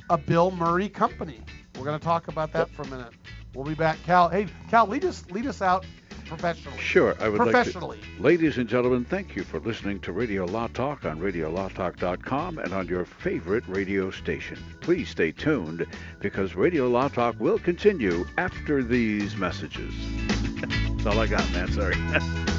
a 0.09 0.17
Bill 0.17 0.53
Murray 0.53 0.89
company. 0.89 1.41
We're 1.77 1.85
going 1.85 1.99
to 1.99 2.05
talk 2.05 2.29
about 2.29 2.53
that 2.53 2.71
for 2.71 2.83
a 2.83 2.87
minute. 2.89 3.13
We'll 3.57 3.65
be 3.65 3.75
back. 3.75 3.97
Cal, 4.05 4.29
hey, 4.29 4.49
Cal, 4.69 4.87
lead 4.87 5.07
us 5.07 5.25
lead 5.31 5.47
us 5.47 5.63
out 5.63 5.87
professionally. 6.27 6.79
Sure, 6.79 7.17
I 7.21 7.31
would 7.31 7.39
Professionally. 7.39 7.97
like 7.97 8.17
to. 8.17 8.23
Ladies 8.23 8.59
and 8.59 8.69
gentlemen, 8.69 9.07
thank 9.07 9.35
you 9.35 9.45
for 9.45 9.61
listening 9.61 9.99
to 10.01 10.13
Radio 10.13 10.45
Law 10.45 10.67
Talk 10.67 11.07
on 11.07 11.21
RadioLawTalk.com 11.21 12.59
and 12.59 12.75
on 12.75 12.87
your 12.87 13.07
favorite 13.07 13.65
radio 13.67 14.11
station. 14.11 14.59
Please 14.83 15.09
stay 15.09 15.33
tuned 15.33 15.87
because 16.21 16.55
Radio 16.55 16.87
Law 16.89 17.09
Talk 17.09 17.41
will 17.41 17.59
continue 17.59 18.27
after 18.37 18.83
these 18.83 19.37
messages. 19.37 19.95
That's 20.61 21.07
all 21.07 21.19
I 21.19 21.27
got, 21.27 21.51
man. 21.53 21.73
Sorry. 21.73 21.97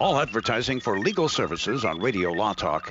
All 0.00 0.18
advertising 0.18 0.80
for 0.80 0.98
legal 0.98 1.28
services 1.28 1.84
on 1.84 2.00
Radio 2.00 2.32
Law 2.32 2.54
Talk 2.54 2.90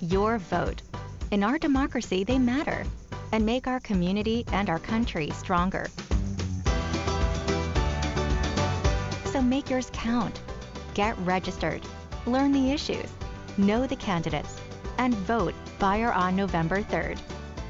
your 0.00 0.38
vote. 0.38 0.82
In 1.30 1.44
our 1.44 1.58
democracy, 1.58 2.24
they 2.24 2.38
matter 2.38 2.84
and 3.32 3.44
make 3.44 3.66
our 3.66 3.80
community 3.80 4.44
and 4.52 4.68
our 4.68 4.78
country 4.78 5.30
stronger. 5.30 5.88
So 9.26 9.40
make 9.40 9.70
yours 9.70 9.90
count. 9.92 10.40
Get 10.94 11.16
registered. 11.18 11.82
Learn 12.26 12.52
the 12.52 12.72
issues, 12.72 13.08
know 13.56 13.86
the 13.86 13.96
candidates, 13.96 14.60
and 14.98 15.14
vote 15.14 15.54
by 15.78 16.00
or 16.00 16.12
on 16.12 16.36
November 16.36 16.82
3rd. 16.82 17.18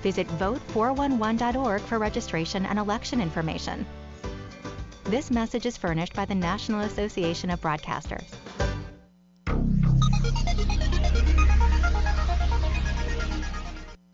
Visit 0.03 0.27
vote411.org 0.39 1.81
for 1.83 1.99
registration 1.99 2.65
and 2.67 2.79
election 2.79 3.21
information. 3.21 3.85
This 5.05 5.31
message 5.31 5.67
is 5.67 5.77
furnished 5.77 6.15
by 6.15 6.25
the 6.25 6.35
National 6.35 6.81
Association 6.81 7.51
of 7.51 7.61
Broadcasters. 7.61 8.25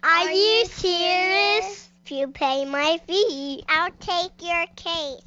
Are 0.09 0.31
you 0.31 0.67
serious? 0.67 1.91
If 2.05 2.13
you 2.13 2.29
pay 2.29 2.65
my 2.65 3.01
fee, 3.09 3.65
I'll 3.69 3.91
take 3.99 4.31
your 4.41 4.65
case. 4.77 5.21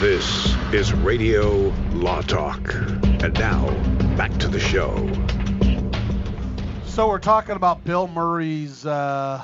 This 0.00 0.56
is 0.72 0.94
Radio 0.94 1.70
Law 1.92 2.22
Talk. 2.22 2.72
And 2.72 3.34
now, 3.34 3.68
back 4.16 4.34
to 4.38 4.48
the 4.48 4.58
show. 4.58 4.96
So 6.86 7.06
we're 7.08 7.18
talking 7.18 7.54
about 7.54 7.84
Bill 7.84 8.08
Murray's 8.08 8.86
uh, 8.86 9.42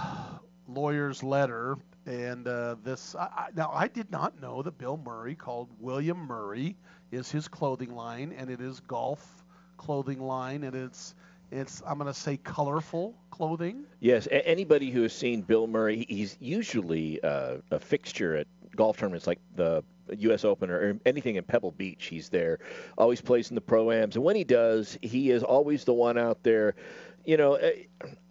lawyer's 0.66 1.22
letter, 1.22 1.76
and 2.06 2.48
uh, 2.48 2.76
this. 2.82 3.14
I, 3.14 3.24
I, 3.24 3.48
now 3.54 3.70
I 3.74 3.88
did 3.88 4.10
not 4.10 4.40
know 4.40 4.62
that 4.62 4.78
Bill 4.78 4.96
Murray, 4.96 5.34
called 5.34 5.68
William 5.78 6.16
Murray, 6.16 6.78
is 7.12 7.30
his 7.30 7.46
clothing 7.46 7.94
line, 7.94 8.32
and 8.32 8.48
it 8.48 8.62
is 8.62 8.80
golf 8.80 9.44
clothing 9.76 10.18
line, 10.18 10.64
and 10.64 10.74
it's 10.74 11.14
it's 11.50 11.82
I'm 11.86 11.98
going 11.98 12.12
to 12.12 12.18
say 12.18 12.38
colorful 12.38 13.14
clothing. 13.30 13.84
Yes, 14.00 14.26
a- 14.26 14.46
anybody 14.46 14.90
who 14.90 15.02
has 15.02 15.12
seen 15.12 15.42
Bill 15.42 15.66
Murray, 15.66 16.06
he's 16.08 16.36
usually 16.40 17.22
uh, 17.22 17.56
a 17.70 17.78
fixture 17.78 18.36
at 18.36 18.46
golf 18.76 18.98
tournaments 18.98 19.26
like 19.26 19.40
the 19.56 19.82
U.S. 20.16 20.44
Open 20.44 20.70
or 20.70 20.98
anything 21.06 21.36
in 21.36 21.44
Pebble 21.44 21.72
Beach. 21.72 22.06
He's 22.06 22.28
there, 22.28 22.58
always 22.96 23.20
plays 23.20 23.50
in 23.50 23.54
the 23.54 23.60
pro-ams, 23.60 24.16
and 24.16 24.24
when 24.24 24.36
he 24.36 24.44
does, 24.44 24.98
he 25.02 25.30
is 25.30 25.42
always 25.42 25.84
the 25.84 25.94
one 25.94 26.18
out 26.18 26.42
there. 26.42 26.74
You 27.24 27.36
know, 27.36 27.54
eh, 27.54 27.82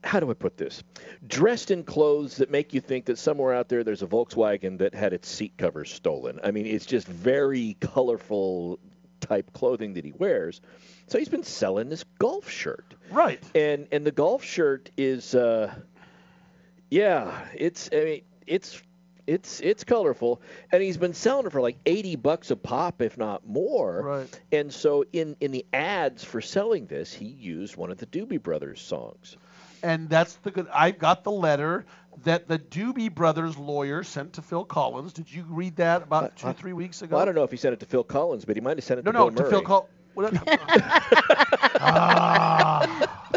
how 0.04 0.20
do 0.20 0.32
I 0.32 0.34
put 0.34 0.58
this? 0.58 0.82
Dressed 1.28 1.70
in 1.70 1.84
clothes 1.84 2.38
that 2.38 2.50
make 2.50 2.74
you 2.74 2.82
think 2.82 3.06
that 3.06 3.20
somewhere 3.20 3.54
out 3.54 3.70
there 3.70 3.84
there's 3.84 4.02
a 4.02 4.08
Volkswagen 4.08 4.80
that 4.80 4.96
had 4.96 5.14
its 5.14 5.30
seat 5.30 5.54
covers 5.58 5.92
stolen. 5.94 6.40
I 6.44 6.50
mean, 6.50 6.66
it's 6.66 6.86
just 6.86 7.08
very 7.08 7.78
colorful 7.80 8.80
type 9.20 9.54
clothing 9.54 9.94
that 9.94 10.06
he 10.06 10.12
wears. 10.12 10.62
So 11.08 11.18
he's 11.18 11.30
been 11.30 11.44
selling 11.44 11.90
this 11.90 12.04
golf 12.20 12.50
shirt. 12.50 12.94
Right. 13.12 13.44
And 13.56 13.88
and 13.92 14.06
the 14.06 14.12
golf 14.12 14.44
shirt 14.44 14.92
is 14.98 15.36
uh 15.36 15.74
yeah, 16.90 17.46
it's 17.56 17.90
I 17.92 18.04
mean 18.04 18.22
it's 18.46 18.82
it's 19.26 19.60
it's 19.60 19.84
colorful 19.84 20.42
and 20.72 20.82
he's 20.82 20.98
been 20.98 21.14
selling 21.14 21.46
it 21.46 21.52
for 21.52 21.62
like 21.62 21.78
80 21.86 22.16
bucks 22.16 22.50
a 22.52 22.56
pop 22.56 23.02
if 23.02 23.18
not 23.18 23.46
more. 23.48 24.02
Right. 24.02 24.42
And 24.52 24.74
so 24.74 25.06
in 25.12 25.36
in 25.42 25.52
the 25.52 25.66
ads 25.74 26.24
for 26.24 26.42
selling 26.42 26.88
this, 26.88 27.14
he 27.14 27.26
used 27.26 27.76
one 27.76 27.92
of 27.92 27.98
the 27.98 28.06
Doobie 28.06 28.42
Brothers 28.42 28.82
songs. 28.82 29.38
And 29.84 30.10
that's 30.10 30.36
the 30.38 30.52
good. 30.52 30.68
I 30.74 30.92
got 30.92 31.24
the 31.24 31.32
letter 31.32 31.86
that 32.24 32.48
the 32.48 32.58
Doobie 32.60 33.14
Brothers 33.14 33.58
lawyer 33.58 34.04
sent 34.04 34.34
to 34.34 34.42
Phil 34.42 34.66
Collins. 34.66 35.14
Did 35.14 35.32
you 35.32 35.46
read 35.50 35.76
that 35.78 36.04
about 36.04 36.36
two, 36.36 36.52
three 36.54 36.74
weeks 36.74 37.02
ago? 37.02 37.16
Well, 37.16 37.22
I 37.22 37.26
don't 37.26 37.36
know 37.36 37.44
if 37.44 37.52
he 37.52 37.58
sent 37.58 37.74
it 37.74 37.80
to 37.82 37.86
Phil 37.86 38.04
Collins, 38.04 38.46
but 38.46 38.56
he 38.56 38.62
might 38.62 38.78
have 38.78 38.84
sent 38.84 39.00
it 39.00 39.06
No, 39.06 39.12
to 39.12 39.18
no, 39.18 39.30
Bill 39.30 39.36
to 39.36 39.42
Murray. 39.44 39.52
Phil 39.52 39.62
Collins. 39.62 39.92
Ah. 41.80 43.32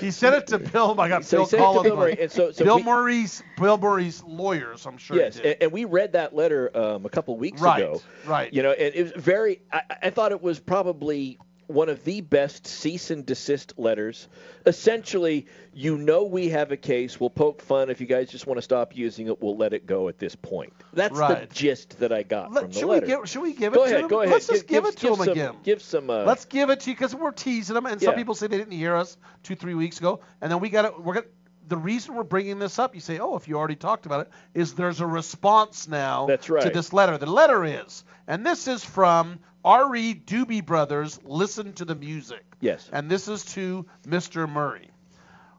he 0.00 0.10
sent 0.10 0.34
it 0.34 0.46
to 0.48 0.58
Bill. 0.58 0.98
I 1.00 1.08
got 1.08 1.24
So 1.24 1.38
Phil 1.44 1.46
to 1.46 1.56
Collins. 1.58 1.82
Bill 1.84 1.96
Murray, 1.96 2.16
and 2.20 2.30
so- 2.32 2.50
so 2.52 2.64
Bill 2.64 2.76
we- 2.76 2.82
Murray's 2.84 3.42
Bill 3.58 3.78
Murray's 3.78 4.22
lawyers. 4.24 4.86
I'm 4.86 4.96
sure. 4.98 5.16
Yes, 5.16 5.36
he 5.36 5.42
did. 5.42 5.52
and, 5.54 5.62
and 5.64 5.72
we 5.72 5.84
read 5.84 6.12
that 6.12 6.34
letter 6.34 6.74
um, 6.76 7.04
a 7.04 7.08
couple 7.10 7.36
weeks 7.36 7.60
Right, 7.60 7.82
ago. 7.82 8.00
right. 8.26 8.52
You 8.52 8.62
know, 8.62 8.72
and 8.72 8.94
it 8.94 9.02
was 9.02 9.12
very. 9.22 9.60
I, 9.72 9.82
I 10.04 10.10
thought 10.10 10.32
it 10.32 10.42
was 10.42 10.58
probably 10.58 11.38
one 11.72 11.88
of 11.88 12.04
the 12.04 12.20
best 12.20 12.66
cease 12.66 13.10
and 13.10 13.24
desist 13.26 13.74
letters. 13.78 14.28
Essentially, 14.66 15.46
you 15.74 15.96
know 15.98 16.24
we 16.24 16.48
have 16.50 16.70
a 16.72 16.76
case. 16.76 17.18
We'll 17.20 17.30
poke 17.30 17.60
fun. 17.62 17.90
If 17.90 18.00
you 18.00 18.06
guys 18.06 18.30
just 18.30 18.46
want 18.46 18.58
to 18.58 18.62
stop 18.62 18.96
using 18.96 19.26
it, 19.28 19.40
we'll 19.42 19.56
let 19.56 19.72
it 19.72 19.86
go 19.86 20.08
at 20.08 20.18
this 20.18 20.34
point. 20.36 20.72
That's 20.92 21.16
Right. 21.16 21.48
the 21.48 21.54
gist 21.54 21.98
that 22.00 22.12
I 22.12 22.22
got 22.22 22.52
Let- 22.52 22.62
from 22.64 22.72
the 22.72 22.78
should 22.78 22.88
letter. 22.88 23.06
we 23.06 23.12
give? 23.12 23.28
Should 23.28 23.42
we 23.42 23.52
give 23.54 23.72
Go 23.72 23.82
it 23.84 23.86
to 23.88 23.90
ahead, 23.92 24.04
him? 24.04 24.08
go 24.08 24.20
ahead. 24.20 24.32
Let's 24.32 24.46
just 24.46 24.66
Give- 24.66 24.84
give, 24.84 24.92
it 24.92 24.96
to 24.98 25.02
give 25.02 25.10
him 25.18 25.24
some- 25.24 25.28
again. 25.32 25.54
give 25.64 25.82
some, 25.82 26.10
uh, 26.10 26.24
Let's 26.24 26.44
give 26.44 26.70
it 26.70 26.80
to 26.80 26.90
you 26.90 26.96
because 26.96 27.14
we're 27.14 27.30
teasing 27.32 27.74
them, 27.74 27.86
and 27.86 28.00
some 28.00 28.12
Yeah. 28.12 28.16
people 28.16 28.34
say 28.34 28.46
they 28.46 28.58
didn't 28.58 28.72
hear 28.72 28.94
us 28.96 29.16
two, 29.42 29.54
three 29.54 29.74
weeks 29.74 29.98
ago, 29.98 30.20
and 30.40 30.50
then 30.50 30.60
we 30.60 30.68
got 30.68 30.82
to 30.82 31.00
We're 31.00 31.14
gonna. 31.14 31.26
The 31.72 31.78
reason 31.78 32.14
we're 32.14 32.24
bringing 32.24 32.58
this 32.58 32.78
up, 32.78 32.94
you 32.94 33.00
say, 33.00 33.18
oh, 33.18 33.34
if 33.34 33.48
you 33.48 33.56
already 33.56 33.76
talked 33.76 34.04
about 34.04 34.26
it, 34.26 34.30
is 34.52 34.74
there's 34.74 35.00
a 35.00 35.06
response 35.06 35.88
now 35.88 36.26
That's 36.26 36.50
right. 36.50 36.64
to 36.64 36.68
this 36.68 36.92
letter. 36.92 37.16
The 37.16 37.24
letter 37.24 37.64
is, 37.64 38.04
and 38.26 38.44
this 38.44 38.68
is 38.68 38.84
from 38.84 39.38
R.E. 39.64 40.16
Doobie 40.26 40.66
Brothers. 40.66 41.18
Listen 41.24 41.72
to 41.72 41.86
the 41.86 41.94
music. 41.94 42.44
Yes. 42.60 42.90
And 42.92 43.10
this 43.10 43.26
is 43.26 43.46
to 43.54 43.86
Mr. 44.06 44.46
Murray. 44.46 44.90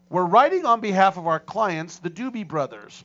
We're 0.08 0.24
writing 0.24 0.64
on 0.64 0.78
behalf 0.78 1.16
of 1.16 1.26
our 1.26 1.40
clients, 1.40 1.98
the 1.98 2.10
Doobie 2.10 2.46
Brothers. 2.46 3.04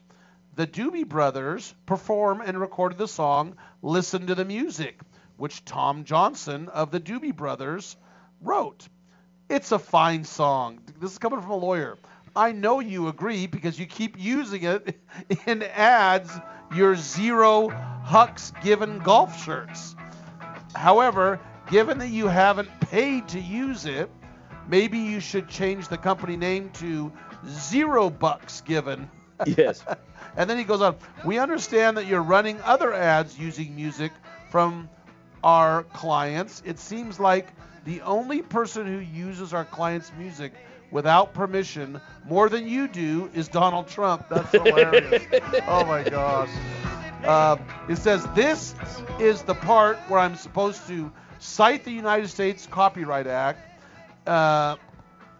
The 0.54 0.68
Doobie 0.68 1.08
Brothers 1.08 1.74
perform 1.86 2.40
and 2.40 2.60
recorded 2.60 2.96
the 2.96 3.08
song 3.08 3.56
Listen 3.82 4.28
to 4.28 4.36
the 4.36 4.44
Music, 4.44 5.00
which 5.36 5.64
Tom 5.64 6.04
Johnston 6.04 6.68
of 6.68 6.92
the 6.92 7.00
Doobie 7.00 7.34
Brothers 7.34 7.96
wrote. 8.40 8.88
It's 9.48 9.72
a 9.72 9.80
fine 9.80 10.22
song. 10.22 10.78
This 11.00 11.10
is 11.10 11.18
coming 11.18 11.40
from 11.40 11.50
a 11.50 11.56
lawyer. 11.56 11.98
I 12.36 12.52
know 12.52 12.80
you 12.80 13.08
agree 13.08 13.46
because 13.46 13.78
you 13.78 13.86
keep 13.86 14.18
using 14.18 14.62
it 14.64 14.98
in 15.46 15.62
ads, 15.62 16.30
your 16.74 16.96
zero 16.96 17.68
Hucks 17.68 18.52
given 18.62 18.98
golf 19.00 19.42
shirts. 19.44 19.94
However, 20.74 21.40
given 21.70 21.98
that 21.98 22.08
you 22.08 22.26
haven't 22.28 22.68
paid 22.80 23.28
to 23.28 23.40
use 23.40 23.86
it, 23.86 24.10
maybe 24.68 24.98
you 24.98 25.20
should 25.20 25.48
change 25.48 25.88
the 25.88 25.98
company 25.98 26.36
name 26.36 26.70
to 26.74 27.12
Zero 27.46 28.10
Bucks 28.10 28.60
Given. 28.62 29.10
Yes. 29.46 29.82
and 30.36 30.50
then 30.50 30.58
he 30.58 30.64
goes 30.64 30.82
on, 30.82 30.96
we 31.24 31.38
understand 31.38 31.96
that 31.96 32.06
you're 32.06 32.22
running 32.22 32.60
other 32.60 32.92
ads 32.92 33.38
using 33.38 33.74
music 33.74 34.12
from 34.50 34.90
our 35.42 35.84
clients. 35.84 36.62
It 36.66 36.78
seems 36.78 37.18
like 37.18 37.48
the 37.86 38.02
only 38.02 38.42
person 38.42 38.86
who 38.86 38.98
uses 38.98 39.54
our 39.54 39.64
clients' 39.64 40.12
music 40.18 40.52
without 40.90 41.34
permission 41.34 42.00
more 42.26 42.48
than 42.48 42.66
you 42.68 42.88
do 42.88 43.30
is 43.34 43.48
Donald 43.48 43.88
Trump. 43.88 44.28
That's 44.28 44.50
hilarious. 44.52 45.22
oh 45.66 45.84
my 45.84 46.02
gosh. 46.04 46.50
Uh, 47.24 47.56
it 47.88 47.96
says 47.96 48.26
this 48.34 48.74
is 49.18 49.42
the 49.42 49.54
part 49.54 49.98
where 50.08 50.20
I'm 50.20 50.36
supposed 50.36 50.86
to 50.88 51.12
cite 51.38 51.84
the 51.84 51.92
United 51.92 52.28
States 52.28 52.66
Copyright 52.70 53.26
Act. 53.26 53.58
Uh, 54.26 54.76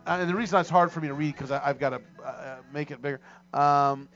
and 0.07 0.29
the 0.29 0.35
reason 0.35 0.57
that's 0.57 0.71
hard 0.71 0.91
for 0.93 1.01
me 1.01 1.09
to 1.09 1.15
read 1.15 1.35
because 1.35 1.51
I've 1.51 1.79
got 1.79 1.91
to 1.91 2.01
uh, 2.25 2.57
make 2.73 2.91
it 2.91 3.01
bigger. 3.01 3.21
Um, 3.55 4.09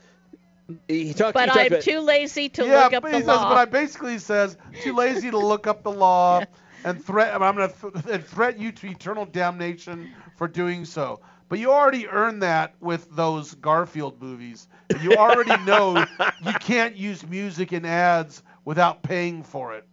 he 0.87 1.13
talked. 1.13 1.33
But 1.33 1.41
he 1.41 1.45
talked 1.47 1.59
I'm 1.59 1.67
about- 1.67 1.81
too 1.83 1.99
lazy 1.99 2.49
to 2.49 2.65
yeah, 2.65 2.83
look 2.85 2.93
up 2.93 3.03
but 3.03 3.11
the 3.11 3.17
he 3.17 3.21
says, 3.23 3.27
law. 3.27 3.49
but 3.49 3.57
I 3.57 3.65
basically 3.65 4.17
says 4.17 4.57
too 4.81 4.93
lazy 4.95 5.31
to 5.31 5.37
look 5.37 5.67
up 5.67 5.83
the 5.83 5.91
law 5.91 6.43
and 6.85 7.03
threat. 7.03 7.33
I'm 7.41 7.55
going 7.55 7.69
to 7.69 7.91
th- 7.91 8.05
and 8.15 8.25
threat 8.25 8.57
you 8.57 8.71
to 8.71 8.87
eternal 8.87 9.25
damnation 9.25 10.09
for 10.37 10.47
doing 10.47 10.85
so. 10.85 11.19
But 11.49 11.59
you 11.59 11.71
already 11.71 12.07
earned 12.07 12.41
that 12.43 12.75
with 12.79 13.13
those 13.15 13.55
Garfield 13.55 14.21
movies. 14.21 14.67
You 15.01 15.13
already 15.15 15.61
know 15.65 16.05
you 16.43 16.53
can't 16.53 16.95
use 16.95 17.27
music 17.27 17.73
in 17.73 17.85
ads 17.85 18.43
without 18.63 19.03
paying 19.03 19.43
for 19.43 19.73
it. 19.73 19.85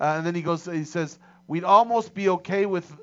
Uh, 0.00 0.14
and 0.16 0.26
then 0.26 0.34
he 0.34 0.42
goes, 0.42 0.64
he 0.66 0.84
says, 0.84 1.18
we'd 1.46 1.64
almost 1.64 2.14
be 2.14 2.28
okay 2.28 2.66
with 2.66 2.94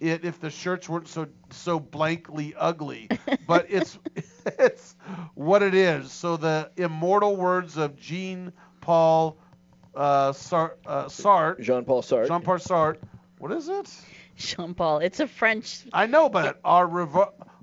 it 0.00 0.24
if 0.24 0.40
the 0.40 0.50
shirts 0.50 0.88
weren't 0.88 1.08
so 1.08 1.26
so 1.50 1.80
blankly 1.80 2.54
ugly. 2.56 3.08
But 3.46 3.66
it's 3.70 3.98
it's 4.46 4.96
what 5.34 5.62
it 5.62 5.74
is. 5.74 6.12
So 6.12 6.36
the 6.36 6.70
immortal 6.76 7.36
words 7.36 7.76
of 7.76 7.96
Jean 7.96 8.52
Paul 8.80 9.38
uh, 9.96 10.32
Sar- 10.32 10.76
uh, 10.86 11.06
Sartre, 11.06 11.60
Jean-Paul 11.60 12.02
Sartre. 12.02 12.28
Jean-Paul 12.28 12.56
Sartre. 12.58 12.98
What 13.38 13.52
is 13.52 13.68
it? 13.68 13.90
Jean 14.36 14.74
Paul. 14.74 14.98
It's 14.98 15.20
a 15.20 15.26
French. 15.26 15.80
I 15.92 16.06
know, 16.06 16.28
but 16.28 16.60
our 16.64 16.86
Riv- 16.86 17.16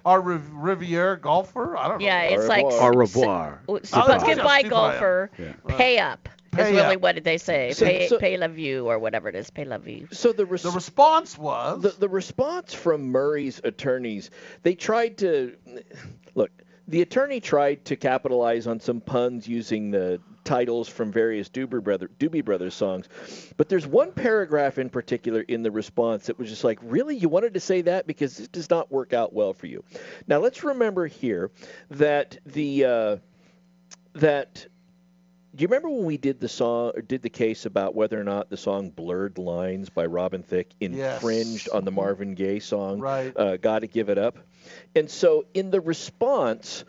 our 0.05 0.19
Riviere 0.21 1.15
golfer. 1.17 1.77
I 1.77 1.87
don't 1.87 1.99
know. 1.99 2.05
Yeah, 2.05 2.21
it's 2.23 2.47
like 2.47 2.65
Au 2.65 2.89
revoir. 2.89 3.61
s- 3.61 3.65
Au 3.69 3.75
s- 3.75 3.93
revoir. 3.93 4.19
goodbye, 4.35 4.63
golfer. 4.63 5.31
yeah. 5.37 5.53
Pay 5.67 5.99
up. 5.99 6.29
Pay 6.51 6.63
is 6.63 6.71
really 6.71 6.95
up. 6.95 7.01
what 7.01 7.15
did 7.15 7.23
they 7.23 7.37
say? 7.37 7.71
So- 7.73 7.85
pay, 7.85 8.07
so- 8.07 8.19
pay 8.19 8.37
la 8.37 8.47
view 8.47 8.87
or 8.87 8.99
whatever 8.99 9.29
it 9.29 9.35
is. 9.35 9.49
Pay 9.49 9.65
la 9.65 9.77
view. 9.77 10.07
So 10.11 10.33
the, 10.33 10.45
res- 10.45 10.61
The 10.63 10.69
response 10.71 11.37
was 11.37 11.81
the, 11.81 11.89
the 11.89 12.09
response 12.09 12.73
from 12.73 13.05
Murray's 13.11 13.59
attorneys, 13.63 14.29
they 14.63 14.75
tried 14.75 15.17
to 15.19 15.55
look. 16.35 16.51
The 16.87 17.01
attorney 17.01 17.39
tried 17.39 17.85
to 17.85 17.95
capitalize 17.95 18.67
on 18.67 18.79
some 18.79 18.99
puns 18.99 19.47
using 19.47 19.91
the 19.91 20.19
titles 20.43 20.89
from 20.89 21.11
various 21.11 21.47
Doobie, 21.47 21.81
Brother, 21.81 22.09
Doobie 22.19 22.43
Brothers 22.43 22.73
songs, 22.73 23.07
but 23.55 23.69
there's 23.69 23.87
one 23.87 24.11
paragraph 24.11 24.77
in 24.77 24.89
particular 24.89 25.41
in 25.41 25.63
the 25.63 25.71
response 25.71 26.25
that 26.25 26.37
was 26.37 26.49
just 26.49 26.65
like, 26.65 26.79
really, 26.81 27.15
you 27.15 27.29
wanted 27.29 27.53
to 27.53 27.61
say 27.61 27.81
that 27.83 28.05
because 28.05 28.35
this 28.37 28.49
does 28.49 28.69
not 28.69 28.91
work 28.91 29.13
out 29.13 29.31
well 29.31 29.53
for 29.53 29.67
you. 29.67 29.83
Now 30.27 30.39
let's 30.39 30.63
remember 30.63 31.07
here 31.07 31.51
that 31.89 32.37
the 32.45 32.85
uh, 32.85 33.17
that 34.13 34.67
do 35.55 35.61
you 35.61 35.67
remember 35.67 35.89
when 35.89 36.05
we 36.05 36.17
did 36.17 36.39
the 36.39 36.49
song 36.49 36.91
or 36.95 37.01
did 37.01 37.21
the 37.21 37.29
case 37.29 37.65
about 37.65 37.93
whether 37.95 38.19
or 38.19 38.23
not 38.23 38.49
the 38.49 38.57
song 38.57 38.89
"Blurred 38.89 39.37
Lines" 39.37 39.89
by 39.89 40.05
Robin 40.05 40.41
Thicke 40.43 40.71
infringed 40.79 41.69
on 41.69 41.85
the 41.85 41.91
Marvin 41.91 42.33
Gaye 42.35 42.59
song 42.59 42.99
Right. 42.99 43.33
uh, 43.35 43.57
"Gotta 43.57 43.87
Give 43.87 44.09
It 44.09 44.17
Up"? 44.17 44.37
And 44.95 45.09
so 45.09 45.45
in 45.53 45.69
the 45.71 45.81
response, 45.81 46.85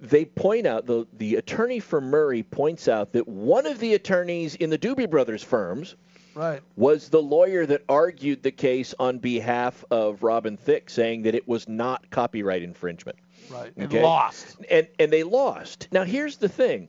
they 0.00 0.24
point 0.24 0.66
out 0.66 0.86
the 0.86 1.06
the 1.16 1.36
attorney 1.36 1.80
for 1.80 2.00
Murray 2.00 2.42
points 2.42 2.88
out 2.88 3.12
that 3.12 3.26
one 3.26 3.66
of 3.66 3.78
the 3.80 3.94
attorneys 3.94 4.54
in 4.54 4.70
the 4.70 4.78
Doobie 4.78 5.10
Brothers 5.10 5.42
firms 5.42 5.96
Right. 6.34 6.62
was 6.76 7.08
the 7.10 7.22
lawyer 7.22 7.64
that 7.66 7.82
argued 7.88 8.42
the 8.42 8.50
case 8.50 8.92
on 8.98 9.18
behalf 9.18 9.84
of 9.90 10.22
Robin 10.24 10.56
Thicke, 10.56 10.90
saying 10.90 11.22
that 11.22 11.34
it 11.36 11.46
was 11.46 11.68
not 11.68 12.10
copyright 12.10 12.62
infringement. 12.62 13.16
Right. 13.48 13.72
And 13.76 13.86
Okay. 13.86 14.02
lost. 14.02 14.56
And 14.70 14.86
and 14.98 15.12
they 15.12 15.22
lost. 15.22 15.88
Now 15.92 16.04
here's 16.04 16.36
the 16.38 16.48
thing. 16.48 16.88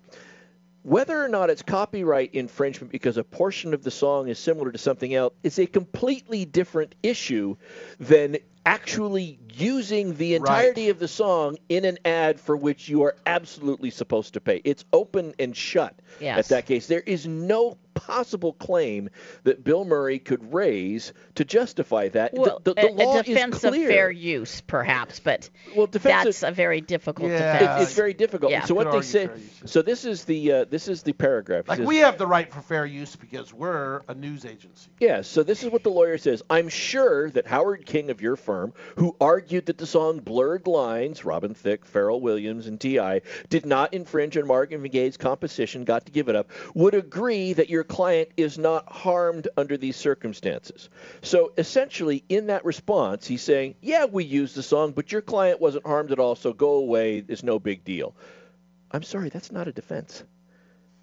Whether 0.86 1.20
or 1.20 1.28
not 1.28 1.50
it's 1.50 1.64
copyright 1.64 2.36
infringement 2.36 2.92
because 2.92 3.18
a 3.18 3.24
portion 3.24 3.74
of 3.74 3.84
the 3.84 3.90
song 3.90 4.28
is 4.28 4.38
similar 4.38 4.72
to 4.72 4.78
something 4.78 5.16
else 5.16 5.34
is 5.42 5.58
a 5.58 5.66
completely 5.66 6.46
different 6.46 6.94
issue 7.02 7.56
than 8.00 8.38
actually 8.68 9.40
using 9.52 10.16
the 10.16 10.36
entirety 10.36 10.90
of 10.90 11.00
the 11.00 11.08
song 11.08 11.58
in 11.70 11.86
an 11.86 11.98
ad 12.06 12.40
for 12.40 12.56
which 12.56 12.88
you 12.88 13.02
are 13.02 13.16
absolutely 13.26 13.90
supposed 13.90 14.36
to 14.36 14.42
pay. 14.42 14.62
It's 14.64 14.86
open 14.94 15.34
and 15.40 15.58
shut 15.58 15.96
Yes. 16.20 16.38
at 16.38 16.48
that 16.50 16.66
case. 16.68 16.86
There 16.86 17.02
is 17.02 17.26
no 17.26 17.80
possible 17.96 18.54
claim 18.54 19.10
that 19.44 19.64
Bill 19.64 19.84
Murray 19.86 20.20
could 20.20 20.54
raise 20.54 21.14
to 21.36 21.44
justify 21.46 22.10
that. 22.10 22.34
The- 22.34 22.42
Well, 22.42 22.62
the, 22.64 22.74
the, 22.76 22.88
a, 22.88 22.92
law 22.92 23.20
a 23.20 23.24
defense 23.24 23.56
is 23.56 23.62
clear. 23.70 23.88
of 23.90 23.94
fair 23.96 24.12
use, 24.12 24.62
perhaps, 24.62 25.20
but 25.20 25.50
well, 25.76 25.88
defense 25.88 26.24
that's 26.26 26.44
a 26.44 26.52
very 26.52 26.82
difficult 26.82 27.32
Yeah. 27.32 27.60
defense. 27.60 27.80
It- 27.80 27.84
it's 27.84 27.94
very 27.94 28.14
difficult. 28.14 28.52
Yeah. 28.52 28.66
So 28.66 28.76
what 28.76 28.92
they 28.92 29.02
say. 29.02 29.30
So 29.66 29.82
this 29.82 30.06
is 30.06 30.26
the 30.26 30.52
uh, 30.52 30.66
this 30.66 30.88
is 30.88 31.02
the 31.04 31.14
paragraph. 31.14 31.62
It 31.66 31.70
Like 31.70 31.78
says- 31.80 31.88
we 31.88 31.98
have 31.98 32.18
the 32.18 32.28
right 32.28 32.52
for 32.54 32.62
fair 32.62 32.86
use 32.86 33.16
because 33.16 33.54
we're 33.54 34.02
a 34.08 34.14
news 34.14 34.46
agency. 34.46 34.90
Yeah, 35.00 35.22
so 35.22 35.42
this 35.44 35.64
is 35.64 35.70
what 35.72 35.84
the 35.84 35.90
lawyer 35.90 36.18
says. 36.18 36.44
I'm 36.50 36.70
sure 36.70 37.30
that 37.32 37.48
Howard 37.48 37.86
King 37.86 38.10
of 38.12 38.22
your 38.22 38.36
firm, 38.36 38.74
who 38.98 39.16
argued 39.22 39.68
that 39.68 39.78
the 39.78 39.86
song 39.88 40.20
Blurred 40.20 40.68
Lines, 40.68 41.24
Robin 41.24 41.54
Thicke, 41.54 41.90
Pharrell 41.90 42.20
Williams, 42.22 42.68
and 42.68 42.80
T.I., 42.80 43.22
did 43.50 43.66
not 43.66 43.94
infringe 43.94 44.38
on 44.38 44.46
Marvin 44.48 44.84
Gaye's 44.84 45.16
composition, 45.18 45.86
Got 45.86 46.06
to 46.08 46.12
Give 46.12 46.28
It 46.28 46.36
Up, 46.36 46.50
would 46.74 46.94
agree 46.94 47.54
that 47.54 47.70
your 47.70 47.85
client 47.86 48.30
is 48.36 48.58
not 48.58 48.92
harmed 48.92 49.48
under 49.56 49.78
these 49.78 49.96
circumstances. 49.96 50.90
So 51.22 51.54
essentially, 51.58 52.24
in 52.28 52.48
that 52.48 52.66
response, 52.66 53.26
he's 53.26 53.42
saying, 53.42 53.76
Yeah, 53.82 54.06
we 54.06 54.26
used 54.26 54.56
the 54.56 54.64
song, 54.64 54.92
but 54.92 55.12
your 55.12 55.22
client 55.22 55.62
wasn't 55.62 55.86
harmed 55.88 56.12
at 56.12 56.20
all, 56.20 56.36
so 56.36 56.52
go 56.54 56.74
away. 56.74 57.24
It's 57.28 57.44
no 57.44 57.60
big 57.60 57.84
deal. 57.84 58.16
I'm 58.92 59.04
sorry, 59.04 59.30
that's 59.30 59.52
not 59.52 59.68
a 59.68 59.72
defense. 59.72 60.24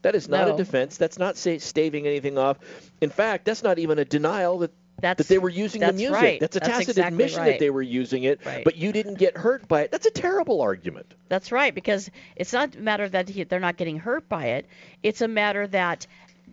That 0.02 0.14
is 0.14 0.28
not 0.28 0.48
No. 0.48 0.54
a 0.54 0.56
defense. 0.56 0.96
That's 0.96 1.18
not 1.18 1.36
say, 1.36 1.58
staving 1.58 2.06
anything 2.06 2.36
off. 2.36 2.58
In 3.00 3.10
fact, 3.10 3.44
that's 3.44 3.62
not 3.62 3.78
even 3.78 3.98
a 3.98 4.04
denial 4.04 4.58
that 4.58 4.72
That's, 5.00 5.18
that 5.18 5.28
they 5.28 5.38
were 5.38 5.48
using 5.48 5.80
the 5.80 5.92
music. 5.92 6.14
right. 6.14 6.40
That's 6.40 6.56
a 6.56 6.60
That's 6.60 6.70
tacit 6.72 6.88
exactly 6.90 7.12
admission 7.14 7.38
right. 7.40 7.46
that 7.52 7.58
they 7.60 7.70
were 7.70 7.82
using 7.82 8.24
it, 8.24 8.44
Right. 8.44 8.64
but 8.64 8.76
you 8.76 8.92
didn't 8.92 9.14
get 9.18 9.36
hurt 9.36 9.66
by 9.68 9.82
it. 9.82 9.90
That's 9.90 10.06
a 10.06 10.10
terrible 10.10 10.60
argument. 10.60 11.14
That's 11.28 11.50
right, 11.52 11.74
because 11.74 12.10
it's 12.36 12.52
not 12.52 12.74
a 12.76 12.80
matter 12.80 13.08
that 13.08 13.28
he, 13.28 13.44
they're 13.44 13.58
not 13.60 13.76
getting 13.76 13.98
hurt 13.98 14.28
by 14.28 14.46
it. 14.46 14.66
It's 15.02 15.20
a 15.20 15.28
matter 15.28 15.66
that 15.68 16.06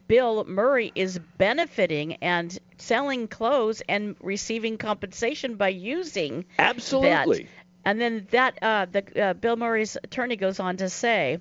Bill 0.07 0.43
Murray 0.45 0.91
is 0.95 1.19
benefiting 1.37 2.15
and 2.15 2.57
selling 2.77 3.27
clothes 3.27 3.81
and 3.87 4.15
receiving 4.21 4.77
compensation 4.77 5.55
by 5.55 5.69
using 5.69 6.45
Absolutely. 6.57 7.43
that. 7.43 7.49
And 7.85 8.01
then 8.01 8.27
that 8.31 8.57
uh, 8.61 8.85
the 8.91 9.23
uh, 9.23 9.33
Bill 9.33 9.55
Murray's 9.55 9.97
attorney 10.03 10.35
goes 10.35 10.59
on 10.59 10.77
to 10.77 10.89
say 10.89 11.39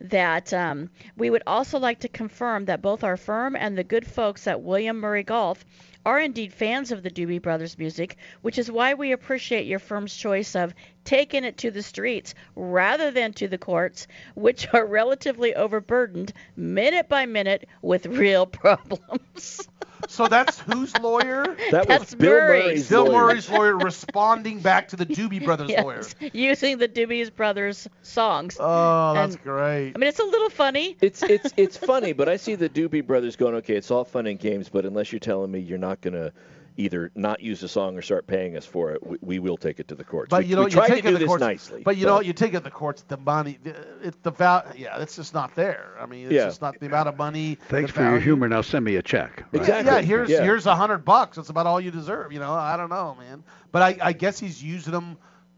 that 0.00 0.52
um, 0.52 0.90
we 1.16 1.30
would 1.30 1.42
also 1.46 1.78
like 1.78 2.00
to 2.00 2.08
confirm 2.08 2.66
that 2.66 2.82
both 2.82 3.04
our 3.04 3.16
firm 3.16 3.56
and 3.56 3.78
the 3.78 3.84
good 3.84 4.06
folks 4.06 4.46
at 4.46 4.62
William 4.62 4.98
Murray 4.98 5.22
Golf 5.22 5.64
are 6.06 6.18
indeed 6.20 6.52
fans 6.54 6.92
of 6.92 7.02
the 7.02 7.10
Doobie 7.10 7.42
Brothers 7.42 7.76
music, 7.76 8.16
which 8.40 8.56
is 8.58 8.70
why 8.70 8.94
we 8.94 9.12
appreciate 9.12 9.66
your 9.66 9.78
firm's 9.80 10.16
choice 10.16 10.54
of 10.56 10.72
taking 11.04 11.44
it 11.44 11.58
to 11.58 11.70
the 11.70 11.82
streets 11.82 12.34
rather 12.54 13.10
than 13.10 13.32
to 13.34 13.48
the 13.48 13.58
courts, 13.58 14.06
which 14.34 14.66
are 14.72 14.86
relatively 14.86 15.54
overburdened 15.54 16.32
minute 16.56 17.08
by 17.08 17.26
minute 17.26 17.68
with 17.82 18.06
real 18.06 18.46
problems. 18.90 19.68
So 20.08 20.26
that's 20.28 20.60
whose 20.60 20.96
lawyer? 20.98 21.56
That 21.70 21.88
That's 21.88 22.12
was 22.12 22.14
Bill 22.14 22.32
Murray's. 22.32 22.64
Murray's 22.64 22.88
Bill 22.90 23.04
lawyer. 23.06 23.26
Murray's 23.28 23.50
lawyer 23.50 23.76
responding 23.78 24.60
back 24.60 24.88
to 24.88 24.96
the 24.96 25.06
Doobie 25.06 25.42
Brothers 25.44 25.70
lawyer. 25.70 26.02
using 26.34 26.76
the 26.78 26.86
Doobie 26.86 27.34
Brothers 27.34 27.88
songs. 28.02 28.56
Oh, 28.60 29.14
that's 29.14 29.34
And- 29.34 29.42
great. 29.42 29.92
I 29.94 29.98
mean, 29.98 30.08
it's 30.08 30.18
a 30.20 30.24
little 30.24 30.50
funny. 30.50 30.96
It's 31.00 31.22
it's 31.22 31.52
it's 31.56 31.76
funny, 31.78 32.12
but 32.12 32.28
I 32.28 32.36
see 32.36 32.54
the 32.56 32.68
Doobie 32.68 33.06
Brothers 33.06 33.36
going, 33.36 33.54
okay, 33.56 33.74
it's 33.74 33.90
all 33.90 34.04
fun 34.04 34.26
and 34.26 34.38
games, 34.38 34.68
but 34.68 34.84
unless 34.84 35.12
you're 35.12 35.18
telling 35.18 35.50
me 35.50 35.60
you're 35.60 35.78
not 35.78 35.95
gonna 36.00 36.32
either 36.78 37.10
not 37.14 37.40
use 37.40 37.60
the 37.60 37.68
song 37.68 37.96
or 37.96 38.02
start 38.02 38.26
paying 38.26 38.54
us 38.54 38.66
for 38.66 38.92
it, 38.92 39.06
we, 39.06 39.16
we 39.22 39.38
will 39.38 39.56
take 39.56 39.80
it 39.80 39.88
to 39.88 39.94
the 39.94 40.04
courts. 40.04 40.28
But 40.28 40.42
we, 40.44 40.50
you 40.50 40.56
know, 40.56 40.64
we 40.64 40.70
you 40.70 40.76
tried 40.76 40.88
take 40.88 41.02
to 41.04 41.08
it 41.08 41.10
do 41.12 41.12
to 41.12 41.12
the 41.14 41.18
this 41.20 41.28
courts. 41.28 41.40
nicely. 41.40 41.82
But 41.82 41.96
you 41.96 42.04
know, 42.04 42.20
you 42.20 42.34
take 42.34 42.52
it 42.52 42.58
to 42.58 42.64
the 42.64 42.70
courts. 42.70 43.02
The 43.08 43.16
money, 43.16 43.58
the, 43.62 43.70
it, 44.08 44.22
the 44.22 44.30
val, 44.30 44.62
yeah, 44.76 45.00
it's 45.00 45.16
just 45.16 45.32
not 45.32 45.54
there. 45.54 45.94
I 45.98 46.04
mean, 46.04 46.26
it's 46.26 46.34
Yeah. 46.34 46.44
just 46.44 46.60
not 46.60 46.78
the 46.78 46.86
amount 46.86 47.08
of 47.08 47.16
money. 47.16 47.56
Thanks 47.68 47.90
for 47.92 48.02
your 48.02 48.20
humor. 48.20 48.46
Now 48.48 48.60
send 48.60 48.84
me 48.84 48.96
a 48.96 49.02
check. 49.02 49.44
right? 49.52 49.66
Yeah, 49.66 50.00
here's 50.02 50.28
here's 50.28 50.66
a 50.66 50.76
hundred 50.76 50.98
bucks. 50.98 51.36
That's 51.36 51.48
about 51.48 51.66
all 51.66 51.80
you 51.80 51.90
deserve. 51.90 52.32
You 52.32 52.40
know, 52.40 52.52
I 52.52 52.76
don't 52.76 52.90
know, 52.90 53.16
man. 53.18 53.42
But 53.72 53.82
I, 53.82 53.96
I 54.08 54.12
guess 54.12 54.38
he's 54.38 54.62
using 54.62 54.92
them 54.92 55.16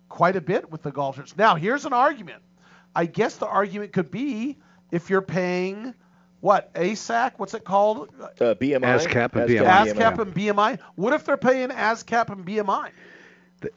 quite 0.09 0.37
a 0.37 0.41
bit 0.41 0.71
with 0.71 0.83
the 0.83 0.91
golfers. 0.93 1.35
Now, 1.37 1.57
here's 1.57 1.85
an 1.85 1.93
argument. 1.93 2.43
I 2.95 3.07
guess 3.07 3.37
the 3.37 3.47
argument 3.49 3.93
could 3.93 4.11
be 4.11 4.57
if 4.91 5.11
you're 5.11 5.21
paying 5.23 5.95
what 6.41 6.73
ASAC, 6.75 7.33
what's 7.37 7.55
it 7.55 7.65
called? 7.65 8.11
Uh, 8.21 8.55
BMI. 8.55 8.81
ASCAP 8.81 9.35
and 9.35 9.51
BMI. 9.51 9.87
ASCAP 9.87 10.19
and 10.19 10.35
BMI. 10.35 10.79
What 10.95 11.13
if 11.13 11.25
they're 11.25 11.37
paying 11.37 11.71
ASCAP 11.71 12.31
and 12.31 12.47
BMI? 12.47 12.91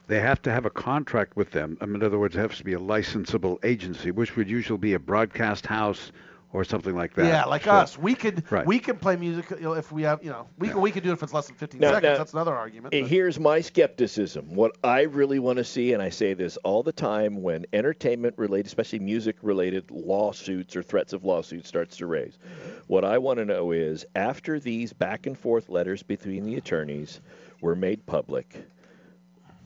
They 0.06 0.20
have 0.20 0.40
to 0.42 0.52
have 0.52 0.64
a 0.64 0.70
contract 0.70 1.36
with 1.36 1.50
them. 1.50 1.76
I 1.80 1.86
mean, 1.86 1.96
in 1.96 2.04
other 2.04 2.18
words, 2.18 2.36
it 2.36 2.38
has 2.38 2.56
to 2.58 2.64
be 2.64 2.74
a 2.74 2.78
licensable 2.78 3.58
agency, 3.64 4.12
which 4.12 4.36
would 4.36 4.48
usually 4.48 4.78
be 4.78 4.94
a 4.94 5.00
broadcast 5.00 5.66
house 5.66 6.12
or 6.52 6.64
something 6.64 6.94
like 6.94 7.14
that. 7.14 7.26
Yeah, 7.26 7.44
like 7.44 7.64
So- 7.64 7.70
us. 7.72 7.98
We 7.98 8.14
could 8.14 8.44
Right. 8.50 8.66
we 8.66 8.78
can 8.78 8.96
play 8.96 9.16
music 9.16 9.50
you 9.50 9.60
know, 9.60 9.72
if 9.72 9.90
we 9.90 10.02
have 10.02 10.22
you 10.22 10.30
know 10.30 10.46
we 10.58 10.68
can 10.68 10.80
we 10.80 10.90
can 10.90 11.02
do 11.02 11.10
it 11.10 11.14
if 11.14 11.22
it's 11.22 11.32
less 11.32 11.46
than 11.46 11.56
15 11.56 11.80
Now- 11.80 11.92
seconds. 11.92 12.02
now, 12.12 12.18
That's 12.18 12.32
another 12.32 12.54
argument. 12.54 12.92
But- 12.92 13.08
Here's 13.08 13.40
my 13.40 13.60
skepticism. 13.60 14.54
What 14.54 14.76
I 14.84 15.02
really 15.02 15.38
want 15.38 15.56
to 15.58 15.64
see, 15.64 15.92
and 15.92 16.02
I 16.02 16.10
say 16.10 16.34
this 16.34 16.56
all 16.58 16.82
the 16.82 16.92
time 16.92 17.42
when 17.42 17.64
entertainment 17.72 18.34
related, 18.36 18.66
especially 18.66 18.98
music 18.98 19.36
related 19.42 19.90
lawsuits 19.90 20.76
or 20.76 20.82
threats 20.82 21.12
of 21.12 21.24
lawsuits 21.24 21.68
starts 21.68 21.96
to 21.98 22.06
raise, 22.06 22.38
what 22.86 23.04
I 23.04 23.18
want 23.18 23.38
to 23.38 23.44
know 23.44 23.72
is 23.72 24.04
after 24.14 24.60
these 24.60 24.92
back 24.92 25.26
and 25.26 25.38
forth 25.38 25.68
letters 25.68 26.02
between 26.02 26.44
the 26.44 26.56
attorneys 26.56 27.20
were 27.60 27.74
made 27.76 28.04
public, 28.06 28.66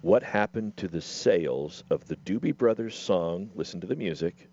what 0.03 0.22
happened 0.22 0.76
to 0.76 0.87
the 0.87 1.01
sales 1.01 1.82
of 1.91 2.07
the 2.07 2.16
Doobie 2.16 2.57
Brothers 2.57 2.95
song, 2.95 3.51
Listen 3.57 3.80
to 3.80 3.87
the 3.87 3.97
Music, 3.97 4.49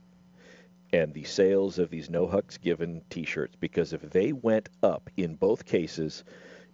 and 0.93 1.13
the 1.13 1.23
sales 1.23 1.79
of 1.79 1.89
these 1.89 2.09
No 2.09 2.27
Hucks 2.27 2.57
Given 2.57 3.01
t 3.09 3.25
shirts? 3.25 3.57
Because 3.59 3.91
if 3.91 4.01
they 4.01 4.31
went 4.31 4.69
up 4.81 5.09
in 5.17 5.35
both 5.35 5.65
cases, 5.65 6.23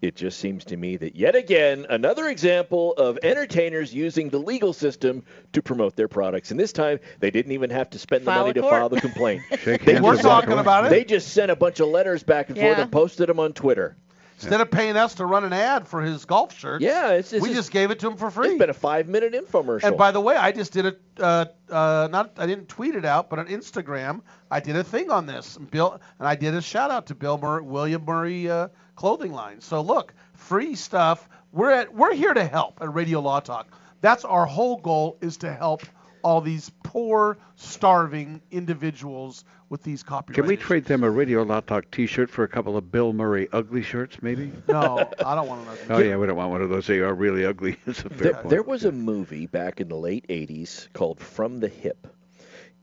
it 0.01 0.15
just 0.15 0.39
seems 0.39 0.63
to 0.65 0.77
me 0.77 0.97
that 0.97 1.15
yet 1.15 1.35
again, 1.35 1.85
another 1.89 2.29
example 2.29 2.93
of 2.93 3.17
entertainers 3.23 3.93
using 3.93 4.29
the 4.29 4.37
legal 4.37 4.73
system 4.73 5.23
to 5.53 5.61
promote 5.61 5.95
their 5.95 6.07
products. 6.07 6.51
And 6.51 6.59
this 6.59 6.71
time, 6.71 6.99
they 7.19 7.31
didn't 7.31 7.51
even 7.53 7.69
have 7.69 7.89
to 7.91 7.99
spend 7.99 8.25
the 8.25 8.31
money 8.31 8.53
to 8.53 8.61
court. 8.61 8.73
file 8.73 8.89
the 8.89 9.01
complaint. 9.01 9.41
They 9.65 9.77
hands 9.95 10.21
talking 10.21 10.49
Walter. 10.49 10.53
about 10.53 10.85
it. 10.85 10.89
They 10.89 11.03
just 11.03 11.33
sent 11.33 11.51
a 11.51 11.55
bunch 11.55 11.79
of 11.79 11.87
letters 11.87 12.23
back 12.23 12.49
and 12.49 12.57
forth 12.57 12.77
and 12.77 12.91
posted 12.91 13.27
them 13.27 13.39
on 13.39 13.53
Twitter. 13.53 13.95
Instead 14.41 14.61
of 14.61 14.71
paying 14.71 14.95
us 14.95 15.15
to 15.15 15.25
run 15.25 15.43
an 15.43 15.53
ad 15.53 15.87
for 15.87 16.01
his 16.01 16.25
golf 16.25 16.57
shirt, 16.57 16.81
Yeah, 16.81 17.11
it's, 17.11 17.33
it's 17.33 17.43
we 17.43 17.53
just 17.53 17.71
gave 17.71 17.91
it 17.91 17.99
to 17.99 18.07
him 18.07 18.17
for 18.17 18.31
free. 18.31 18.49
it's 18.49 18.57
been 18.59 18.69
a 18.69 18.73
five 18.73 19.07
minute 19.07 19.33
infomercial. 19.33 19.83
And 19.83 19.97
by 19.97 20.11
the 20.11 20.21
way, 20.21 20.35
I 20.35 20.51
just 20.51 20.71
did 20.73 20.85
a 20.85 20.95
uh, 21.19 21.45
uh, 21.69 22.07
not 22.09 22.33
I 22.37 22.45
didn't 22.45 22.69
tweet 22.69 22.95
it 22.95 23.05
out, 23.05 23.29
but 23.29 23.39
on 23.39 23.47
Instagram 23.47 24.21
I 24.49 24.59
did 24.59 24.75
a 24.75 24.83
thing 24.83 25.11
on 25.11 25.25
this. 25.25 25.57
And 25.57 25.69
Bill 25.69 25.99
and 26.19 26.27
I 26.27 26.35
did 26.35 26.53
a 26.55 26.61
shout 26.61 26.89
out 26.91 27.07
to 27.07 27.15
Bill 27.15 27.37
Murray, 27.37 27.61
William 27.63 28.05
Murray 28.05 28.49
uh, 28.49 28.69
clothing 28.95 29.33
line. 29.33 29.59
So 29.61 29.81
look, 29.81 30.13
free 30.33 30.75
stuff. 30.75 31.27
We're 31.51 31.71
at 31.71 31.93
we're 31.93 32.13
here 32.13 32.33
to 32.33 32.45
help 32.45 32.79
at 32.81 32.93
Radio 32.93 33.19
Law 33.19 33.39
Talk. 33.41 33.67
That's 34.01 34.23
our 34.23 34.45
whole 34.45 34.77
goal 34.77 35.17
is 35.19 35.37
to 35.37 35.51
help 35.53 35.83
all 36.23 36.41
these 36.41 36.71
poor, 36.83 37.37
starving 37.55 38.41
individuals 38.51 39.43
with 39.69 39.83
these 39.83 40.03
copyright. 40.03 40.35
Can 40.35 40.45
we 40.47 40.55
issues. 40.55 40.65
trade 40.65 40.85
them 40.85 41.03
a 41.03 41.09
Radio 41.09 41.43
Law 41.43 41.61
Talk 41.61 41.89
T-shirt 41.91 42.29
for 42.29 42.43
a 42.43 42.47
couple 42.47 42.75
of 42.75 42.91
Bill 42.91 43.13
Murray 43.13 43.47
ugly 43.53 43.81
shirts, 43.83 44.21
maybe? 44.21 44.51
No, 44.67 45.09
I 45.25 45.35
don't 45.35 45.47
want 45.47 45.67
to 45.67 45.87
know. 45.87 45.95
Oh 45.95 45.99
yeah, 45.99 46.17
we 46.17 46.27
don't 46.27 46.35
want 46.35 46.51
one 46.51 46.61
of 46.61 46.69
those. 46.69 46.87
They 46.87 46.99
are 46.99 47.13
really 47.13 47.45
ugly. 47.45 47.77
It's 47.85 47.99
a 47.99 48.09
fair 48.09 48.17
There, 48.17 48.33
point. 48.33 48.49
there 48.49 48.63
was 48.63 48.85
a 48.85 48.91
movie 48.91 49.45
back 49.45 49.79
in 49.79 49.87
the 49.87 49.95
late 49.97 50.27
'80s 50.27 50.91
called 50.93 51.19
From 51.19 51.59
the 51.59 51.67
Hip, 51.69 52.07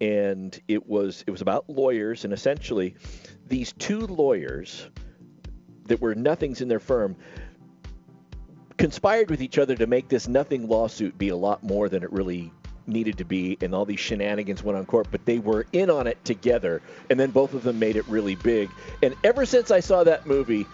and 0.01 0.59
it 0.69 0.87
was 0.89 1.25
it 1.27 1.31
was 1.31 1.41
about 1.41 1.69
lawyers, 1.69 2.25
and 2.25 2.33
essentially, 2.33 2.95
these 3.49 3.73
two 3.73 4.01
lawyers 4.01 4.89
that 5.87 6.01
were 6.01 6.15
nothings 6.15 6.61
in 6.61 6.69
their 6.69 6.81
firm 6.81 7.17
conspired 8.77 9.31
with 9.31 9.41
each 9.41 9.59
other 9.59 9.75
to 9.75 9.87
make 9.87 10.09
this 10.09 10.29
nothing 10.29 10.69
lawsuit 10.69 11.17
be 11.17 11.29
a 11.31 11.37
lot 11.37 11.63
more 11.63 11.89
than 11.89 12.03
it 12.03 12.13
really 12.13 12.53
needed 12.89 13.19
to 13.19 13.25
be, 13.25 13.57
and 13.61 13.75
all 13.75 13.85
these 13.85 14.01
shenanigans 14.01 14.63
went 14.63 14.79
on 14.79 14.87
court, 14.87 15.07
but 15.11 15.25
they 15.25 15.39
were 15.39 15.67
in 15.73 15.91
on 15.91 16.07
it 16.07 16.23
together, 16.25 16.81
and 17.11 17.19
then 17.19 17.31
both 17.31 17.55
of 17.55 17.63
them 17.63 17.79
made 17.79 17.97
it 17.97 18.07
really 18.09 18.35
big. 18.37 18.71
And 19.03 19.15
ever 19.25 19.45
since 19.47 19.71
I 19.71 19.81
saw 19.81 20.05
that 20.05 20.27
movie, 20.27 20.67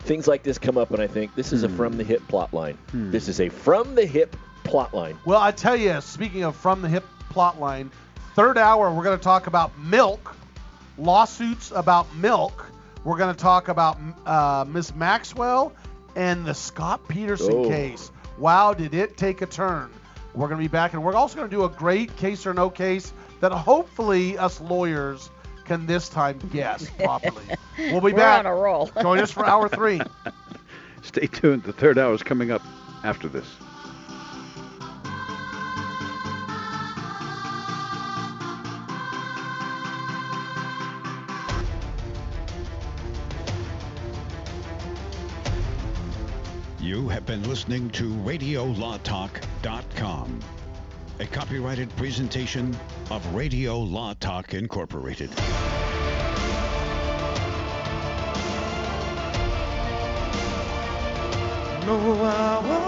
things 0.00 0.26
like 0.28 0.42
this 0.42 0.58
come 0.58 0.78
up, 0.78 0.90
and 0.92 1.02
I 1.02 1.06
think 1.06 1.34
this 1.34 1.52
is 1.52 1.62
a 1.64 1.68
from 1.68 1.96
the 1.96 2.04
hip 2.04 2.26
plot 2.28 2.52
line. 2.54 2.78
This 2.92 3.28
is 3.28 3.40
a 3.40 3.48
from 3.48 3.94
the 3.94 4.06
hip 4.06 4.36
plot 4.64 4.94
line. 4.94 5.18
Well, 5.24 5.40
I 5.40 5.50
tell 5.50 5.76
you, 5.76 6.00
speaking 6.00 6.44
of 6.44 6.54
from 6.56 6.82
the 6.82 6.88
hip 6.88 7.04
plot 7.30 7.58
line, 7.60 7.90
third 8.34 8.56
hour 8.58 8.90
we're 8.92 9.04
going 9.04 9.18
to 9.18 9.24
talk 9.24 9.46
about 9.46 9.76
milk, 9.78 10.34
lawsuits 10.96 11.72
about 11.74 12.14
milk. 12.16 12.66
We're 13.04 13.16
going 13.18 13.34
to 13.34 13.40
talk 13.40 13.68
about 13.68 13.98
uh, 14.26 14.64
Miss 14.68 14.94
Maxwell 14.94 15.72
and 16.16 16.44
the 16.44 16.54
Scott 16.54 17.06
Peterson 17.08 17.52
Oh. 17.52 17.68
case. 17.68 18.10
Wow, 18.38 18.74
did 18.74 18.94
it 18.94 19.16
take 19.16 19.40
a 19.42 19.46
turn? 19.46 19.90
We're 20.34 20.48
going 20.48 20.58
to 20.60 20.64
be 20.64 20.68
back, 20.68 20.92
and 20.92 21.02
we're 21.02 21.14
also 21.14 21.36
going 21.36 21.48
to 21.50 21.56
do 21.56 21.64
a 21.64 21.68
great 21.68 22.14
case 22.16 22.46
or 22.46 22.54
no 22.54 22.70
case 22.70 23.12
that 23.40 23.50
hopefully 23.52 24.36
us 24.38 24.60
lawyers 24.60 25.30
can 25.64 25.86
this 25.86 26.08
time 26.08 26.38
guess 26.52 26.88
properly. 26.98 27.42
We'll 27.78 28.00
be 28.00 28.12
We're 28.12 28.16
back. 28.18 28.40
on 28.40 28.46
a 28.46 28.54
roll. 28.54 28.90
Join 29.02 29.18
us 29.18 29.30
for 29.30 29.44
hour 29.46 29.68
three. 29.68 30.00
Stay 31.02 31.26
tuned. 31.26 31.62
The 31.64 31.72
third 31.72 31.98
hour 31.98 32.12
is 32.14 32.22
coming 32.22 32.50
up 32.50 32.62
after 33.04 33.28
this. 33.28 33.46
You 46.88 47.04
have 47.10 47.26
been 47.26 47.46
listening 47.46 47.90
to 47.90 48.08
RadioLawTalk.com, 48.24 50.40
a 51.20 51.26
copyrighted 51.26 51.94
presentation 51.96 52.74
of 53.10 53.34
Radio 53.34 53.78
Law 53.78 54.14
Talk 54.14 54.54
Incorporated. 54.54 55.28
No, 61.84 62.24
I 62.24 62.66
won't 62.66 62.87